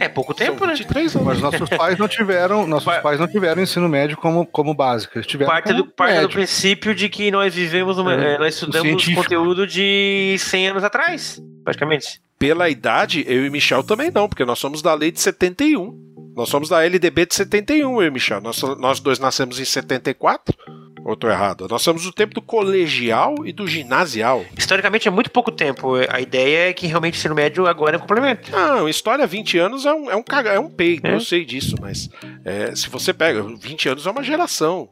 É 0.00 0.08
pouco 0.08 0.34
São 0.36 0.46
tempo, 0.46 0.64
né? 0.66 0.72
23 0.74 1.14
anos. 1.14 1.26
Mas 1.26 1.40
nossos 1.40 1.68
pais 1.68 1.98
não 1.98 2.08
tiveram, 2.08 2.66
nossos 2.66 2.86
Pa- 2.86 3.00
pais 3.00 3.20
não 3.20 3.28
tiveram 3.28 3.62
ensino 3.62 3.88
médio 3.88 4.16
como, 4.16 4.44
como 4.46 4.74
básico. 4.74 5.16
Eles 5.18 5.26
tiveram 5.26 5.52
Parte, 5.52 5.66
como 5.72 5.84
do, 5.84 5.90
parte 5.92 6.20
do 6.22 6.28
princípio 6.30 6.94
de 6.94 7.08
que 7.08 7.30
nós 7.30 7.54
vivemos, 7.54 7.98
uma, 7.98 8.14
É, 8.14 8.34
eh, 8.34 8.38
nós 8.38 8.54
estudamos 8.54 8.88
científico. 8.88 9.22
conteúdo 9.22 9.66
de 9.66 10.34
100 10.38 10.68
anos 10.68 10.82
atrás, 10.84 11.40
praticamente. 11.62 12.20
Pela 12.38 12.68
idade, 12.70 13.24
eu 13.28 13.44
e 13.46 13.50
Michel 13.50 13.84
também 13.84 14.10
não, 14.10 14.28
porque 14.28 14.44
nós 14.44 14.58
somos 14.58 14.80
da 14.82 14.94
lei 14.94 15.12
de 15.12 15.20
71. 15.20 15.94
Nós 16.34 16.48
somos 16.48 16.68
da 16.70 16.82
LDB 16.82 17.26
de 17.26 17.34
71, 17.34 18.00
eu 18.02 18.08
e 18.08 18.10
Michel. 18.10 18.40
Nós, 18.40 18.60
nós 18.78 18.98
dois 18.98 19.18
nascemos 19.18 19.60
em 19.60 19.64
74. 19.64 20.56
Ou 21.04 21.16
tô 21.16 21.28
errado? 21.28 21.66
Nós 21.68 21.82
somos 21.82 22.04
do 22.04 22.12
tempo 22.12 22.32
do 22.32 22.40
colegial 22.40 23.34
e 23.44 23.52
do 23.52 23.66
ginasial. 23.66 24.44
Historicamente 24.56 25.08
é 25.08 25.10
muito 25.10 25.30
pouco 25.30 25.50
tempo. 25.50 25.94
A 26.08 26.20
ideia 26.20 26.70
é 26.70 26.72
que 26.72 26.86
realmente 26.86 27.14
o 27.14 27.18
ensino 27.18 27.34
médio 27.34 27.66
agora 27.66 27.96
é 27.96 27.98
um 27.98 28.00
complemento. 28.00 28.50
Não, 28.52 28.88
história 28.88 29.26
20 29.26 29.58
anos 29.58 29.84
é 29.84 29.92
um, 29.92 30.10
é 30.10 30.14
um, 30.16 30.22
caga, 30.22 30.50
é 30.50 30.60
um 30.60 30.70
peido, 30.70 31.06
É. 31.08 31.14
eu 31.14 31.20
sei 31.20 31.44
disso, 31.44 31.74
mas 31.80 32.08
é, 32.44 32.74
se 32.76 32.88
você 32.88 33.12
pega, 33.12 33.42
20 33.42 33.88
anos 33.88 34.06
é 34.06 34.10
uma 34.10 34.22
geração. 34.22 34.88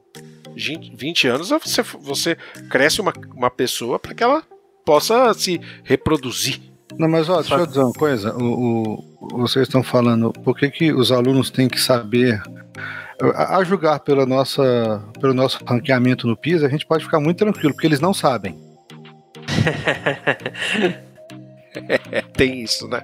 Gen- 0.57 0.92
20 0.96 1.29
anos 1.29 1.53
é 1.53 1.59
você, 1.61 1.83
você 1.83 2.37
cresce 2.68 3.01
uma, 3.01 3.12
uma 3.37 3.51
pessoa 3.51 3.99
para 3.99 4.12
que 4.12 4.23
ela 4.25 4.42
possa 4.85 5.33
se 5.35 5.61
reproduzir. 5.85 6.59
Não, 6.99 7.09
mas 7.09 7.29
ó, 7.29 7.37
deixa 7.40 7.55
eu 7.55 7.66
dizer 7.66 7.81
uma 7.81 7.92
coisa. 7.92 8.35
O, 8.37 8.94
o- 9.20 9.38
vocês 9.38 9.68
estão 9.68 9.81
falando 9.83 10.33
por 10.33 10.57
que, 10.59 10.68
que 10.70 10.92
os 10.92 11.12
alunos 11.12 11.51
têm 11.51 11.68
que 11.68 11.81
saber. 11.81 12.42
A, 13.35 13.63
julgar 13.65 14.01
pela 14.01 14.25
nossa, 14.25 15.03
pelo 15.21 15.35
nosso 15.35 15.63
ranqueamento 15.65 16.27
no 16.27 16.37
PISA, 16.37 16.67
a 16.67 16.71
gente 16.71 16.87
pode 16.87 17.05
ficar 17.05 17.21
muito 17.21 17.39
tranquilo, 17.39 17.75
porque 17.75 17.87
eles 17.87 18.01
não 18.01 18.15
sabem. 18.15 18.57
Tem 22.37 22.63
isso, 22.63 22.89
né? 22.89 23.01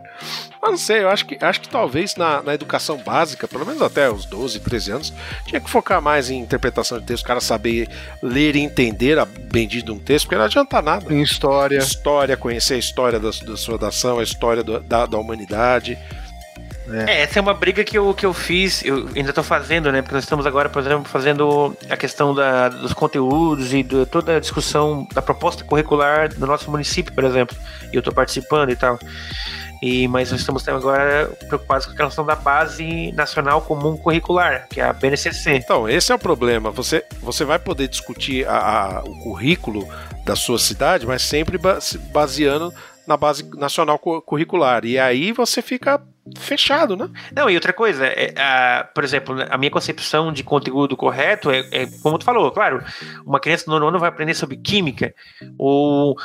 Eu 0.60 0.70
não 0.70 0.76
sei, 0.76 1.04
eu 1.04 1.08
acho 1.08 1.24
que, 1.26 1.38
acho 1.40 1.60
que 1.60 1.68
talvez 1.68 2.16
na, 2.16 2.42
na 2.42 2.52
educação 2.54 2.96
básica, 2.98 3.46
pelo 3.46 3.64
menos 3.64 3.80
até 3.80 4.10
os 4.10 4.24
12, 4.24 4.58
13 4.58 4.90
anos, 4.90 5.12
tinha 5.46 5.60
que 5.60 5.70
focar 5.70 6.02
mais 6.02 6.28
em 6.30 6.40
interpretação 6.40 6.98
de 6.98 7.06
texto, 7.06 7.22
o 7.22 7.26
cara 7.26 7.40
saber 7.40 7.88
ler 8.20 8.56
e 8.56 8.60
entender 8.60 9.18
a 9.20 9.24
bendita 9.24 9.92
um 9.92 9.98
texto, 10.00 10.24
porque 10.24 10.36
não 10.36 10.44
adianta 10.44 10.82
nada. 10.82 11.14
Em 11.14 11.22
história. 11.22 11.78
História, 11.78 12.36
conhecer 12.36 12.74
a 12.74 12.78
história 12.78 13.20
da, 13.20 13.30
da 13.30 13.56
sua 13.56 13.78
nação, 13.78 14.18
a 14.18 14.22
história 14.24 14.64
do- 14.64 14.80
da, 14.80 15.06
da 15.06 15.16
humanidade. 15.18 15.96
É. 16.88 17.22
essa 17.22 17.38
é 17.38 17.42
uma 17.42 17.54
briga 17.54 17.82
que 17.82 17.98
eu, 17.98 18.14
que 18.14 18.24
eu 18.24 18.32
fiz, 18.32 18.84
eu 18.84 19.08
ainda 19.14 19.30
estou 19.30 19.42
fazendo, 19.42 19.90
né? 19.90 20.02
Porque 20.02 20.14
nós 20.14 20.24
estamos 20.24 20.46
agora, 20.46 20.68
por 20.68 20.80
exemplo, 20.80 21.04
fazendo 21.04 21.76
a 21.90 21.96
questão 21.96 22.34
da, 22.34 22.68
dos 22.68 22.92
conteúdos 22.92 23.72
e 23.72 23.82
de 23.82 24.06
toda 24.06 24.36
a 24.36 24.40
discussão 24.40 25.06
da 25.12 25.20
proposta 25.20 25.64
curricular 25.64 26.32
do 26.32 26.46
nosso 26.46 26.70
município, 26.70 27.12
por 27.12 27.24
exemplo. 27.24 27.56
E 27.92 27.96
eu 27.96 28.00
estou 28.00 28.14
participando 28.14 28.70
e 28.70 28.76
tal. 28.76 28.98
E, 29.82 30.08
mas 30.08 30.30
nós 30.30 30.40
estamos 30.40 30.66
agora 30.68 31.30
preocupados 31.48 31.86
com 31.86 31.92
a 31.92 31.96
questão 31.96 32.24
da 32.24 32.34
base 32.34 33.12
nacional 33.12 33.60
comum 33.60 33.96
curricular, 33.96 34.66
que 34.68 34.80
é 34.80 34.84
a 34.84 34.92
BNCC. 34.92 35.54
Então, 35.56 35.88
esse 35.88 36.10
é 36.10 36.14
o 36.14 36.18
problema. 36.18 36.70
Você, 36.70 37.04
você 37.20 37.44
vai 37.44 37.58
poder 37.58 37.88
discutir 37.88 38.46
a, 38.48 38.56
a, 38.56 39.00
o 39.02 39.18
currículo 39.18 39.86
da 40.24 40.34
sua 40.34 40.58
cidade, 40.58 41.06
mas 41.06 41.22
sempre 41.22 41.58
baseando 42.10 42.72
na 43.06 43.16
base 43.16 43.48
nacional 43.54 43.98
curricular. 43.98 44.84
E 44.84 44.98
aí 44.98 45.30
você 45.32 45.60
fica 45.60 46.02
fechado, 46.38 46.96
né? 46.96 47.08
Não, 47.34 47.48
e 47.48 47.54
outra 47.54 47.72
coisa, 47.72 48.06
é, 48.06 48.34
a, 48.36 48.84
por 48.84 49.04
exemplo, 49.04 49.36
a 49.48 49.56
minha 49.56 49.70
concepção 49.70 50.32
de 50.32 50.42
conteúdo 50.42 50.96
correto 50.96 51.50
é, 51.50 51.60
é, 51.70 51.86
como 52.02 52.18
tu 52.18 52.24
falou, 52.24 52.50
claro, 52.50 52.82
uma 53.24 53.38
criança 53.38 53.66
do 53.66 53.72
nono 53.72 53.88
ano 53.88 53.98
vai 53.98 54.08
aprender 54.08 54.34
sobre 54.34 54.56
química, 54.56 55.14
ou 55.56 56.16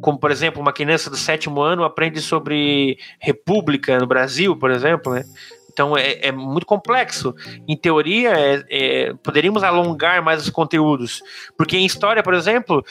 como, 0.00 0.18
por 0.18 0.30
exemplo, 0.30 0.60
uma 0.60 0.72
criança 0.72 1.10
do 1.10 1.16
sétimo 1.16 1.60
ano 1.60 1.84
aprende 1.84 2.20
sobre 2.20 2.98
república 3.18 3.98
no 3.98 4.06
Brasil, 4.06 4.56
por 4.56 4.70
exemplo, 4.70 5.12
né? 5.12 5.24
Então 5.72 5.96
é, 5.96 6.18
é, 6.20 6.32
muito 6.32 6.66
complexo. 6.66 7.34
Em 7.66 7.76
teoria, 7.76 8.32
é, 8.32 8.64
é, 8.68 9.14
poderíamos 9.22 9.62
alongar 9.62 10.22
mais 10.22 10.42
os 10.42 10.50
conteúdos. 10.50 11.22
Porque 11.56 11.76
em 11.76 11.86
história, 11.86 12.22
por 12.22 12.34
exemplo, 12.34 12.84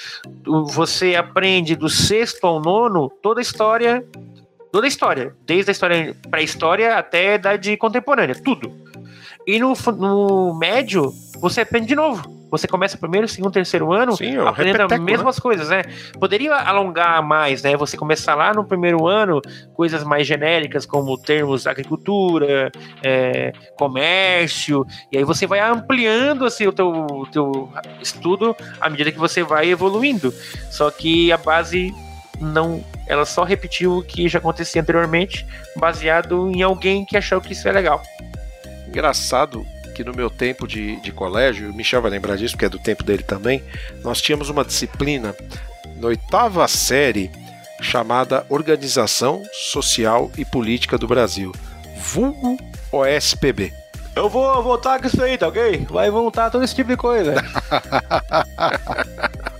você 0.45 1.15
aprende 1.15 1.75
do 1.75 1.89
sexto 1.89 2.47
ao 2.47 2.61
nono 2.61 3.09
toda 3.21 3.39
a 3.39 3.43
história. 3.43 4.03
Toda 4.71 4.85
a 4.85 4.87
história. 4.87 5.35
Desde 5.45 5.71
a 5.71 5.73
história 5.73 6.15
pré-história 6.29 6.95
até 6.95 7.33
a 7.33 7.35
idade 7.35 7.77
contemporânea. 7.77 8.35
Tudo. 8.35 8.71
E 9.47 9.59
no, 9.59 9.73
no 9.97 10.53
médio, 10.53 11.11
você 11.39 11.61
aprende 11.61 11.87
de 11.87 11.95
novo. 11.95 12.39
Você 12.51 12.67
começa 12.67 12.97
primeiro, 12.97 13.27
segundo, 13.27 13.53
terceiro 13.53 13.93
ano 13.93 14.15
Sim, 14.15 14.37
aprendendo 14.37 14.81
as 14.81 14.91
né? 14.91 14.97
mesmas 14.97 15.35
né? 15.35 15.41
coisas, 15.41 15.69
né? 15.69 15.83
Poderia 16.19 16.55
alongar 16.55 17.21
mais, 17.23 17.61
né? 17.61 17.77
Você 17.77 17.95
começar 17.95 18.33
lá 18.35 18.53
no 18.53 18.65
primeiro 18.65 19.07
ano, 19.07 19.39
coisas 19.75 20.03
mais 20.03 20.25
genéricas, 20.25 20.85
como 20.85 21.17
termos 21.17 21.67
agricultura, 21.67 22.71
é, 23.03 23.53
comércio, 23.77 24.85
e 25.11 25.17
aí 25.17 25.23
você 25.23 25.45
vai 25.45 25.59
ampliando 25.59 26.45
assim, 26.45 26.65
o 26.65 26.71
teu, 26.71 27.27
teu 27.31 27.69
estudo 28.01 28.55
à 28.81 28.89
medida 28.89 29.11
que 29.11 29.19
você 29.19 29.43
vai 29.43 29.69
evoluindo. 29.69 30.33
Só 30.71 30.89
que 30.89 31.31
a 31.31 31.37
base 31.37 31.93
não. 32.41 32.83
Ela 33.09 33.25
só 33.25 33.43
repetiu 33.43 33.97
o 33.97 34.03
que 34.03 34.29
já 34.29 34.37
acontecia 34.37 34.81
anteriormente, 34.81 35.45
baseado 35.75 36.49
em 36.51 36.61
alguém 36.61 37.03
que 37.03 37.17
achou 37.17 37.41
que 37.41 37.53
isso 37.53 37.67
é 37.67 37.71
legal. 37.71 38.03
Engraçado 38.87 39.65
que 39.95 40.03
no 40.03 40.13
meu 40.13 40.29
tempo 40.29 40.67
de, 40.67 40.97
de 41.01 41.11
colégio, 41.11 41.71
o 41.71 41.73
Michel 41.73 42.01
vai 42.01 42.11
lembrar 42.11 42.37
disso, 42.37 42.53
porque 42.53 42.65
é 42.65 42.69
do 42.69 42.79
tempo 42.79 43.03
dele 43.03 43.23
também, 43.23 43.63
nós 44.03 44.21
tínhamos 44.21 44.47
uma 44.47 44.63
disciplina 44.63 45.35
na 45.97 46.07
oitava 46.07 46.65
série 46.67 47.31
chamada 47.81 48.45
Organização 48.47 49.43
Social 49.51 50.31
e 50.37 50.45
Política 50.45 50.97
do 50.97 51.07
Brasil, 51.07 51.51
vulgo 51.97 52.57
OSPB. 52.91 53.73
Eu 54.15 54.29
vou 54.29 54.61
voltar 54.61 54.99
com 54.99 55.07
isso 55.07 55.23
aí, 55.23 55.37
tá 55.37 55.47
ok? 55.47 55.87
Vai 55.89 56.11
voltar 56.11 56.49
todo 56.49 56.63
esse 56.63 56.75
tipo 56.75 56.89
de 56.89 56.97
coisa. 56.97 57.35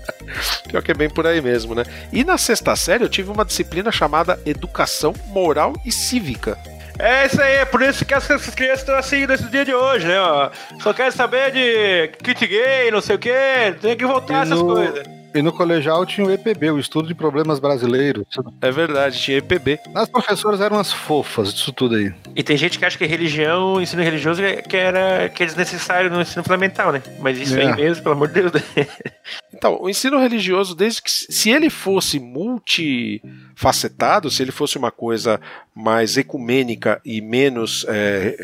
Pior 0.68 0.82
que 0.82 0.90
é 0.90 0.94
bem 0.94 1.10
por 1.10 1.26
aí 1.26 1.40
mesmo, 1.40 1.74
né? 1.74 1.84
E 2.12 2.24
na 2.24 2.38
sexta 2.38 2.74
série 2.76 3.04
eu 3.04 3.08
tive 3.08 3.30
uma 3.30 3.44
disciplina 3.44 3.90
chamada 3.90 4.38
Educação 4.44 5.14
Moral 5.28 5.74
e 5.84 5.92
Cívica. 5.92 6.58
É 6.98 7.24
isso 7.24 7.40
aí, 7.40 7.54
é 7.54 7.64
por 7.64 7.80
isso 7.80 8.04
que 8.04 8.12
essas 8.12 8.50
crianças 8.50 8.80
estão 8.80 8.94
assim 8.94 9.26
nesse 9.26 9.44
dia 9.44 9.64
de 9.64 9.74
hoje, 9.74 10.06
né? 10.06 10.20
Ó. 10.20 10.50
Só 10.80 10.92
querem 10.92 11.10
saber 11.10 11.50
de 11.50 12.08
kit 12.22 12.46
gay, 12.46 12.90
não 12.90 13.00
sei 13.00 13.16
o 13.16 13.18
quê, 13.18 13.74
tem 13.80 13.96
que 13.96 14.04
voltar 14.04 14.42
essas 14.42 14.60
coisas. 14.60 15.20
E 15.32 15.40
no 15.40 15.52
colegial 15.52 16.04
tinha 16.04 16.26
o 16.26 16.30
EPB, 16.30 16.72
o 16.72 16.78
Estudo 16.78 17.06
de 17.08 17.14
Problemas 17.14 17.60
Brasileiros. 17.60 18.26
É 18.60 18.70
verdade, 18.70 19.18
tinha 19.18 19.38
EPB. 19.38 19.78
As 19.94 20.08
professoras 20.08 20.60
eram 20.60 20.78
as 20.78 20.92
fofas 20.92 21.54
disso 21.54 21.72
tudo 21.72 21.94
aí. 21.94 22.12
E 22.34 22.42
tem 22.42 22.56
gente 22.56 22.78
que 22.78 22.84
acha 22.84 22.98
que 22.98 23.06
religião, 23.06 23.80
ensino 23.80 24.02
religioso, 24.02 24.42
é, 24.42 24.56
que, 24.56 24.76
era, 24.76 25.28
que 25.28 25.42
é 25.42 25.46
desnecessário 25.46 26.10
no 26.10 26.20
ensino 26.20 26.42
fundamental, 26.42 26.92
né? 26.92 27.00
Mas 27.20 27.38
isso 27.38 27.56
é. 27.56 27.62
aí 27.62 27.76
mesmo, 27.76 28.02
pelo 28.02 28.16
amor 28.16 28.28
de 28.28 28.34
Deus. 28.34 28.52
então, 29.60 29.78
o 29.78 29.90
ensino 29.90 30.18
religioso, 30.18 30.74
desde 30.74 31.02
que 31.02 31.10
se 31.10 31.50
ele 31.50 31.68
fosse 31.68 32.18
multifacetado, 32.18 34.30
se 34.30 34.42
ele 34.42 34.50
fosse 34.50 34.78
uma 34.78 34.90
coisa 34.90 35.38
mais 35.74 36.16
ecumênica 36.16 36.98
e 37.04 37.20
menos 37.20 37.84
é, 37.86 38.42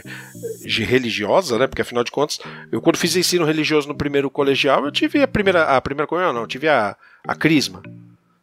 religiosa, 0.66 1.58
né? 1.58 1.66
Porque 1.66 1.80
afinal 1.80 2.04
de 2.04 2.10
contas, 2.10 2.38
eu 2.70 2.82
quando 2.82 2.98
fiz 2.98 3.16
ensino 3.16 3.46
religioso 3.46 3.88
no 3.88 3.94
primeiro 3.94 4.28
colegial, 4.28 4.84
eu 4.84 4.92
tive 4.92 5.22
a 5.22 5.26
primeira, 5.26 5.64
a 5.64 5.80
primeira 5.80 6.06
comunhão, 6.06 6.34
não, 6.34 6.42
eu 6.42 6.46
tive 6.46 6.68
a, 6.68 6.94
a 7.26 7.34
crisma. 7.34 7.82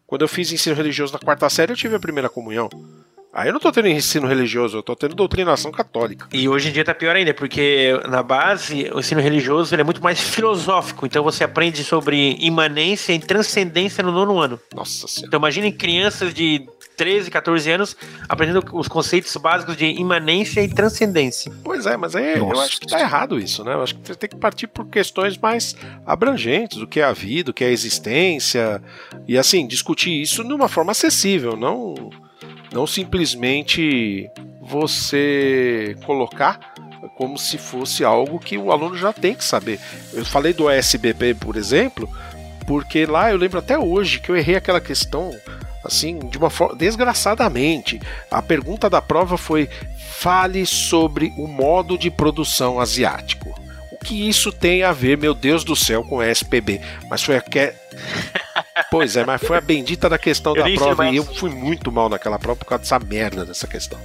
Quando 0.07 0.23
eu 0.23 0.27
fiz 0.27 0.51
ensino 0.51 0.75
religioso 0.75 1.13
na 1.13 1.19
quarta 1.19 1.47
série, 1.51 1.73
eu 1.73 1.77
tive 1.77 1.95
a 1.95 1.99
primeira 1.99 2.27
comunhão. 2.27 2.71
Aí 3.33 3.49
eu 3.49 3.53
não 3.53 3.59
tô 3.59 3.71
tendo 3.71 3.87
ensino 3.87 4.27
religioso, 4.27 4.77
eu 4.77 4.83
tô 4.83 4.95
tendo 4.95 5.15
doutrinação 5.15 5.71
católica. 5.71 6.27
E 6.31 6.47
hoje 6.47 6.69
em 6.69 6.71
dia 6.71 6.85
tá 6.85 6.93
pior 6.93 7.15
ainda, 7.15 7.33
porque 7.33 7.99
na 8.07 8.21
base 8.21 8.91
o 8.93 8.99
ensino 8.99 9.19
religioso 9.19 9.73
ele 9.73 9.81
é 9.81 9.85
muito 9.85 10.03
mais 10.03 10.21
filosófico. 10.21 11.07
Então 11.07 11.23
você 11.23 11.43
aprende 11.43 11.83
sobre 11.83 12.37
imanência 12.39 13.11
e 13.11 13.17
transcendência 13.17 14.03
no 14.03 14.11
nono 14.11 14.39
ano. 14.39 14.59
Nossa 14.75 15.07
senhora. 15.07 15.27
Então 15.27 15.39
imagine 15.39 15.71
crianças 15.71 16.31
de 16.31 16.63
13, 16.95 17.31
14 17.31 17.71
anos 17.71 17.97
aprendendo 18.29 18.63
os 18.73 18.87
conceitos 18.87 19.35
básicos 19.37 19.75
de 19.75 19.85
imanência 19.85 20.61
e 20.61 20.69
transcendência. 20.69 21.51
Pois 21.63 21.87
é, 21.87 21.97
mas 21.97 22.15
aí 22.15 22.37
eu 22.37 22.51
acho 22.61 22.79
que 22.79 22.85
tá 22.85 22.99
errado 22.99 23.39
isso, 23.39 23.63
né? 23.63 23.73
Eu 23.73 23.81
acho 23.81 23.95
que 23.95 24.07
você 24.07 24.15
tem 24.15 24.29
que 24.29 24.35
partir 24.35 24.67
por 24.67 24.85
questões 24.85 25.39
mais 25.39 25.75
abrangentes, 26.05 26.77
o 26.77 26.85
que 26.85 26.99
é 26.99 27.03
a 27.03 27.13
vida, 27.13 27.49
o 27.49 27.53
que 27.53 27.63
é 27.63 27.67
a 27.67 27.71
existência, 27.71 28.79
e 29.27 29.39
assim, 29.39 29.65
discutir 29.65 30.21
isso 30.21 30.43
de 30.43 30.53
uma 30.53 30.69
forma 30.69 30.91
acessível, 30.91 31.57
não 31.57 32.11
não 32.73 32.87
simplesmente 32.87 34.29
você 34.59 35.95
colocar 36.05 36.73
como 37.15 37.37
se 37.37 37.57
fosse 37.57 38.03
algo 38.03 38.39
que 38.39 38.57
o 38.57 38.71
aluno 38.71 38.97
já 38.97 39.13
tem 39.13 39.35
que 39.35 39.43
saber. 39.43 39.79
Eu 40.11 40.25
falei 40.25 40.51
do 40.53 40.69
SBP, 40.69 41.35
por 41.35 41.55
exemplo, 41.55 42.09
porque 42.65 43.05
lá 43.05 43.31
eu 43.31 43.37
lembro 43.37 43.59
até 43.59 43.77
hoje 43.77 44.19
que 44.19 44.29
eu 44.29 44.35
errei 44.35 44.55
aquela 44.55 44.81
questão 44.81 45.31
assim, 45.83 46.17
de 46.17 46.37
uma 46.37 46.49
forma 46.49 46.75
desgraçadamente. 46.75 48.01
A 48.31 48.41
pergunta 48.41 48.89
da 48.89 49.01
prova 49.01 49.37
foi: 49.37 49.69
fale 50.19 50.65
sobre 50.65 51.31
o 51.37 51.47
modo 51.47 51.97
de 51.97 52.09
produção 52.09 52.79
asiático. 52.79 53.53
O 54.03 54.05
que 54.05 54.27
isso 54.27 54.51
tem 54.51 54.83
a 54.83 54.91
ver, 54.91 55.17
meu 55.17 55.33
Deus 55.33 55.63
do 55.63 55.77
céu, 55.77 56.03
com 56.03 56.21
SPB? 56.21 56.81
Mas 57.09 57.23
foi 57.23 57.37
a 57.37 57.41
que 57.41 57.73
Pois 58.91 59.15
é, 59.15 59.25
mas 59.25 59.41
foi 59.41 59.57
a 59.57 59.61
bendita 59.61 60.09
da 60.09 60.17
questão 60.17 60.53
eu 60.53 60.61
da 60.61 60.69
prova 60.71 61.09
e 61.09 61.15
eu 61.15 61.23
fui 61.23 61.49
muito 61.49 61.89
mal 61.89 62.09
naquela 62.09 62.37
prova 62.37 62.59
por 62.59 62.65
causa 62.65 62.83
dessa 62.83 62.99
merda 62.99 63.45
dessa 63.45 63.65
questão. 63.65 63.97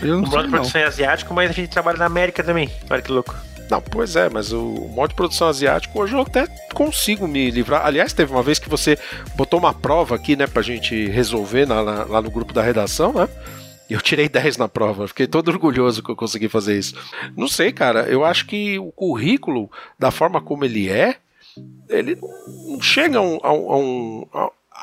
Eu 0.00 0.16
não 0.16 0.24
o 0.24 0.26
modo 0.26 0.44
de 0.44 0.48
produção 0.48 0.80
é 0.80 0.84
asiático, 0.84 1.34
mas 1.34 1.50
a 1.50 1.52
gente 1.52 1.68
trabalha 1.68 1.98
na 1.98 2.06
América 2.06 2.42
também. 2.42 2.70
Olha 2.88 3.02
que 3.02 3.12
louco. 3.12 3.36
Não, 3.70 3.82
pois 3.82 4.16
é, 4.16 4.30
mas 4.30 4.52
o 4.52 4.88
modo 4.94 5.10
de 5.10 5.16
produção 5.16 5.48
asiático 5.48 6.00
hoje 6.00 6.14
eu 6.14 6.22
até 6.22 6.46
consigo 6.72 7.28
me 7.28 7.50
livrar. 7.50 7.84
Aliás, 7.84 8.14
teve 8.14 8.32
uma 8.32 8.42
vez 8.42 8.58
que 8.58 8.70
você 8.70 8.98
botou 9.34 9.60
uma 9.60 9.74
prova 9.74 10.14
aqui, 10.14 10.34
né, 10.34 10.46
pra 10.46 10.62
gente 10.62 11.10
resolver 11.10 11.66
na, 11.66 11.82
na, 11.84 12.04
lá 12.04 12.22
no 12.22 12.30
grupo 12.30 12.54
da 12.54 12.62
redação, 12.62 13.12
né? 13.12 13.28
Eu 13.88 14.00
tirei 14.00 14.28
10 14.28 14.56
na 14.58 14.68
prova. 14.68 15.08
Fiquei 15.08 15.26
todo 15.26 15.48
orgulhoso 15.48 16.02
que 16.02 16.10
eu 16.10 16.16
consegui 16.16 16.48
fazer 16.48 16.78
isso. 16.78 16.94
Não 17.36 17.48
sei, 17.48 17.72
cara. 17.72 18.02
Eu 18.02 18.24
acho 18.24 18.46
que 18.46 18.78
o 18.78 18.92
currículo, 18.92 19.70
da 19.98 20.10
forma 20.10 20.40
como 20.40 20.64
ele 20.64 20.88
é, 20.88 21.16
ele 21.88 22.18
não 22.66 22.80
chega 22.80 23.18
a 23.18 23.22
um, 23.22 23.38
a 23.42 23.76
um, 23.76 24.26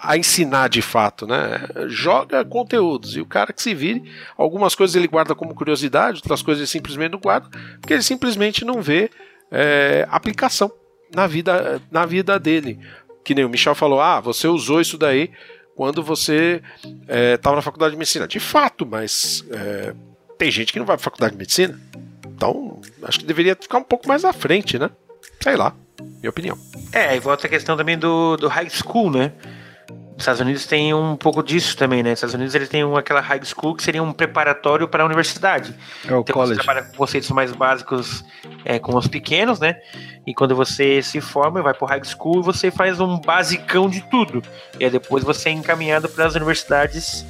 a 0.02 0.18
ensinar 0.18 0.70
de 0.70 0.82
fato, 0.82 1.26
né? 1.26 1.68
Joga 1.88 2.44
conteúdos 2.44 3.16
e 3.16 3.22
o 3.22 3.26
cara 3.26 3.54
que 3.54 3.62
se 3.62 3.74
vire, 3.74 4.04
algumas 4.38 4.76
coisas 4.76 4.96
ele 4.96 5.08
guarda 5.08 5.34
como 5.34 5.56
curiosidade, 5.56 6.18
outras 6.18 6.42
coisas 6.42 6.62
ele 6.62 6.68
simplesmente 6.68 7.12
não 7.12 7.20
guarda, 7.20 7.48
porque 7.80 7.94
ele 7.94 8.04
simplesmente 8.04 8.66
não 8.66 8.82
vê 8.82 9.10
é, 9.52 10.06
aplicação 10.10 10.72
na 11.14 11.28
vida, 11.28 11.82
na 11.92 12.06
vida 12.06 12.38
dele. 12.40 12.80
Que 13.24 13.34
nem 13.34 13.46
o 13.46 13.50
Michel 13.50 13.74
falou, 13.74 14.02
ah, 14.02 14.20
você 14.20 14.48
usou 14.48 14.82
isso 14.82 14.98
daí 14.98 15.32
quando 15.76 16.02
você 16.02 16.62
estava 17.36 17.56
é, 17.56 17.58
na 17.58 17.62
faculdade 17.62 17.92
de 17.92 17.98
medicina. 17.98 18.28
De 18.28 18.40
fato, 18.40 18.86
mas 18.86 19.44
é, 19.52 19.94
tem 20.38 20.50
gente 20.50 20.72
que 20.72 20.80
não 20.80 20.86
vai 20.86 20.96
para 20.96 21.04
faculdade 21.04 21.34
de 21.34 21.38
medicina. 21.38 21.80
Então, 22.26 22.82
acho 23.04 23.20
que 23.20 23.26
deveria 23.26 23.56
ficar 23.56 23.78
um 23.78 23.84
pouco 23.84 24.08
mais 24.08 24.26
à 24.26 24.34
frente, 24.34 24.80
né? 24.80 24.90
Sei 25.42 25.56
lá 25.56 25.76
minha 26.20 26.30
opinião. 26.30 26.58
É, 26.92 27.16
e 27.16 27.20
volta 27.20 27.48
a 27.48 27.50
questão 27.50 27.78
também 27.78 27.98
do, 27.98 28.38
do 28.38 28.48
high 28.48 28.70
school, 28.70 29.12
né? 29.12 29.32
Os 30.16 30.22
Estados 30.22 30.40
Unidos 30.40 30.66
tem 30.66 30.94
um 30.94 31.18
pouco 31.18 31.44
disso 31.44 31.76
também, 31.76 32.02
né? 32.02 32.14
Os 32.14 32.20
Estados 32.20 32.36
Unidos 32.36 32.56
ele 32.56 32.68
tem 32.68 32.82
aquela 32.98 33.20
high 33.20 33.44
school 33.44 33.76
que 33.76 33.84
seria 33.84 34.02
um 34.02 34.14
preparatório 34.14 34.88
para 34.88 35.04
a 35.04 35.06
universidade. 35.06 35.76
É 36.08 36.14
o 36.14 36.22
então 36.22 36.34
college. 36.34 36.56
você 36.56 36.64
trabalha 36.64 36.86
com 36.86 36.96
conceitos 36.96 37.30
mais 37.32 37.52
básicos 37.52 38.24
é, 38.64 38.80
com 38.80 38.96
os 38.96 39.08
pequenos, 39.08 39.60
né? 39.60 39.78
E 40.26 40.34
quando 40.34 40.56
você 40.56 41.02
se 41.02 41.20
forma, 41.20 41.62
vai 41.62 41.74
para 41.74 41.84
o 41.84 41.88
high 41.88 42.04
school, 42.04 42.42
você 42.42 42.72
faz 42.72 43.02
um 43.02 43.20
basicão 43.20 43.90
de 43.90 44.02
tudo. 44.10 44.42
E 44.80 44.86
aí 44.86 44.90
depois 44.90 45.24
você 45.24 45.50
é 45.50 45.52
encaminhado 45.52 46.08
para 46.08 46.26
as 46.26 46.34
universidades 46.34 47.26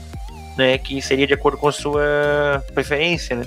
né, 0.56 0.78
que 0.78 1.02
seria 1.02 1.28
de 1.28 1.34
acordo 1.34 1.58
com 1.58 1.68
a 1.68 1.72
sua 1.72 2.64
preferência, 2.74 3.36
né? 3.36 3.46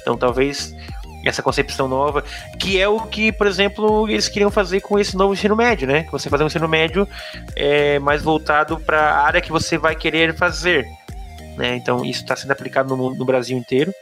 Então 0.00 0.16
talvez 0.16 0.74
essa 1.24 1.42
concepção 1.42 1.88
nova, 1.88 2.24
que 2.58 2.80
é 2.80 2.88
o 2.88 3.00
que, 3.00 3.32
por 3.32 3.46
exemplo, 3.46 4.08
eles 4.08 4.28
queriam 4.28 4.50
fazer 4.50 4.80
com 4.80 4.98
esse 4.98 5.16
novo 5.16 5.34
ensino 5.34 5.54
médio, 5.54 5.86
né? 5.86 6.04
Que 6.04 6.12
você 6.12 6.28
fazer 6.28 6.44
um 6.44 6.46
ensino 6.46 6.68
médio 6.68 7.06
é, 7.54 7.98
mais 7.98 8.22
voltado 8.22 8.78
para 8.78 8.98
a 8.98 9.26
área 9.26 9.40
que 9.40 9.52
você 9.52 9.76
vai 9.76 9.94
querer 9.94 10.34
fazer, 10.34 10.86
né? 11.56 11.76
Então 11.76 12.04
isso 12.04 12.22
está 12.22 12.34
sendo 12.36 12.52
aplicado 12.52 12.96
no, 12.96 13.14
no 13.14 13.24
Brasil 13.24 13.56
inteiro 13.56 13.92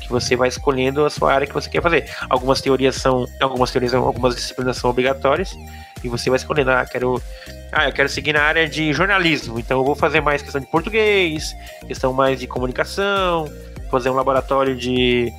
que 0.00 0.12
você 0.12 0.34
vai 0.34 0.48
escolhendo 0.48 1.04
a 1.04 1.10
sua 1.10 1.32
área 1.32 1.46
que 1.46 1.52
você 1.52 1.68
quer 1.68 1.82
fazer. 1.82 2.10
Algumas 2.30 2.62
teorias 2.62 2.96
são, 2.96 3.26
algumas 3.40 3.70
teorias, 3.70 3.92
algumas 3.92 4.34
disciplinas 4.34 4.78
são 4.78 4.88
obrigatórias 4.88 5.54
e 6.02 6.08
você 6.08 6.30
vai 6.30 6.38
escolhendo, 6.38 6.70
ah, 6.70 6.84
quero, 6.86 7.22
ah, 7.70 7.86
eu 7.86 7.92
quero 7.92 8.08
seguir 8.08 8.32
na 8.32 8.42
área 8.42 8.68
de 8.68 8.92
jornalismo, 8.92 9.58
então 9.58 9.78
eu 9.78 9.84
vou 9.84 9.94
fazer 9.94 10.20
mais 10.20 10.40
questão 10.40 10.60
de 10.60 10.66
português, 10.66 11.54
questão 11.86 12.12
mais 12.12 12.40
de 12.40 12.46
comunicação, 12.46 13.50
fazer 13.90 14.10
um 14.10 14.14
laboratório 14.14 14.76
de 14.76 15.32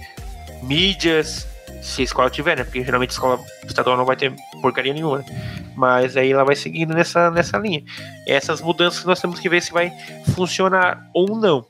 mídias, 0.61 1.47
se 1.81 2.01
a 2.01 2.03
escola 2.03 2.29
tiver, 2.29 2.57
né? 2.57 2.63
Porque 2.63 2.83
geralmente 2.83 3.11
a 3.11 3.13
escola 3.13 3.39
estadual 3.65 3.97
não 3.97 4.05
vai 4.05 4.15
ter 4.15 4.33
porcaria 4.61 4.93
nenhuma. 4.93 5.19
Né? 5.19 5.25
Mas 5.75 6.17
aí 6.17 6.31
ela 6.31 6.43
vai 6.43 6.55
seguindo 6.55 6.93
nessa, 6.93 7.31
nessa 7.31 7.57
linha. 7.57 7.83
Essas 8.27 8.61
mudanças 8.61 9.05
nós 9.05 9.19
temos 9.19 9.39
que 9.39 9.49
ver 9.49 9.61
se 9.61 9.71
vai 9.71 9.91
funcionar 10.35 11.07
ou 11.13 11.35
não. 11.37 11.65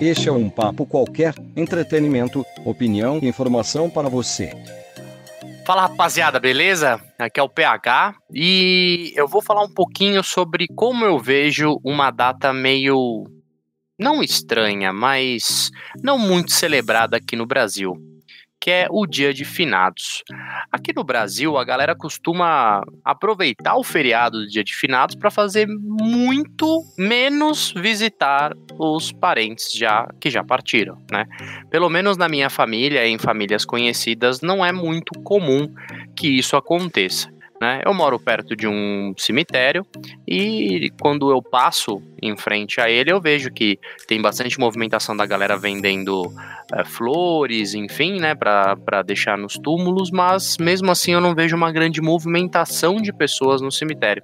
Este 0.00 0.28
é 0.28 0.32
um 0.32 0.48
papo 0.48 0.86
qualquer, 0.86 1.34
entretenimento, 1.56 2.46
opinião 2.64 3.18
e 3.20 3.26
informação 3.26 3.90
para 3.90 4.08
você. 4.08 4.52
Fala 5.66 5.82
rapaziada, 5.82 6.38
beleza? 6.38 7.00
Aqui 7.18 7.40
é 7.40 7.42
o 7.42 7.48
PH 7.48 8.14
e 8.32 9.12
eu 9.16 9.26
vou 9.26 9.42
falar 9.42 9.62
um 9.62 9.68
pouquinho 9.68 10.22
sobre 10.22 10.66
como 10.68 11.04
eu 11.04 11.18
vejo 11.18 11.80
uma 11.84 12.10
data 12.10 12.52
meio 12.52 13.26
não 13.98 14.22
estranha, 14.22 14.92
mas 14.92 15.70
não 16.02 16.18
muito 16.18 16.52
celebrada 16.52 17.16
aqui 17.16 17.34
no 17.36 17.46
Brasil 17.46 17.96
que 18.60 18.70
é 18.70 18.86
o 18.90 19.06
Dia 19.06 19.32
de 19.32 19.44
Finados. 19.44 20.22
Aqui 20.70 20.92
no 20.94 21.04
Brasil, 21.04 21.56
a 21.56 21.64
galera 21.64 21.94
costuma 21.94 22.82
aproveitar 23.04 23.76
o 23.76 23.84
feriado 23.84 24.40
do 24.40 24.48
Dia 24.48 24.64
de 24.64 24.74
Finados 24.74 25.14
para 25.14 25.30
fazer 25.30 25.66
muito 25.68 26.82
menos 26.98 27.72
visitar 27.76 28.52
os 28.78 29.12
parentes 29.12 29.72
já 29.72 30.08
que 30.20 30.28
já 30.28 30.42
partiram, 30.42 30.98
né? 31.10 31.24
Pelo 31.70 31.88
menos 31.88 32.16
na 32.16 32.28
minha 32.28 32.50
família 32.50 33.06
e 33.06 33.10
em 33.10 33.18
famílias 33.18 33.64
conhecidas, 33.64 34.40
não 34.40 34.64
é 34.64 34.72
muito 34.72 35.12
comum 35.22 35.72
que 36.16 36.28
isso 36.28 36.56
aconteça. 36.56 37.37
Né? 37.60 37.82
Eu 37.84 37.92
moro 37.92 38.20
perto 38.20 38.54
de 38.54 38.68
um 38.68 39.12
cemitério 39.16 39.84
e 40.26 40.92
quando 41.00 41.30
eu 41.30 41.42
passo 41.42 42.00
em 42.22 42.36
frente 42.36 42.80
a 42.80 42.88
ele, 42.88 43.10
eu 43.10 43.20
vejo 43.20 43.50
que 43.50 43.78
tem 44.06 44.22
bastante 44.22 44.58
movimentação 44.60 45.16
da 45.16 45.26
galera 45.26 45.56
vendendo 45.56 46.32
é, 46.72 46.84
flores, 46.84 47.74
enfim, 47.74 48.20
né, 48.20 48.34
para 48.34 49.02
deixar 49.04 49.36
nos 49.36 49.54
túmulos, 49.54 50.10
mas 50.10 50.56
mesmo 50.58 50.90
assim 50.90 51.12
eu 51.12 51.20
não 51.20 51.34
vejo 51.34 51.56
uma 51.56 51.72
grande 51.72 52.00
movimentação 52.00 52.96
de 52.96 53.12
pessoas 53.12 53.60
no 53.60 53.72
cemitério. 53.72 54.22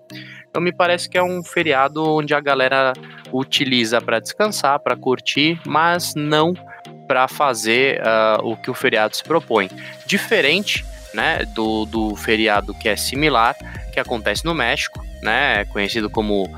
Então 0.49 0.62
me 0.62 0.73
parece 0.73 1.09
que 1.09 1.18
é 1.18 1.23
um 1.23 1.42
feriado 1.42 2.05
onde 2.05 2.35
a 2.35 2.40
galera 2.40 2.92
utiliza 3.33 4.01
para 4.01 4.20
descansar, 4.20 4.79
para 4.79 4.97
curtir, 4.97 5.61
mas 5.66 6.14
não 6.14 6.55
para 7.09 7.27
fazer 7.27 8.01
uh, 8.01 8.47
o 8.47 8.57
que 8.57 8.70
o 8.70 8.75
feriado 8.75 9.16
se 9.16 9.25
propõe. 9.25 9.68
Diferente 10.07 10.85
né, 11.14 11.44
do, 11.55 11.87
do 11.87 12.16
feriado 12.16 12.74
que 12.74 12.88
é 12.88 12.96
similar, 12.96 13.57
que 13.92 14.00
acontece 14.00 14.44
no 14.44 14.55
México, 14.55 15.05
né, 15.22 15.64
conhecido 15.66 16.11
como 16.11 16.50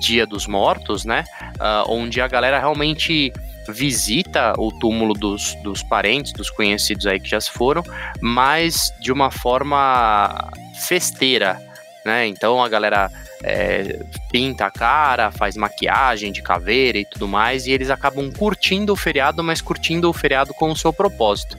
Dia 0.00 0.26
dos 0.26 0.46
Mortos, 0.46 1.04
né, 1.04 1.24
uh, 1.56 1.90
onde 1.90 2.20
a 2.20 2.28
galera 2.28 2.58
realmente 2.58 3.32
visita 3.68 4.52
o 4.58 4.70
túmulo 4.70 5.14
dos, 5.14 5.54
dos 5.56 5.82
parentes, 5.82 6.32
dos 6.32 6.50
conhecidos 6.50 7.06
aí 7.06 7.18
que 7.18 7.28
já 7.28 7.40
se 7.40 7.50
foram, 7.50 7.82
mas 8.20 8.92
de 9.00 9.10
uma 9.10 9.30
forma 9.30 10.50
festeira, 10.74 11.60
né? 12.04 12.26
Então 12.26 12.62
a 12.62 12.68
galera 12.68 13.10
é, 13.42 14.00
pinta 14.30 14.66
a 14.66 14.70
cara, 14.70 15.30
faz 15.30 15.56
maquiagem 15.56 16.30
de 16.30 16.42
caveira 16.42 16.98
e 16.98 17.04
tudo 17.04 17.26
mais, 17.26 17.66
e 17.66 17.72
eles 17.72 17.88
acabam 17.88 18.30
curtindo 18.30 18.92
o 18.92 18.96
feriado, 18.96 19.42
mas 19.42 19.60
curtindo 19.60 20.08
o 20.10 20.12
feriado 20.12 20.52
com 20.52 20.70
o 20.70 20.76
seu 20.76 20.92
propósito. 20.92 21.56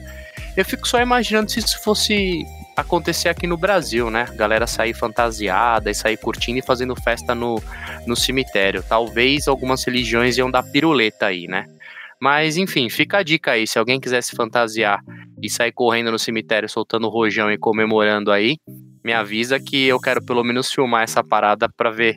Eu 0.56 0.64
fico 0.64 0.88
só 0.88 1.00
imaginando 1.00 1.50
se 1.50 1.58
isso 1.58 1.82
fosse 1.82 2.44
acontecer 2.76 3.28
aqui 3.28 3.46
no 3.46 3.56
Brasil, 3.56 4.10
né? 4.10 4.26
Galera 4.34 4.66
sair 4.66 4.94
fantasiada 4.94 5.90
e 5.90 5.94
sair 5.94 6.16
curtindo 6.16 6.58
e 6.58 6.62
fazendo 6.62 6.94
festa 6.96 7.34
no, 7.34 7.62
no 8.06 8.16
cemitério. 8.16 8.82
Talvez 8.82 9.48
algumas 9.48 9.84
religiões 9.84 10.36
iam 10.36 10.50
dar 10.50 10.62
piruleta 10.62 11.26
aí, 11.26 11.46
né? 11.46 11.66
Mas 12.20 12.56
enfim, 12.56 12.88
fica 12.88 13.18
a 13.18 13.22
dica 13.22 13.52
aí. 13.52 13.66
Se 13.66 13.78
alguém 13.78 14.00
quiser 14.00 14.22
se 14.22 14.34
fantasiar 14.34 15.00
e 15.42 15.50
sair 15.50 15.72
correndo 15.72 16.10
no 16.10 16.18
cemitério 16.18 16.68
soltando 16.68 17.08
rojão 17.08 17.50
e 17.50 17.58
comemorando 17.58 18.32
aí, 18.32 18.56
me 19.04 19.12
avisa 19.12 19.60
que 19.60 19.86
eu 19.86 20.00
quero 20.00 20.24
pelo 20.24 20.42
menos 20.42 20.70
filmar 20.70 21.02
essa 21.02 21.22
parada 21.22 21.68
para 21.68 21.90
ver 21.90 22.16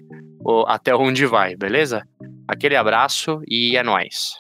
até 0.68 0.96
onde 0.96 1.26
vai, 1.26 1.56
beleza? 1.56 2.04
Aquele 2.48 2.76
abraço 2.76 3.42
e 3.48 3.78
é 3.78 3.84
nóis. 3.84 4.40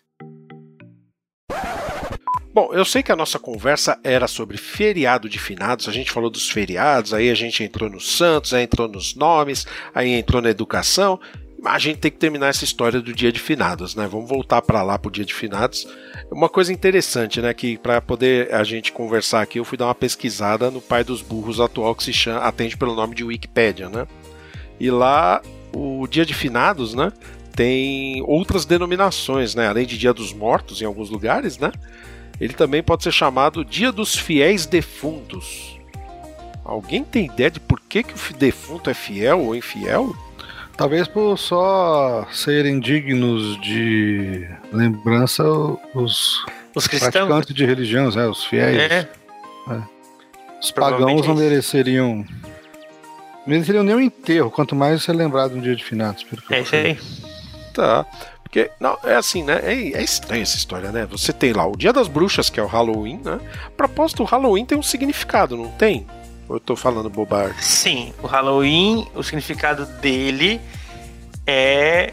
Bom, 2.51 2.73
eu 2.73 2.83
sei 2.83 3.03
que 3.03 3.11
a 3.11 3.15
nossa 3.15 3.37
conversa 3.37 3.99
era 4.03 4.27
sobre 4.27 4.57
feriado 4.57 5.29
de 5.29 5.37
finados, 5.37 5.87
a 5.87 5.91
gente 5.91 6.11
falou 6.11 6.31
dos 6.31 6.49
feriados, 6.49 7.13
aí 7.13 7.29
a 7.29 7.35
gente 7.35 7.63
entrou 7.63 7.89
nos 7.89 8.17
santos, 8.17 8.53
aí 8.53 8.63
entrou 8.63 8.87
nos 8.87 9.15
nomes, 9.15 9.67
aí 9.93 10.13
entrou 10.13 10.41
na 10.41 10.49
educação, 10.49 11.19
mas 11.61 11.75
a 11.75 11.79
gente 11.79 11.99
tem 11.99 12.09
que 12.09 12.17
terminar 12.17 12.47
essa 12.47 12.63
história 12.63 13.01
do 13.01 13.13
dia 13.13 13.31
de 13.31 13.39
finados, 13.39 13.93
né? 13.93 14.07
Vamos 14.07 14.27
voltar 14.27 14.63
para 14.63 14.81
lá 14.81 14.97
pro 14.97 15.11
dia 15.11 15.23
de 15.23 15.33
finados. 15.33 15.87
Uma 16.31 16.49
coisa 16.49 16.73
interessante, 16.73 17.39
né, 17.39 17.53
que 17.53 17.77
para 17.77 18.01
poder 18.01 18.53
a 18.53 18.63
gente 18.63 18.91
conversar 18.91 19.41
aqui, 19.41 19.59
eu 19.59 19.65
fui 19.65 19.77
dar 19.77 19.85
uma 19.85 19.95
pesquisada 19.95 20.71
no 20.71 20.81
pai 20.81 21.03
dos 21.03 21.21
burros 21.21 21.59
atual 21.59 21.93
que 21.93 22.03
se 22.03 22.13
chama, 22.13 22.41
atende 22.41 22.75
pelo 22.75 22.95
nome 22.95 23.13
de 23.13 23.23
Wikipedia, 23.23 23.89
né? 23.89 24.07
E 24.79 24.89
lá 24.89 25.41
o 25.71 26.07
dia 26.07 26.25
de 26.25 26.33
finados, 26.33 26.95
né, 26.95 27.11
tem 27.55 28.23
outras 28.23 28.65
denominações, 28.65 29.53
né? 29.53 29.67
Além 29.67 29.85
de 29.85 29.97
Dia 29.97 30.13
dos 30.13 30.33
Mortos 30.33 30.81
em 30.81 30.85
alguns 30.85 31.09
lugares, 31.09 31.59
né? 31.59 31.71
Ele 32.39 32.53
também 32.53 32.81
pode 32.81 33.03
ser 33.03 33.11
chamado 33.11 33.65
Dia 33.65 33.91
dos 33.91 34.15
Fiéis 34.15 34.65
Defuntos. 34.65 35.77
Alguém 36.63 37.03
tem 37.03 37.25
ideia 37.25 37.49
de 37.49 37.59
por 37.59 37.79
que, 37.81 38.03
que 38.03 38.13
o 38.13 38.37
defunto 38.37 38.89
é 38.89 38.93
fiel 38.93 39.41
ou 39.41 39.55
infiel? 39.55 40.15
Talvez 40.77 41.07
por 41.07 41.35
só 41.37 42.25
serem 42.31 42.79
dignos 42.79 43.59
de 43.59 44.47
lembrança 44.71 45.43
os, 45.93 46.45
os 46.73 46.87
cristãos. 46.87 47.11
praticantes 47.11 47.53
de 47.53 47.65
religiões, 47.65 48.15
né, 48.15 48.27
os 48.27 48.45
fiéis. 48.45 48.77
É. 48.77 49.09
É. 49.69 49.81
Os 50.61 50.71
pagãos 50.71 51.27
não 51.27 51.35
mereceriam. 51.35 52.17
Não 52.17 53.47
mereceriam 53.47 53.83
nem 53.83 53.95
um 53.95 53.99
enterro, 53.99 54.51
quanto 54.51 54.75
mais 54.75 55.03
ser 55.03 55.13
lembrado 55.13 55.55
no 55.55 55.61
dia 55.61 55.75
de 55.75 55.83
finados. 55.83 56.25
É 56.49 56.61
isso 56.61 56.75
aí. 56.75 56.97
Tá. 57.73 58.05
Porque, 58.49 58.71
não, 58.79 58.97
é 59.03 59.13
assim, 59.13 59.43
né? 59.43 59.61
É, 59.63 59.73
é 59.73 60.03
estranha 60.03 60.41
essa 60.41 60.57
história, 60.57 60.91
né? 60.91 61.05
Você 61.11 61.31
tem 61.31 61.53
lá 61.53 61.67
o 61.67 61.77
Dia 61.77 61.93
das 61.93 62.07
Bruxas, 62.07 62.49
que 62.49 62.59
é 62.59 62.63
o 62.63 62.65
Halloween, 62.65 63.21
né? 63.23 63.39
A 63.67 63.69
propósito, 63.69 64.23
o 64.23 64.25
Halloween 64.25 64.65
tem 64.65 64.75
um 64.75 64.81
significado, 64.81 65.55
não 65.55 65.69
tem? 65.73 66.07
Ou 66.47 66.55
eu 66.55 66.59
tô 66.59 66.75
falando 66.75 67.11
bobagem? 67.11 67.61
Sim, 67.61 68.11
o 68.23 68.25
Halloween, 68.25 69.07
o 69.13 69.21
significado 69.21 69.85
dele 69.85 70.59
é. 71.45 72.11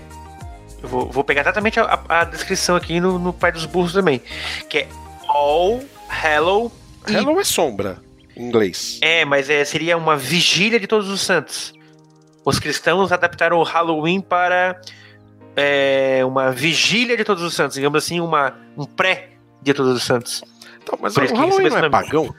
Eu 0.83 0.88
vou, 0.90 1.11
vou 1.11 1.25
pegar 1.25 1.40
exatamente 1.40 1.81
a, 1.81 2.05
a, 2.07 2.25
descrição 2.25 2.77
aqui 2.77 3.01
no, 3.01 3.18
no 3.18 3.33
Pai 3.33 3.51
dos 3.51 3.64
Burros 3.64 3.94
também. 3.94 4.20
Que 4.68 4.81
é 4.81 4.88
All 5.27 5.83
Hallow. 6.07 6.70
Hallow 7.11 7.40
é 7.40 7.44
sombra, 7.44 7.96
em 8.37 8.46
inglês. 8.46 8.99
É, 9.01 9.25
mas 9.25 9.49
é, 9.49 9.64
seria 9.64 9.96
uma 9.96 10.18
vigília 10.18 10.79
de 10.79 10.87
todos 10.87 11.09
os 11.09 11.22
santos. 11.22 11.72
Os 12.44 12.59
cristãos 12.59 13.11
adaptaram 13.11 13.57
o 13.57 13.62
Halloween 13.62 14.20
para 14.20 14.79
é, 15.57 16.23
uma 16.25 16.53
vigília 16.53 17.16
de 17.16 17.25
Todos 17.25 17.42
os 17.42 17.55
Santos, 17.55 17.75
digamos 17.75 18.05
assim, 18.05 18.21
uma, 18.21 18.55
um 18.77 18.85
pré 18.85 19.31
de 19.62 19.72
Todos 19.72 19.97
os 19.97 20.03
Santos. 20.03 20.45
Então, 20.83 20.99
mas 21.01 21.16
o 21.16 21.20
Halloween 21.20 21.70
não 21.70 21.78
é 21.78 21.91
pagão? 21.91 22.35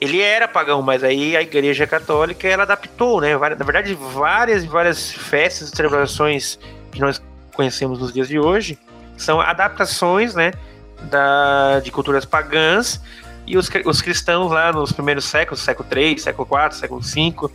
Ele 0.00 0.20
era 0.20 0.48
pagão, 0.48 0.80
mas 0.80 1.04
aí 1.04 1.36
a 1.36 1.42
Igreja 1.42 1.86
Católica 1.86 2.48
ela 2.48 2.62
adaptou, 2.62 3.20
né? 3.20 3.36
Na 3.36 3.64
verdade, 3.64 3.94
várias 3.94 4.64
várias 4.64 5.12
festas 5.12 5.68
e 5.68 5.76
celebrações 5.76 6.58
que 6.90 7.00
nós 7.00 7.20
conhecemos 7.52 7.98
nos 7.98 8.12
dias 8.12 8.28
de 8.28 8.38
hoje 8.38 8.78
são 9.16 9.40
adaptações, 9.40 10.34
né, 10.34 10.52
da, 11.02 11.80
de 11.80 11.90
culturas 11.90 12.24
pagãs 12.24 13.00
e 13.46 13.56
os, 13.58 13.68
os 13.84 14.00
cristãos 14.00 14.52
lá 14.52 14.72
nos 14.72 14.92
primeiros 14.92 15.24
séculos, 15.24 15.60
século 15.60 15.88
3, 15.88 16.22
século 16.22 16.46
4, 16.46 16.78
século 16.78 17.02
5, 17.02 17.50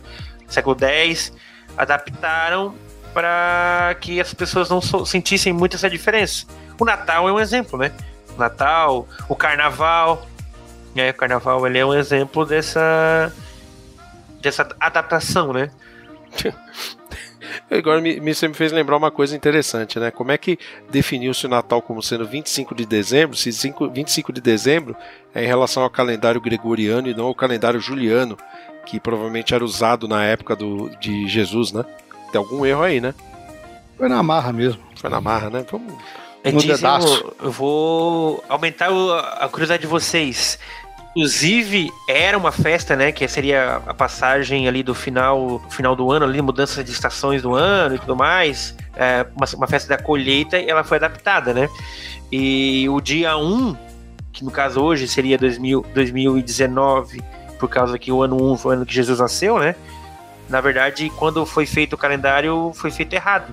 século 0.46 0.74
10, 0.74 1.32
adaptaram 1.76 2.74
para 3.14 3.96
que 4.00 4.20
as 4.20 4.34
pessoas 4.34 4.68
não 4.68 4.82
sentissem 5.06 5.52
muito 5.52 5.76
essa 5.76 5.88
diferença. 5.88 6.44
O 6.78 6.84
Natal 6.84 7.28
é 7.28 7.32
um 7.32 7.38
exemplo, 7.38 7.78
né? 7.78 7.92
O 8.36 8.40
Natal, 8.40 9.08
o 9.28 9.36
Carnaval, 9.36 10.26
né? 10.94 11.10
O 11.10 11.14
Carnaval 11.14 11.64
ele 11.66 11.78
é 11.78 11.86
um 11.86 11.94
exemplo 11.94 12.44
dessa 12.44 13.32
dessa 14.42 14.68
adaptação, 14.78 15.52
né? 15.52 15.70
Agora 17.70 18.00
me, 18.00 18.20
me, 18.20 18.34
você 18.34 18.48
me 18.48 18.54
fez 18.54 18.72
lembrar 18.72 18.96
uma 18.96 19.10
coisa 19.10 19.36
interessante, 19.36 19.98
né? 19.98 20.10
Como 20.10 20.32
é 20.32 20.36
que 20.36 20.58
definiu-se 20.90 21.46
o 21.46 21.48
Natal 21.48 21.80
como 21.80 22.02
sendo 22.02 22.26
25 22.26 22.74
de 22.74 22.84
dezembro, 22.84 23.36
se 23.36 23.52
5, 23.52 23.90
25 23.90 24.32
de 24.32 24.40
dezembro 24.40 24.96
é 25.34 25.44
em 25.44 25.46
relação 25.46 25.82
ao 25.82 25.90
calendário 25.90 26.40
gregoriano 26.40 27.08
e 27.08 27.14
não 27.14 27.26
ao 27.26 27.34
calendário 27.34 27.80
juliano, 27.80 28.36
que 28.84 28.98
provavelmente 28.98 29.54
era 29.54 29.64
usado 29.64 30.08
na 30.08 30.24
época 30.24 30.56
do, 30.56 30.90
de 30.98 31.28
Jesus, 31.28 31.72
né? 31.72 31.84
Tem 32.34 32.40
algum 32.40 32.66
erro 32.66 32.82
aí, 32.82 33.00
né? 33.00 33.14
Foi 33.96 34.08
na 34.08 34.20
marra 34.20 34.52
mesmo. 34.52 34.82
Foi 34.96 35.08
na 35.08 35.20
marra, 35.20 35.50
né? 35.50 35.64
Vamos. 35.70 35.94
É, 36.42 36.50
dizem, 36.50 36.84
eu, 36.84 37.36
eu 37.44 37.50
vou 37.52 38.42
aumentar 38.48 38.88
a 39.38 39.48
curiosidade 39.48 39.82
de 39.82 39.86
vocês. 39.86 40.58
Inclusive, 41.10 41.92
era 42.08 42.36
uma 42.36 42.50
festa, 42.50 42.96
né? 42.96 43.12
Que 43.12 43.28
seria 43.28 43.80
a 43.86 43.94
passagem 43.94 44.66
ali 44.66 44.82
do 44.82 44.96
final, 44.96 45.62
final 45.70 45.94
do 45.94 46.10
ano, 46.10 46.24
ali, 46.26 46.42
mudança 46.42 46.82
de 46.82 46.90
estações 46.90 47.40
do 47.40 47.54
ano 47.54 47.94
e 47.94 47.98
tudo 48.00 48.16
mais. 48.16 48.74
É, 48.96 49.24
uma, 49.36 49.46
uma, 49.54 49.68
festa 49.68 49.96
da 49.96 50.02
colheita 50.02 50.58
e 50.58 50.68
ela 50.68 50.82
foi 50.82 50.96
adaptada, 50.96 51.54
né? 51.54 51.68
E 52.32 52.88
o 52.88 53.00
dia 53.00 53.36
1, 53.36 53.76
que 54.32 54.44
no 54.44 54.50
caso 54.50 54.82
hoje 54.82 55.06
seria 55.06 55.38
2000, 55.38 55.86
2019, 55.94 57.22
por 57.60 57.68
causa 57.68 57.96
que 57.96 58.10
o 58.10 58.22
ano 58.22 58.42
1 58.54 58.56
foi 58.56 58.72
o 58.72 58.76
ano 58.78 58.84
que 58.84 58.92
Jesus 58.92 59.20
nasceu, 59.20 59.56
né? 59.60 59.76
Na 60.48 60.60
verdade, 60.60 61.10
quando 61.16 61.44
foi 61.46 61.66
feito 61.66 61.94
o 61.94 61.98
calendário, 61.98 62.72
foi 62.74 62.90
feito 62.90 63.12
errado. 63.14 63.52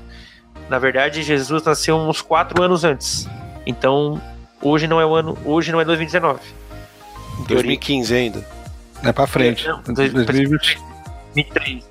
Na 0.69 0.79
verdade, 0.79 1.23
Jesus 1.23 1.63
nasceu 1.63 1.97
uns 1.97 2.21
quatro 2.21 2.61
anos 2.61 2.83
antes. 2.83 3.27
Então, 3.65 4.21
hoje 4.61 4.87
não 4.87 4.99
é 4.99 5.05
o 5.05 5.15
ano, 5.15 5.37
hoje 5.45 5.71
não 5.71 5.79
é 5.79 5.85
2019. 5.85 6.39
2015 7.47 8.13
ainda. 8.13 8.45
É 9.03 9.11
pra 9.11 9.25
frente. 9.27 9.67
Não, 9.67 9.81
2023. 9.81 10.77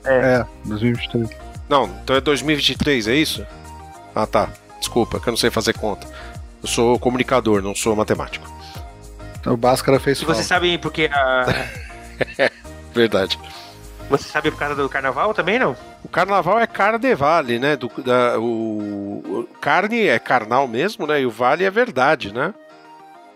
É. 0.05 0.11
é, 0.11 0.47
2023. 0.65 1.31
Não, 1.69 1.85
então 2.03 2.17
é 2.17 2.21
2023, 2.21 3.09
é 3.09 3.15
isso? 3.15 3.47
Ah, 4.15 4.27
tá. 4.27 4.49
Desculpa, 4.79 5.21
que 5.21 5.29
eu 5.29 5.33
não 5.33 5.39
sei 5.39 5.51
fazer 5.51 5.75
conta. 5.75 6.07
Eu 6.63 6.69
sou 6.69 6.99
comunicador, 6.99 7.63
não 7.63 7.75
sou 7.75 7.95
matemático. 7.95 8.47
Então, 9.41 9.55
o 9.55 9.57
Bhaskara 9.57 9.99
fez 9.99 10.21
E 10.21 10.25
você 10.25 10.43
sabe 10.43 10.79
porque 10.79 11.09
a. 11.13 11.47
Verdade. 12.95 13.39
Você 14.11 14.29
sabe 14.29 14.51
por 14.51 14.59
causa 14.59 14.75
do 14.75 14.89
carnaval 14.89 15.33
também, 15.33 15.57
não? 15.57 15.77
O 16.05 16.09
carnaval 16.09 16.59
é 16.59 16.67
carnevale, 16.67 17.61
né? 17.61 17.77
Do, 17.77 17.89
da, 18.03 18.41
o, 18.41 19.23
o, 19.25 19.49
carne 19.61 20.09
é 20.09 20.19
carnal 20.19 20.67
mesmo, 20.67 21.07
né? 21.07 21.21
E 21.21 21.27
o 21.27 21.31
vale 21.31 21.63
é 21.63 21.71
verdade, 21.71 22.35
né? 22.35 22.53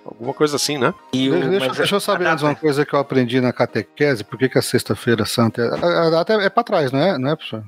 Alguma 0.04 0.34
coisa 0.34 0.56
assim, 0.56 0.76
né? 0.76 0.92
E 1.12 1.30
o, 1.30 1.48
deixa, 1.48 1.70
deixa 1.70 1.94
eu 1.94 2.00
saber 2.00 2.26
antes 2.26 2.42
uma 2.42 2.56
coisa 2.56 2.84
que 2.84 2.92
eu 2.92 2.98
aprendi 2.98 3.40
na 3.40 3.52
catequese, 3.52 4.24
por 4.24 4.36
que, 4.36 4.48
que 4.48 4.58
a 4.58 4.62
sexta-feira 4.62 5.24
santa 5.24 5.62
é, 5.62 6.06
a 6.06 6.10
data 6.10 6.34
é, 6.34 6.46
é 6.46 6.50
pra 6.50 6.64
trás, 6.64 6.90
não 6.90 6.98
é, 6.98 7.16
não 7.16 7.30
é, 7.30 7.36
professor? 7.36 7.62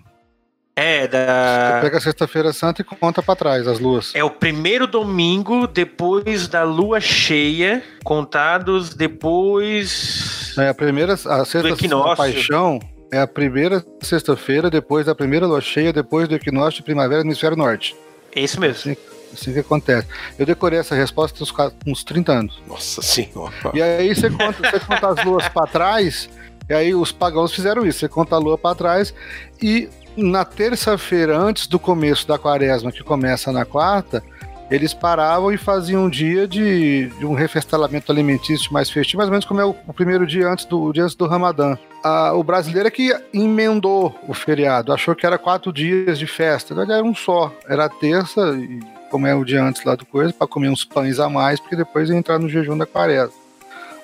É, 0.74 1.06
da. 1.06 1.76
Você 1.76 1.80
pega 1.82 1.96
a 1.96 2.00
sexta-feira 2.00 2.52
santa 2.52 2.82
e 2.82 2.84
conta 2.84 3.22
para 3.22 3.36
trás 3.36 3.68
as 3.68 3.78
luas. 3.78 4.12
É 4.16 4.24
o 4.24 4.30
primeiro 4.30 4.86
domingo 4.86 5.68
depois 5.68 6.48
da 6.48 6.64
lua 6.64 7.00
cheia, 7.00 7.82
contados 8.02 8.92
depois. 8.92 10.54
É 10.58 10.68
a 10.68 10.74
primeira, 10.74 11.14
a 11.14 11.44
sexta 11.44 11.88
da 11.88 12.16
paixão 12.16 12.80
é 13.10 13.20
a 13.20 13.26
primeira 13.26 13.84
sexta-feira 14.00 14.70
depois 14.70 15.06
da 15.06 15.14
primeira 15.14 15.46
lua 15.46 15.60
cheia, 15.60 15.92
depois 15.92 16.28
do 16.28 16.34
equinócio 16.34 16.78
de 16.78 16.82
primavera 16.82 17.22
no 17.22 17.28
hemisfério 17.28 17.56
norte. 17.56 17.96
É 18.34 18.40
isso 18.40 18.60
mesmo. 18.60 18.92
Assim, 18.92 18.96
assim 19.32 19.52
que 19.52 19.58
acontece. 19.60 20.06
Eu 20.38 20.44
decorei 20.46 20.78
essa 20.78 20.94
resposta 20.94 21.42
uns, 21.42 21.52
uns 21.86 22.04
30 22.04 22.32
anos. 22.32 22.62
Nossa 22.66 23.02
senhora. 23.02 23.54
E 23.74 23.82
aí 23.82 24.14
você 24.14 24.30
conta, 24.30 24.70
você 24.70 24.80
conta 24.80 25.08
as 25.08 25.24
luas 25.24 25.48
para 25.48 25.66
trás, 25.66 26.28
e 26.68 26.74
aí 26.74 26.94
os 26.94 27.12
pagãos 27.12 27.52
fizeram 27.52 27.86
isso. 27.86 28.00
Você 28.00 28.08
conta 28.08 28.34
a 28.34 28.38
lua 28.38 28.58
para 28.58 28.74
trás 28.74 29.14
e 29.62 29.88
na 30.16 30.44
terça-feira, 30.44 31.36
antes 31.36 31.66
do 31.66 31.78
começo 31.78 32.26
da 32.26 32.38
quaresma, 32.38 32.90
que 32.90 33.02
começa 33.02 33.52
na 33.52 33.64
quarta, 33.64 34.22
eles 34.70 34.92
paravam 34.92 35.52
e 35.52 35.56
faziam 35.56 36.04
um 36.04 36.10
dia 36.10 36.46
de, 36.46 37.06
de 37.18 37.26
um 37.26 37.34
refestelamento 37.34 38.10
alimentício 38.10 38.72
mais 38.72 38.90
festivo, 38.90 39.18
mais 39.18 39.28
ou 39.28 39.32
menos 39.32 39.44
como 39.44 39.60
é 39.60 39.64
o, 39.64 39.74
o 39.86 39.92
primeiro 39.92 40.26
dia 40.26 40.48
antes 40.48 40.64
do, 40.64 40.92
dia 40.92 41.04
antes 41.04 41.14
do 41.14 41.26
Ramadã. 41.26 41.76
Ah, 42.02 42.32
o 42.34 42.42
brasileiro 42.42 42.88
é 42.88 42.90
que 42.90 43.14
emendou 43.32 44.14
o 44.26 44.34
feriado, 44.34 44.92
achou 44.92 45.14
que 45.14 45.26
era 45.26 45.38
quatro 45.38 45.72
dias 45.72 46.18
de 46.18 46.26
festa, 46.26 46.74
na 46.74 46.80
verdade 46.80 47.00
era 47.00 47.08
um 47.08 47.14
só, 47.14 47.52
era 47.68 47.88
terça, 47.88 48.40
e, 48.56 48.80
como 49.10 49.26
é 49.26 49.34
o 49.34 49.44
dia 49.44 49.62
antes 49.62 49.84
lá 49.84 49.94
do 49.94 50.04
coisa, 50.04 50.32
para 50.32 50.46
comer 50.46 50.68
uns 50.68 50.84
pães 50.84 51.18
a 51.18 51.28
mais, 51.28 51.60
porque 51.60 51.76
depois 51.76 52.10
ia 52.10 52.16
entrar 52.16 52.38
no 52.38 52.48
jejum 52.48 52.76
da 52.76 52.86
quaresma. 52.86 53.46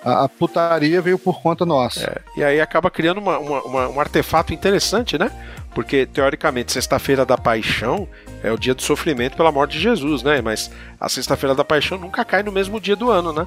A, 0.04 0.24
a 0.24 0.28
putaria 0.28 1.00
veio 1.00 1.18
por 1.18 1.40
conta 1.40 1.64
nossa. 1.64 2.04
É, 2.04 2.40
e 2.40 2.44
aí 2.44 2.60
acaba 2.60 2.90
criando 2.90 3.18
uma, 3.18 3.38
uma, 3.38 3.62
uma, 3.62 3.88
um 3.88 4.00
artefato 4.00 4.52
interessante, 4.52 5.16
né? 5.16 5.30
Porque, 5.74 6.04
teoricamente, 6.06 6.72
sexta-feira 6.72 7.24
da 7.24 7.38
paixão 7.38 8.06
é 8.42 8.52
o 8.52 8.58
dia 8.58 8.74
do 8.74 8.82
sofrimento 8.82 9.36
pela 9.36 9.50
morte 9.50 9.72
de 9.72 9.80
Jesus, 9.80 10.22
né? 10.22 10.40
Mas 10.42 10.70
a 11.00 11.08
sexta-feira 11.08 11.54
da 11.54 11.64
paixão 11.64 11.96
nunca 11.96 12.24
cai 12.24 12.42
no 12.42 12.52
mesmo 12.52 12.80
dia 12.80 12.94
do 12.94 13.10
ano, 13.10 13.32
né? 13.32 13.46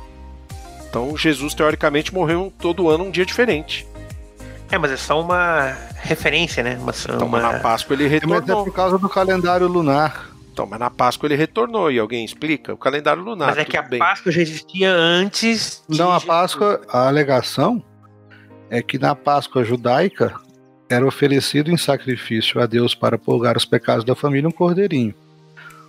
Então 0.89 1.15
Jesus, 1.17 1.53
teoricamente, 1.53 2.13
morreu 2.13 2.53
todo 2.57 2.89
ano 2.89 3.03
um 3.03 3.11
dia 3.11 3.25
diferente. 3.25 3.85
É, 4.71 4.77
mas 4.77 4.91
é 4.91 4.97
só 4.97 5.21
uma 5.21 5.75
referência, 5.97 6.63
né? 6.63 6.77
Uma, 6.81 6.91
então, 6.91 7.27
uma... 7.27 7.39
na 7.39 7.59
Páscoa 7.59 7.93
ele 7.93 8.07
retornou. 8.07 8.39
Mas 8.39 8.49
é 8.49 8.53
por 8.53 8.73
causa 8.73 8.97
do 8.97 9.09
calendário 9.09 9.67
lunar. 9.67 10.29
Então, 10.51 10.65
mas 10.65 10.79
na 10.79 10.89
Páscoa 10.89 11.27
ele 11.27 11.35
retornou 11.35 11.91
e 11.91 11.99
alguém 11.99 12.23
explica? 12.23 12.73
O 12.73 12.77
calendário 12.77 13.21
lunar. 13.21 13.49
Mas 13.49 13.57
é 13.57 13.65
que 13.65 13.75
a 13.75 13.81
bem. 13.81 13.99
Páscoa 13.99 14.31
já 14.31 14.41
existia 14.41 14.89
antes. 14.89 15.83
Não, 15.89 16.11
a 16.11 16.21
Páscoa, 16.21 16.81
a 16.87 17.07
alegação 17.07 17.83
é 18.69 18.81
que 18.81 18.97
na 18.97 19.13
Páscoa 19.13 19.65
judaica 19.65 20.33
era 20.89 21.05
oferecido 21.05 21.71
em 21.71 21.77
sacrifício 21.77 22.61
a 22.61 22.65
Deus 22.65 22.93
para 22.93 23.17
purgar 23.17 23.57
os 23.57 23.65
pecados 23.65 24.05
da 24.05 24.15
família 24.15 24.47
um 24.47 24.51
cordeirinho. 24.51 25.13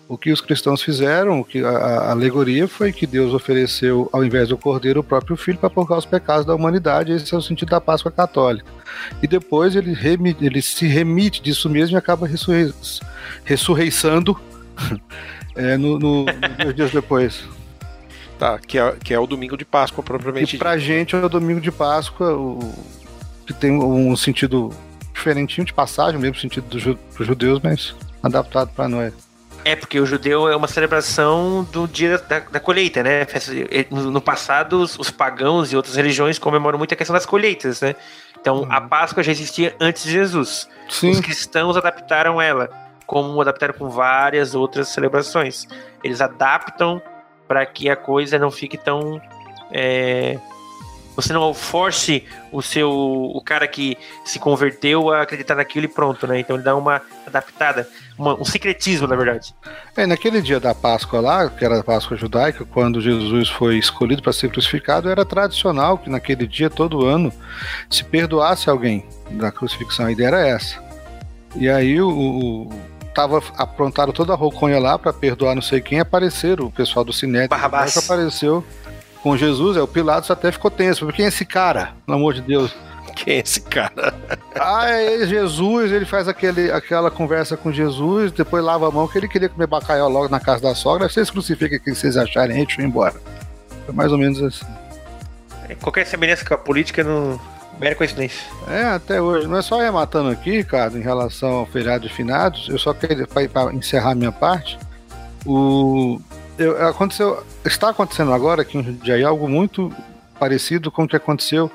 O 0.08 0.16
que 0.16 0.30
os 0.30 0.40
cristãos 0.40 0.82
fizeram, 0.82 1.40
o 1.40 1.44
que 1.44 1.64
a, 1.64 1.68
a 1.68 2.10
alegoria 2.12 2.68
foi 2.68 2.92
que 2.92 3.06
Deus 3.06 3.34
ofereceu, 3.34 4.08
ao 4.12 4.24
invés 4.24 4.48
do 4.48 4.56
cordeiro, 4.56 5.00
o 5.00 5.04
próprio 5.04 5.36
filho 5.36 5.58
para 5.58 5.68
purgar 5.68 5.98
os 5.98 6.06
pecados 6.06 6.46
da 6.46 6.54
humanidade. 6.54 7.12
Esse 7.12 7.34
é 7.34 7.36
o 7.36 7.42
sentido 7.42 7.70
da 7.70 7.80
Páscoa 7.80 8.12
católica. 8.12 8.70
E 9.20 9.26
depois 9.26 9.74
ele, 9.74 9.92
remite, 9.92 10.44
ele 10.44 10.62
se 10.62 10.86
remite 10.86 11.42
disso 11.42 11.68
mesmo 11.68 11.96
e 11.96 11.98
acaba 11.98 12.26
ressurrei, 12.26 12.72
ressurreiçando 13.44 14.38
é, 15.56 15.76
no, 15.76 15.98
no, 15.98 16.24
no, 16.24 16.72
dias 16.72 16.92
depois. 16.92 17.44
Tá, 18.38 18.58
que 18.58 18.78
é, 18.78 18.96
que 19.02 19.12
é 19.12 19.18
o 19.18 19.26
domingo 19.26 19.56
de 19.56 19.64
Páscoa, 19.64 20.04
propriamente. 20.04 20.54
E 20.54 20.58
pra 20.58 20.78
gente 20.78 21.16
é 21.16 21.18
o 21.18 21.28
domingo 21.28 21.60
de 21.60 21.72
Páscoa, 21.72 22.32
o, 22.32 22.58
que 23.46 23.54
tem 23.54 23.70
um 23.72 24.16
sentido 24.16 24.70
diferentinho 25.14 25.64
de 25.64 25.72
passagem, 25.72 26.18
o 26.18 26.20
mesmo 26.20 26.38
sentido 26.38 26.66
dos 26.68 27.26
judeus, 27.26 27.60
mas 27.62 27.94
adaptado 28.22 28.70
para 28.74 28.88
nós. 28.88 29.14
É, 29.64 29.74
porque 29.74 29.98
o 29.98 30.06
judeu 30.06 30.48
é 30.48 30.54
uma 30.54 30.68
celebração 30.68 31.66
do 31.72 31.88
dia 31.88 32.18
da, 32.18 32.38
da 32.38 32.60
colheita, 32.60 33.02
né? 33.02 33.26
No, 33.90 34.20
passado, 34.20 34.80
os, 34.80 34.96
os, 34.96 35.10
pagãos 35.10 35.72
e 35.72 35.76
outras 35.76 35.96
religiões 35.96 36.38
comemoram 36.38 36.78
muito 36.78 36.94
a 36.94 36.96
questão 36.96 37.14
das 37.14 37.26
colheitas, 37.26 37.80
né? 37.80 37.96
Então, 38.40 38.60
uhum. 38.60 38.72
a 38.72 38.80
Páscoa 38.80 39.24
já 39.24 39.32
existia 39.32 39.74
antes 39.80 40.04
de 40.04 40.12
Jesus. 40.12 40.68
Sim. 40.88 41.10
Os 41.10 41.20
cristãos 41.20 41.76
adaptaram 41.76 42.40
ela, 42.40 42.70
como 43.06 43.40
adaptaram 43.40 43.74
com 43.74 43.88
várias 43.88 44.54
outras 44.54 44.88
celebrações. 44.88 45.66
Eles 46.04 46.20
adaptam 46.20 47.02
para 47.48 47.66
que 47.66 47.90
a 47.90 47.96
coisa 47.96 48.38
não 48.38 48.52
fique 48.52 48.78
tão 48.78 49.20
é, 49.72 50.38
você 51.16 51.32
não 51.32 51.52
force 51.54 52.22
o 52.52 52.60
seu 52.60 52.90
o 52.90 53.40
cara 53.40 53.66
que 53.66 53.96
se 54.24 54.38
converteu 54.38 55.10
a 55.10 55.22
acreditar 55.22 55.54
naquilo 55.54 55.86
e 55.86 55.88
pronto, 55.88 56.26
né? 56.26 56.38
Então 56.38 56.56
ele 56.56 56.62
dá 56.62 56.76
uma 56.76 57.00
adaptada, 57.26 57.88
uma, 58.18 58.34
um 58.34 58.44
secretismo, 58.44 59.06
na 59.06 59.16
verdade. 59.16 59.54
É, 59.96 60.06
naquele 60.06 60.42
dia 60.42 60.60
da 60.60 60.74
Páscoa 60.74 61.20
lá, 61.20 61.48
que 61.48 61.64
era 61.64 61.80
a 61.80 61.82
Páscoa 61.82 62.16
judaica, 62.16 62.66
quando 62.66 63.00
Jesus 63.00 63.48
foi 63.48 63.78
escolhido 63.78 64.22
para 64.22 64.32
ser 64.32 64.50
crucificado, 64.50 65.08
era 65.08 65.24
tradicional 65.24 65.96
que 65.96 66.10
naquele 66.10 66.46
dia, 66.46 66.68
todo 66.68 67.06
ano, 67.06 67.32
se 67.88 68.04
perdoasse 68.04 68.68
alguém 68.68 69.06
da 69.30 69.50
crucifixão. 69.50 70.06
A 70.06 70.12
ideia 70.12 70.28
era 70.28 70.46
essa. 70.46 70.84
E 71.54 71.70
aí 71.70 71.98
o, 72.00 72.10
o 72.10 72.70
tava 73.14 73.42
aprontaram 73.56 74.12
toda 74.12 74.34
a 74.34 74.36
roconha 74.36 74.78
lá 74.78 74.98
para 74.98 75.10
perdoar 75.10 75.54
não 75.54 75.62
sei 75.62 75.80
quem, 75.80 75.98
apareceram 75.98 76.66
o 76.66 76.70
pessoal 76.70 77.02
do 77.02 77.14
Cinete. 77.14 77.48
Barrabás. 77.48 77.96
apareceu 77.96 78.62
com 79.26 79.36
Jesus, 79.36 79.76
é, 79.76 79.82
o 79.82 79.88
Pilatos 79.88 80.30
até 80.30 80.52
ficou 80.52 80.70
tenso. 80.70 81.04
Quem 81.08 81.24
é 81.24 81.28
esse 81.28 81.44
cara? 81.44 81.94
Pelo 82.06 82.16
amor 82.16 82.32
de 82.32 82.42
Deus. 82.42 82.72
Quem 83.16 83.34
é 83.34 83.38
esse 83.40 83.60
cara? 83.60 84.14
ah, 84.54 84.88
é 84.88 85.26
Jesus, 85.26 85.90
ele 85.90 86.04
faz 86.04 86.28
aquele, 86.28 86.70
aquela 86.70 87.10
conversa 87.10 87.56
com 87.56 87.72
Jesus, 87.72 88.30
depois 88.30 88.62
lava 88.62 88.86
a 88.86 88.90
mão 88.92 89.08
que 89.08 89.18
ele 89.18 89.26
queria 89.26 89.48
comer 89.48 89.66
bacalhau 89.66 90.08
logo 90.08 90.28
na 90.28 90.38
casa 90.38 90.62
da 90.62 90.76
sogra. 90.76 91.08
Vocês 91.08 91.28
crucificam 91.28 91.76
quem 91.80 91.92
vocês 91.92 92.16
acharem, 92.16 92.56
eu 92.56 92.62
ir 92.62 92.86
embora. 92.86 93.16
Foi 93.84 93.92
mais 93.92 94.12
ou 94.12 94.18
menos 94.18 94.40
assim. 94.40 94.64
É, 95.68 95.74
qualquer 95.74 96.06
semelhança 96.06 96.44
com 96.44 96.54
a 96.54 96.58
política 96.58 97.02
não. 97.02 97.40
Mera 97.80 97.96
coincidência. 97.96 98.46
É, 98.68 98.84
até 98.84 99.20
hoje. 99.20 99.48
Não 99.48 99.56
é 99.56 99.62
só 99.62 99.80
rematando 99.80 100.30
aqui, 100.30 100.62
cara, 100.62 100.96
em 100.96 101.02
relação 101.02 101.50
ao 101.50 101.66
feriado 101.66 102.06
de 102.06 102.14
finados, 102.14 102.68
eu 102.68 102.78
só 102.78 102.94
queria, 102.94 103.26
para 103.26 103.74
encerrar 103.74 104.14
minha 104.14 104.30
parte, 104.30 104.78
o, 105.44 106.20
eu, 106.58 106.86
aconteceu, 106.88 107.42
está 107.64 107.90
acontecendo 107.90 108.32
agora 108.32 108.62
aqui 108.62 108.78
em 108.78 108.82
Jundiaí 108.82 109.24
algo 109.24 109.48
muito 109.48 109.92
parecido 110.38 110.90
com 110.90 111.04
o 111.04 111.08
que 111.08 111.16
aconteceu 111.16 111.70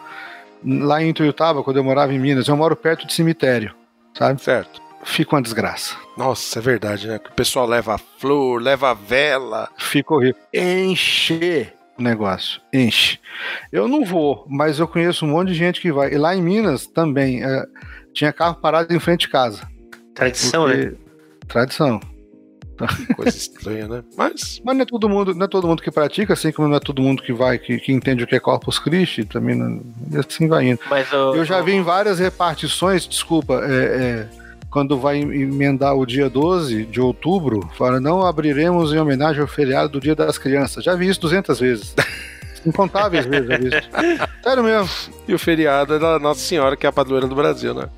lá 0.64 1.02
em 1.02 1.14
Tuiutaba, 1.14 1.64
quando 1.64 1.78
eu 1.78 1.84
morava 1.84 2.14
em 2.14 2.20
Minas. 2.20 2.48
Eu 2.48 2.56
moro 2.58 2.76
perto 2.76 3.06
de 3.08 3.14
cemitério, 3.14 3.74
sabe? 4.18 4.42
Certo. 4.42 4.82
fica 5.04 5.36
uma 5.36 5.42
desgraça. 5.42 5.96
Nossa, 6.16 6.60
é 6.60 6.62
verdade, 6.62 7.08
né? 7.08 7.18
Que 7.18 7.30
o 7.30 7.34
pessoal 7.34 7.66
leva 7.66 7.98
flor, 8.20 8.62
leva 8.62 8.94
vela. 8.94 9.68
Fica 9.78 10.14
horrível. 10.14 10.40
Encher 10.54 11.74
o 11.98 12.04
negócio. 12.04 12.62
Enche. 12.72 13.20
Eu 13.72 13.88
não 13.88 14.06
vou, 14.06 14.46
mas 14.48 14.78
eu 14.78 14.88
conheço 14.88 15.26
um 15.26 15.30
monte 15.30 15.48
de 15.50 15.56
gente 15.56 15.82
que 15.82 15.92
vai. 15.92 16.14
E 16.14 16.18
lá 16.18 16.36
em 16.36 16.42
Minas 16.42 16.86
também. 16.86 17.44
é, 17.44 17.66
tinha 18.14 18.32
carro 18.32 18.56
parado 18.56 18.94
em 18.94 19.00
frente 19.00 19.22
de 19.22 19.30
casa. 19.30 19.62
Tradição, 20.14 20.66
Porque- 20.66 20.86
né? 20.86 20.94
Tradição. 21.48 22.00
Coisa 23.16 23.38
estranha, 23.38 23.88
né? 23.88 24.04
Mas. 24.18 24.62
Mas 24.64 24.76
não 24.76 24.84
é 24.84 24.86
todo 24.86 25.10
mundo, 25.10 25.34
não 25.36 25.46
é 25.46 25.48
todo 25.48 25.68
mundo 25.68 25.82
que 25.82 25.92
pratica, 25.92 26.34
assim 26.34 26.52
como 26.52 26.68
não 26.68 26.76
é 26.76 26.80
todo 26.80 27.02
mundo 27.02 27.22
que 27.24 27.34
vai, 27.34 27.58
que, 27.58 27.78
que 27.80 27.92
entende 27.92 28.24
o 28.24 28.28
que 28.28 28.36
é 28.36 28.40
Corpus 28.40 28.80
Christi, 28.80 29.24
também 29.26 29.56
não, 29.56 29.82
assim 30.20 30.48
vai 30.48 30.68
indo. 30.70 30.80
Mas 30.90 31.12
o- 31.12 31.36
Eu 31.36 31.46
já 31.46 31.62
vi 31.62 31.74
em 31.74 31.82
várias 31.84 32.20
repartições, 32.20 33.08
desculpa, 33.08 33.62
é, 33.64 34.28
é, 34.28 34.28
quando 34.70 34.98
vai 34.98 35.20
emendar 35.20 35.96
o 35.96 36.06
dia 36.06 36.30
12 36.30 36.86
de 36.86 37.02
outubro, 37.02 37.70
fala, 37.78 38.00
não 38.00 38.26
abriremos 38.26 38.94
em 38.94 38.98
homenagem 39.00 39.42
ao 39.42 39.48
feriado 39.48 39.90
do 39.90 40.00
Dia 40.00 40.16
das 40.16 40.38
Crianças. 40.38 40.84
Já 40.84 40.96
vi 40.96 41.08
isso 41.10 41.20
200 41.22 41.60
vezes. 41.60 41.94
Incontáveis 42.66 43.26
vezes 43.26 43.48
já 43.50 43.58
vi 43.58 43.68
isso. 43.68 43.90
Sério 44.44 44.64
mesmo. 44.64 44.90
E 45.28 45.34
o 45.34 45.40
feriado 45.40 45.96
é 45.96 46.00
da 46.00 46.20
Nossa 46.20 46.40
Senhora, 46.42 46.78
que 46.78 46.86
é 46.86 46.90
a 46.90 46.92
padroeira 46.92 47.28
do 47.28 47.36
Brasil, 47.36 47.74
né? 47.74 47.90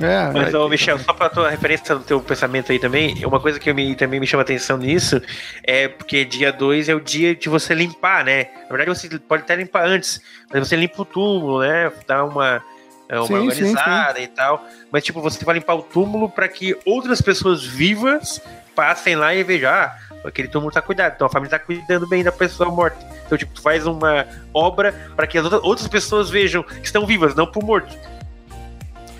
É, 0.00 0.30
Mas, 0.32 0.54
ô, 0.54 0.68
Michel, 0.68 0.98
só 0.98 1.12
pra 1.12 1.28
tua 1.28 1.50
referência 1.50 1.94
do 1.94 2.02
teu 2.02 2.20
pensamento 2.20 2.72
aí 2.72 2.78
também, 2.78 3.24
uma 3.26 3.38
coisa 3.38 3.58
que 3.60 3.70
me- 3.72 3.94
também 3.94 4.18
me 4.18 4.26
chama 4.26 4.42
atenção 4.42 4.78
nisso 4.78 5.20
é 5.62 5.88
porque 5.88 6.24
dia 6.24 6.50
2 6.52 6.88
é 6.88 6.94
o 6.94 7.00
dia 7.00 7.34
de 7.34 7.48
você 7.48 7.74
limpar, 7.74 8.24
né? 8.24 8.46
Na 8.62 8.76
verdade, 8.76 8.98
você 8.98 9.18
pode 9.18 9.42
até 9.42 9.54
limpar 9.56 9.84
antes, 9.86 10.20
mas 10.50 10.66
você 10.66 10.74
limpa 10.76 11.02
o 11.02 11.04
túmulo, 11.04 11.60
né? 11.60 11.92
Dá 12.06 12.24
uma, 12.24 12.62
é, 13.08 13.18
uma 13.18 13.26
Sim, 13.26 13.34
sim, 13.34 13.48
organizada 13.48 14.20
e 14.20 14.26
tal. 14.28 14.64
Mas, 14.90 15.04
tipo, 15.04 15.20
você 15.20 15.44
vai 15.44 15.56
limpar 15.56 15.74
o 15.74 15.82
túmulo 15.82 16.30
para 16.30 16.48
que 16.48 16.74
outras 16.86 17.20
pessoas 17.20 17.62
vivas 17.64 18.40
passem 18.74 19.16
lá 19.16 19.34
e 19.34 19.42
vejam, 19.42 19.70
ah, 19.70 19.94
aquele 20.24 20.48
túmulo 20.48 20.72
tá 20.72 20.80
cuidado, 20.80 21.12
então 21.14 21.26
a 21.26 21.30
família 21.30 21.58
tá 21.58 21.64
cuidando 21.64 22.06
bem 22.06 22.22
da 22.24 22.32
pessoa 22.32 22.70
morta. 22.70 22.96
Então, 23.26 23.36
tipo, 23.36 23.52
tu 23.52 23.60
faz 23.60 23.86
uma 23.86 24.26
obra 24.54 24.92
para 25.14 25.26
que 25.26 25.36
as 25.36 25.44
outras- 25.44 25.62
outras 25.62 25.88
pessoas 25.88 26.30
vejam 26.30 26.62
que 26.62 26.86
estão 26.86 27.04
vivas, 27.04 27.34
não 27.34 27.46
pro 27.46 27.62
morto. 27.64 27.94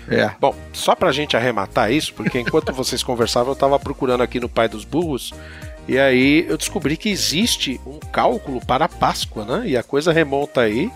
É. 0.09 0.31
Bom, 0.39 0.55
só 0.73 0.95
pra 0.95 1.11
gente 1.11 1.35
arrematar 1.37 1.91
isso, 1.91 2.13
porque 2.13 2.39
enquanto 2.39 2.71
vocês 2.73 3.03
conversavam, 3.03 3.51
eu 3.51 3.55
tava 3.55 3.79
procurando 3.79 4.21
aqui 4.21 4.39
no 4.39 4.49
Pai 4.49 4.67
dos 4.67 4.83
Burros, 4.85 5.33
e 5.87 5.97
aí 5.97 6.45
eu 6.47 6.57
descobri 6.57 6.95
que 6.97 7.09
existe 7.09 7.79
um 7.85 7.99
cálculo 7.99 8.59
para 8.65 8.85
a 8.85 8.89
Páscoa, 8.89 9.45
né? 9.45 9.63
E 9.67 9.77
a 9.77 9.83
coisa 9.83 10.11
remonta 10.11 10.61
aí 10.61 10.91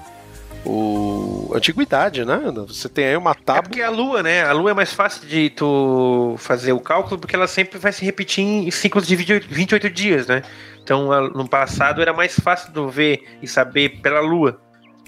o 0.65 1.51
antiguidade, 1.53 2.25
né? 2.25 2.39
Você 2.67 2.89
tem 2.89 3.05
aí 3.05 3.17
uma 3.17 3.31
É 3.31 3.35
tábua. 3.35 3.63
porque 3.63 3.81
a 3.81 3.89
lua, 3.89 4.23
né? 4.23 4.43
A 4.43 4.51
lua 4.51 4.71
é 4.71 4.73
mais 4.73 4.91
fácil 4.93 5.27
de 5.27 5.49
tu 5.51 6.35
fazer 6.39 6.73
o 6.73 6.79
cálculo 6.79 7.19
porque 7.19 7.35
ela 7.35 7.47
sempre 7.47 7.77
vai 7.77 7.91
se 7.91 8.03
repetir 8.03 8.43
em 8.43 8.69
ciclos 8.71 9.05
de 9.07 9.15
28 9.15 9.47
28 9.49 9.89
dias, 9.89 10.27
né? 10.27 10.41
Então, 10.83 11.09
no 11.29 11.47
passado 11.47 12.01
era 12.01 12.13
mais 12.13 12.39
fácil 12.39 12.71
de 12.71 12.91
ver 12.91 13.37
e 13.41 13.47
saber 13.47 14.01
pela 14.01 14.19
lua. 14.19 14.59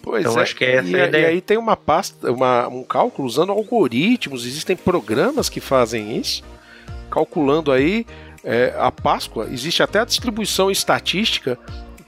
Pois 0.01 0.25
Então, 0.25 0.37
é. 0.39 0.41
acho 0.43 0.55
que 0.55 0.63
é 0.63 0.75
essa 0.77 0.87
e, 0.89 0.99
a 0.99 1.03
a- 1.03 1.07
ideia. 1.07 1.23
e 1.23 1.25
aí 1.27 1.41
tem 1.41 1.57
uma 1.57 1.75
pasta, 1.75 2.31
uma, 2.31 2.67
um 2.67 2.83
cálculo 2.83 3.27
usando 3.27 3.51
algoritmos, 3.51 4.45
existem 4.45 4.75
programas 4.75 5.49
que 5.49 5.59
fazem 5.59 6.17
isso, 6.17 6.43
calculando 7.11 7.71
aí 7.71 8.05
é, 8.43 8.73
a 8.77 8.91
Páscoa. 8.91 9.47
Existe 9.51 9.83
até 9.83 9.99
a 9.99 10.05
distribuição 10.05 10.71
estatística 10.71 11.57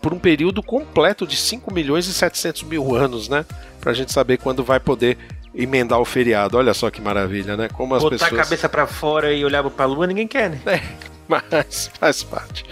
por 0.02 0.14
um 0.14 0.20
período 0.20 0.64
completo 0.64 1.28
de 1.28 1.36
5 1.36 1.74
milhões 1.74 2.08
e 2.08 2.14
700 2.14 2.64
mil 2.64 2.96
anos, 2.96 3.28
né? 3.28 3.46
Pra 3.82 3.92
gente 3.94 4.14
saber 4.14 4.38
quando 4.38 4.64
vai 4.64 4.80
poder 4.80 5.18
emendar 5.54 6.00
o 6.00 6.06
feriado. 6.06 6.58
Olha 6.58 6.74
só 6.74 6.90
que 6.90 7.02
maravilha, 7.02 7.58
né? 7.58 7.68
Como 7.74 7.94
as 7.96 8.02
Botar 8.04 8.16
pessoas. 8.18 8.34
a 8.40 8.44
cabeça 8.44 8.70
pra 8.70 8.88
fora 8.88 9.34
e 9.34 9.44
olhar 9.44 9.62
pra 9.70 9.86
lua, 9.86 10.08
ninguém 10.08 10.28
quer, 10.28 10.50
né? 10.52 10.60
Mas 11.28 11.92
faz 12.00 12.24
parte. 12.24 12.64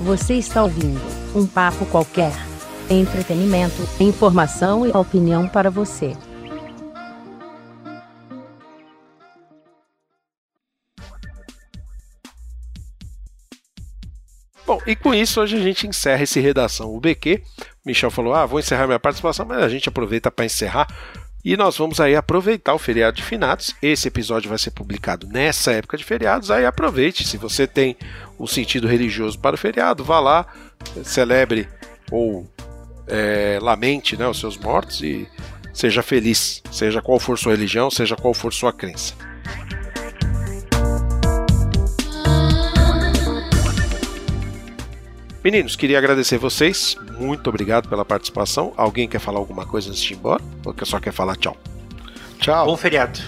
Você 0.00 0.32
está 0.34 0.62
ouvindo 0.62 0.98
um 1.34 1.46
papo 1.46 1.84
qualquer. 1.84 2.32
Entretenimento, 2.88 3.76
informação 4.00 4.86
e 4.86 4.90
opinião 4.92 5.46
para 5.46 5.70
você. 5.70 6.16
Bom, 14.66 14.80
e 14.86 14.96
com 14.96 15.12
isso 15.12 15.38
hoje 15.38 15.58
a 15.58 15.60
gente 15.60 15.86
encerra 15.86 16.22
esse 16.22 16.40
redação 16.40 16.94
UBQ. 16.96 17.42
Michel 17.84 18.10
falou: 18.10 18.32
"Ah, 18.32 18.46
vou 18.46 18.58
encerrar 18.58 18.86
minha 18.86 18.98
participação", 18.98 19.44
mas 19.44 19.62
a 19.62 19.68
gente 19.68 19.90
aproveita 19.90 20.30
para 20.30 20.46
encerrar 20.46 20.86
e 21.44 21.56
nós 21.56 21.76
vamos 21.76 22.00
aí 22.00 22.14
aproveitar 22.14 22.74
o 22.74 22.78
feriado 22.78 23.16
de 23.16 23.22
finados. 23.22 23.74
Esse 23.80 24.08
episódio 24.08 24.48
vai 24.48 24.58
ser 24.58 24.70
publicado 24.72 25.26
nessa 25.26 25.72
época 25.72 25.96
de 25.96 26.04
feriados. 26.04 26.50
Aí 26.50 26.66
aproveite, 26.66 27.26
se 27.26 27.36
você 27.36 27.66
tem 27.66 27.96
o 28.38 28.46
sentido 28.46 28.86
religioso 28.86 29.38
para 29.38 29.54
o 29.54 29.58
feriado, 29.58 30.04
vá 30.04 30.20
lá, 30.20 30.46
celebre 31.02 31.68
ou 32.10 32.46
é, 33.06 33.58
lamente 33.60 34.16
né, 34.16 34.26
os 34.26 34.38
seus 34.38 34.56
mortos 34.56 35.00
e 35.02 35.26
seja 35.72 36.02
feliz, 36.02 36.62
seja 36.70 37.00
qual 37.00 37.18
for 37.18 37.38
sua 37.38 37.52
religião, 37.52 37.90
seja 37.90 38.16
qual 38.16 38.34
for 38.34 38.52
sua 38.52 38.72
crença. 38.72 39.14
Meninos, 45.42 45.74
queria 45.74 45.96
agradecer 45.96 46.36
vocês. 46.36 46.96
Muito 47.18 47.48
obrigado 47.48 47.88
pela 47.88 48.04
participação. 48.04 48.74
Alguém 48.76 49.08
quer 49.08 49.18
falar 49.18 49.38
alguma 49.38 49.64
coisa 49.64 49.88
antes 49.88 50.02
de 50.02 50.12
ir 50.12 50.16
embora? 50.16 50.42
Ou 50.64 50.74
só 50.84 51.00
quer 51.00 51.12
falar 51.12 51.36
tchau? 51.36 51.56
Tchau. 52.38 52.66
Bom 52.66 52.76
feriado. 52.76 53.18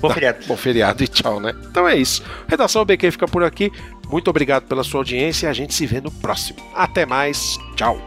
Bom 0.00 0.10
feriado. 0.10 0.46
Bom 0.46 0.56
feriado 0.56 1.04
e 1.04 1.08
tchau, 1.08 1.40
né? 1.40 1.54
Então 1.70 1.86
é 1.86 1.96
isso. 1.96 2.22
Redação 2.46 2.84
BQ 2.84 3.10
fica 3.10 3.26
por 3.26 3.42
aqui. 3.42 3.70
Muito 4.08 4.28
obrigado 4.28 4.64
pela 4.64 4.82
sua 4.82 5.00
audiência 5.00 5.46
e 5.46 5.50
a 5.50 5.52
gente 5.52 5.74
se 5.74 5.86
vê 5.86 6.00
no 6.00 6.10
próximo. 6.10 6.58
Até 6.74 7.04
mais. 7.04 7.58
Tchau. 7.76 7.98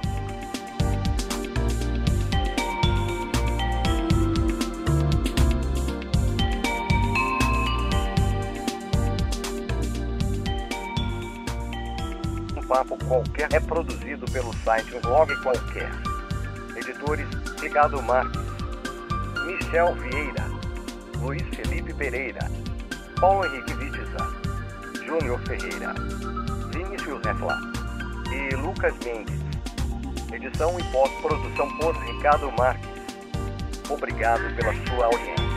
Qualquer 13.07 13.53
é 13.53 13.59
produzido 13.59 14.25
pelo 14.31 14.53
site 14.63 14.95
Um 14.95 15.01
Blog 15.01 15.35
Qualquer. 15.41 15.91
Editores 16.75 17.27
Ricardo 17.61 18.01
Marques, 18.01 18.41
Michel 19.45 19.93
Vieira, 19.95 20.45
Luiz 21.19 21.43
Felipe 21.55 21.93
Pereira, 21.93 22.39
Paulo 23.19 23.45
Henrique 23.45 23.73
Vitisa, 23.75 24.17
Júnior 25.05 25.39
Ferreira, 25.41 25.93
Vinícius 26.73 27.21
Nefla 27.23 27.59
e 28.31 28.55
Lucas 28.55 28.93
Mendes. 29.05 29.39
Edição 30.33 30.79
e 30.79 30.83
pós-produção 30.91 31.77
por 31.77 31.95
Ricardo 31.97 32.51
Marques. 32.57 32.89
Obrigado 33.89 34.55
pela 34.55 34.73
sua 34.87 35.05
audiência. 35.05 35.50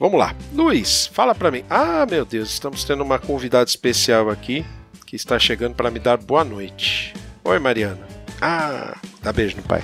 Vamos 0.00 0.18
lá. 0.18 0.34
Luiz, 0.54 1.06
fala 1.12 1.34
pra 1.34 1.50
mim. 1.50 1.62
Ah, 1.68 2.06
meu 2.10 2.24
Deus, 2.24 2.48
estamos 2.50 2.82
tendo 2.84 3.02
uma 3.04 3.18
convidada 3.18 3.68
especial 3.68 4.30
aqui 4.30 4.64
que 5.06 5.14
está 5.14 5.38
chegando 5.38 5.74
para 5.74 5.90
me 5.90 5.98
dar 5.98 6.16
boa 6.16 6.42
noite. 6.42 7.12
Oi, 7.44 7.58
Mariana. 7.58 8.00
Ah, 8.40 8.96
dá 9.22 9.30
beijo 9.32 9.56
no 9.58 9.62
pai. 9.62 9.82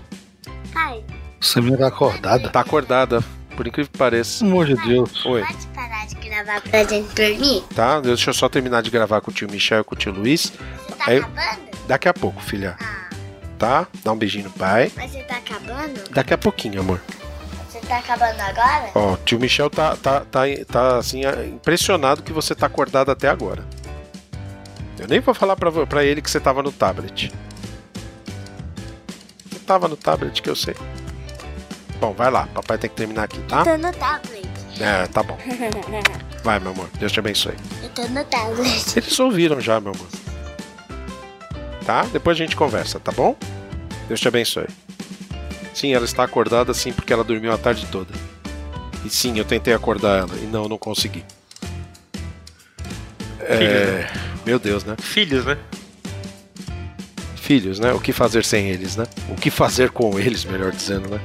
Pai, 0.72 1.04
Você 1.38 1.60
me 1.60 1.76
tá 1.76 1.88
acordada? 1.88 2.48
Tá 2.48 2.60
acordada, 2.60 3.22
por 3.54 3.66
incrível 3.66 3.92
que 3.92 3.98
pareça. 3.98 4.38
Pelo 4.42 4.52
amor 4.52 4.66
de 4.66 4.74
Deus. 4.86 5.26
Oi. 5.26 5.44
pode 5.44 5.66
parar 5.68 6.06
de 6.06 6.14
gravar 6.14 6.60
pra 6.62 6.84
gente 6.84 7.14
dormir? 7.14 7.62
Tá? 7.74 8.00
Deixa 8.00 8.30
eu 8.30 8.34
só 8.34 8.48
terminar 8.48 8.82
de 8.82 8.88
gravar 8.90 9.20
com 9.20 9.30
o 9.30 9.34
tio 9.34 9.50
Michel 9.50 9.82
e 9.82 9.84
com 9.84 9.94
o 9.94 9.98
tio 9.98 10.12
Luiz. 10.12 10.50
Você 10.88 10.94
tá 10.96 11.04
Aí- 11.10 11.18
acabando? 11.18 11.66
Daqui 11.86 12.08
a 12.08 12.14
pouco, 12.14 12.40
filha. 12.42 12.74
Ah, 12.80 12.96
Tá? 13.58 13.86
Dá 14.04 14.12
um 14.12 14.16
beijinho 14.16 14.44
no 14.44 14.50
pai. 14.50 14.92
mas 14.96 15.10
você 15.12 15.22
tá 15.22 15.36
acabando? 15.38 16.10
Daqui 16.10 16.34
a 16.34 16.38
pouquinho, 16.38 16.80
amor. 16.80 17.00
Tá 17.88 17.98
acabando 17.98 18.40
agora? 18.40 18.90
Ó, 18.94 19.12
o 19.12 19.16
tio 19.18 19.38
Michel 19.38 19.70
tá, 19.70 19.94
tá, 19.96 20.20
tá, 20.20 20.42
tá 20.68 20.96
assim, 20.98 21.20
impressionado 21.46 22.22
que 22.22 22.32
você 22.32 22.54
tá 22.54 22.66
acordado 22.66 23.10
até 23.10 23.28
agora. 23.28 23.64
Eu 24.98 25.06
nem 25.06 25.20
vou 25.20 25.34
falar 25.34 25.56
pra, 25.56 25.70
pra 25.86 26.04
ele 26.04 26.20
que 26.20 26.30
você 26.30 26.40
tava 26.40 26.62
no 26.62 26.72
tablet. 26.72 27.32
Você 29.50 29.58
tava 29.60 29.86
no 29.86 29.96
tablet, 29.96 30.42
que 30.42 30.50
eu 30.50 30.56
sei. 30.56 30.74
Bom, 32.00 32.12
vai 32.12 32.30
lá. 32.30 32.48
Papai 32.54 32.76
tem 32.78 32.90
que 32.90 32.96
terminar 32.96 33.24
aqui, 33.24 33.38
tá? 33.42 33.60
Eu 33.60 33.64
tô 33.64 33.76
no 33.76 33.92
tablet. 33.92 34.48
É, 34.80 35.06
tá 35.06 35.22
bom. 35.22 35.38
Vai, 36.42 36.60
meu 36.60 36.72
amor. 36.72 36.88
Deus 36.98 37.10
te 37.10 37.18
abençoe. 37.18 37.54
Eu 37.82 37.88
tô 37.90 38.02
no 38.08 38.24
tablet. 38.24 38.96
Eles 38.96 39.18
ouviram 39.18 39.60
já, 39.60 39.80
meu 39.80 39.92
amor. 39.92 40.06
Tá? 41.84 42.02
Depois 42.12 42.36
a 42.36 42.38
gente 42.38 42.54
conversa, 42.56 43.00
tá 43.00 43.10
bom? 43.12 43.36
Deus 44.08 44.20
te 44.20 44.28
abençoe. 44.28 44.66
Sim, 45.76 45.92
ela 45.92 46.06
está 46.06 46.24
acordada 46.24 46.72
sim 46.72 46.90
porque 46.90 47.12
ela 47.12 47.22
dormiu 47.22 47.52
a 47.52 47.58
tarde 47.58 47.86
toda. 47.92 48.08
E 49.04 49.10
sim, 49.10 49.38
eu 49.38 49.44
tentei 49.44 49.74
acordar 49.74 50.20
ela 50.20 50.34
e 50.42 50.46
não, 50.46 50.66
não 50.66 50.78
consegui. 50.78 51.22
É... 53.40 54.10
Meu 54.46 54.58
Deus, 54.58 54.84
né? 54.84 54.96
Filhos, 54.98 55.44
né? 55.44 55.58
Filhos, 57.36 57.78
né? 57.78 57.92
O 57.92 58.00
que 58.00 58.10
fazer 58.10 58.42
sem 58.42 58.70
eles, 58.70 58.96
né? 58.96 59.06
O 59.28 59.34
que 59.34 59.50
fazer 59.50 59.90
com 59.90 60.18
eles, 60.18 60.46
melhor 60.46 60.72
dizendo, 60.72 61.10
né? 61.10 61.20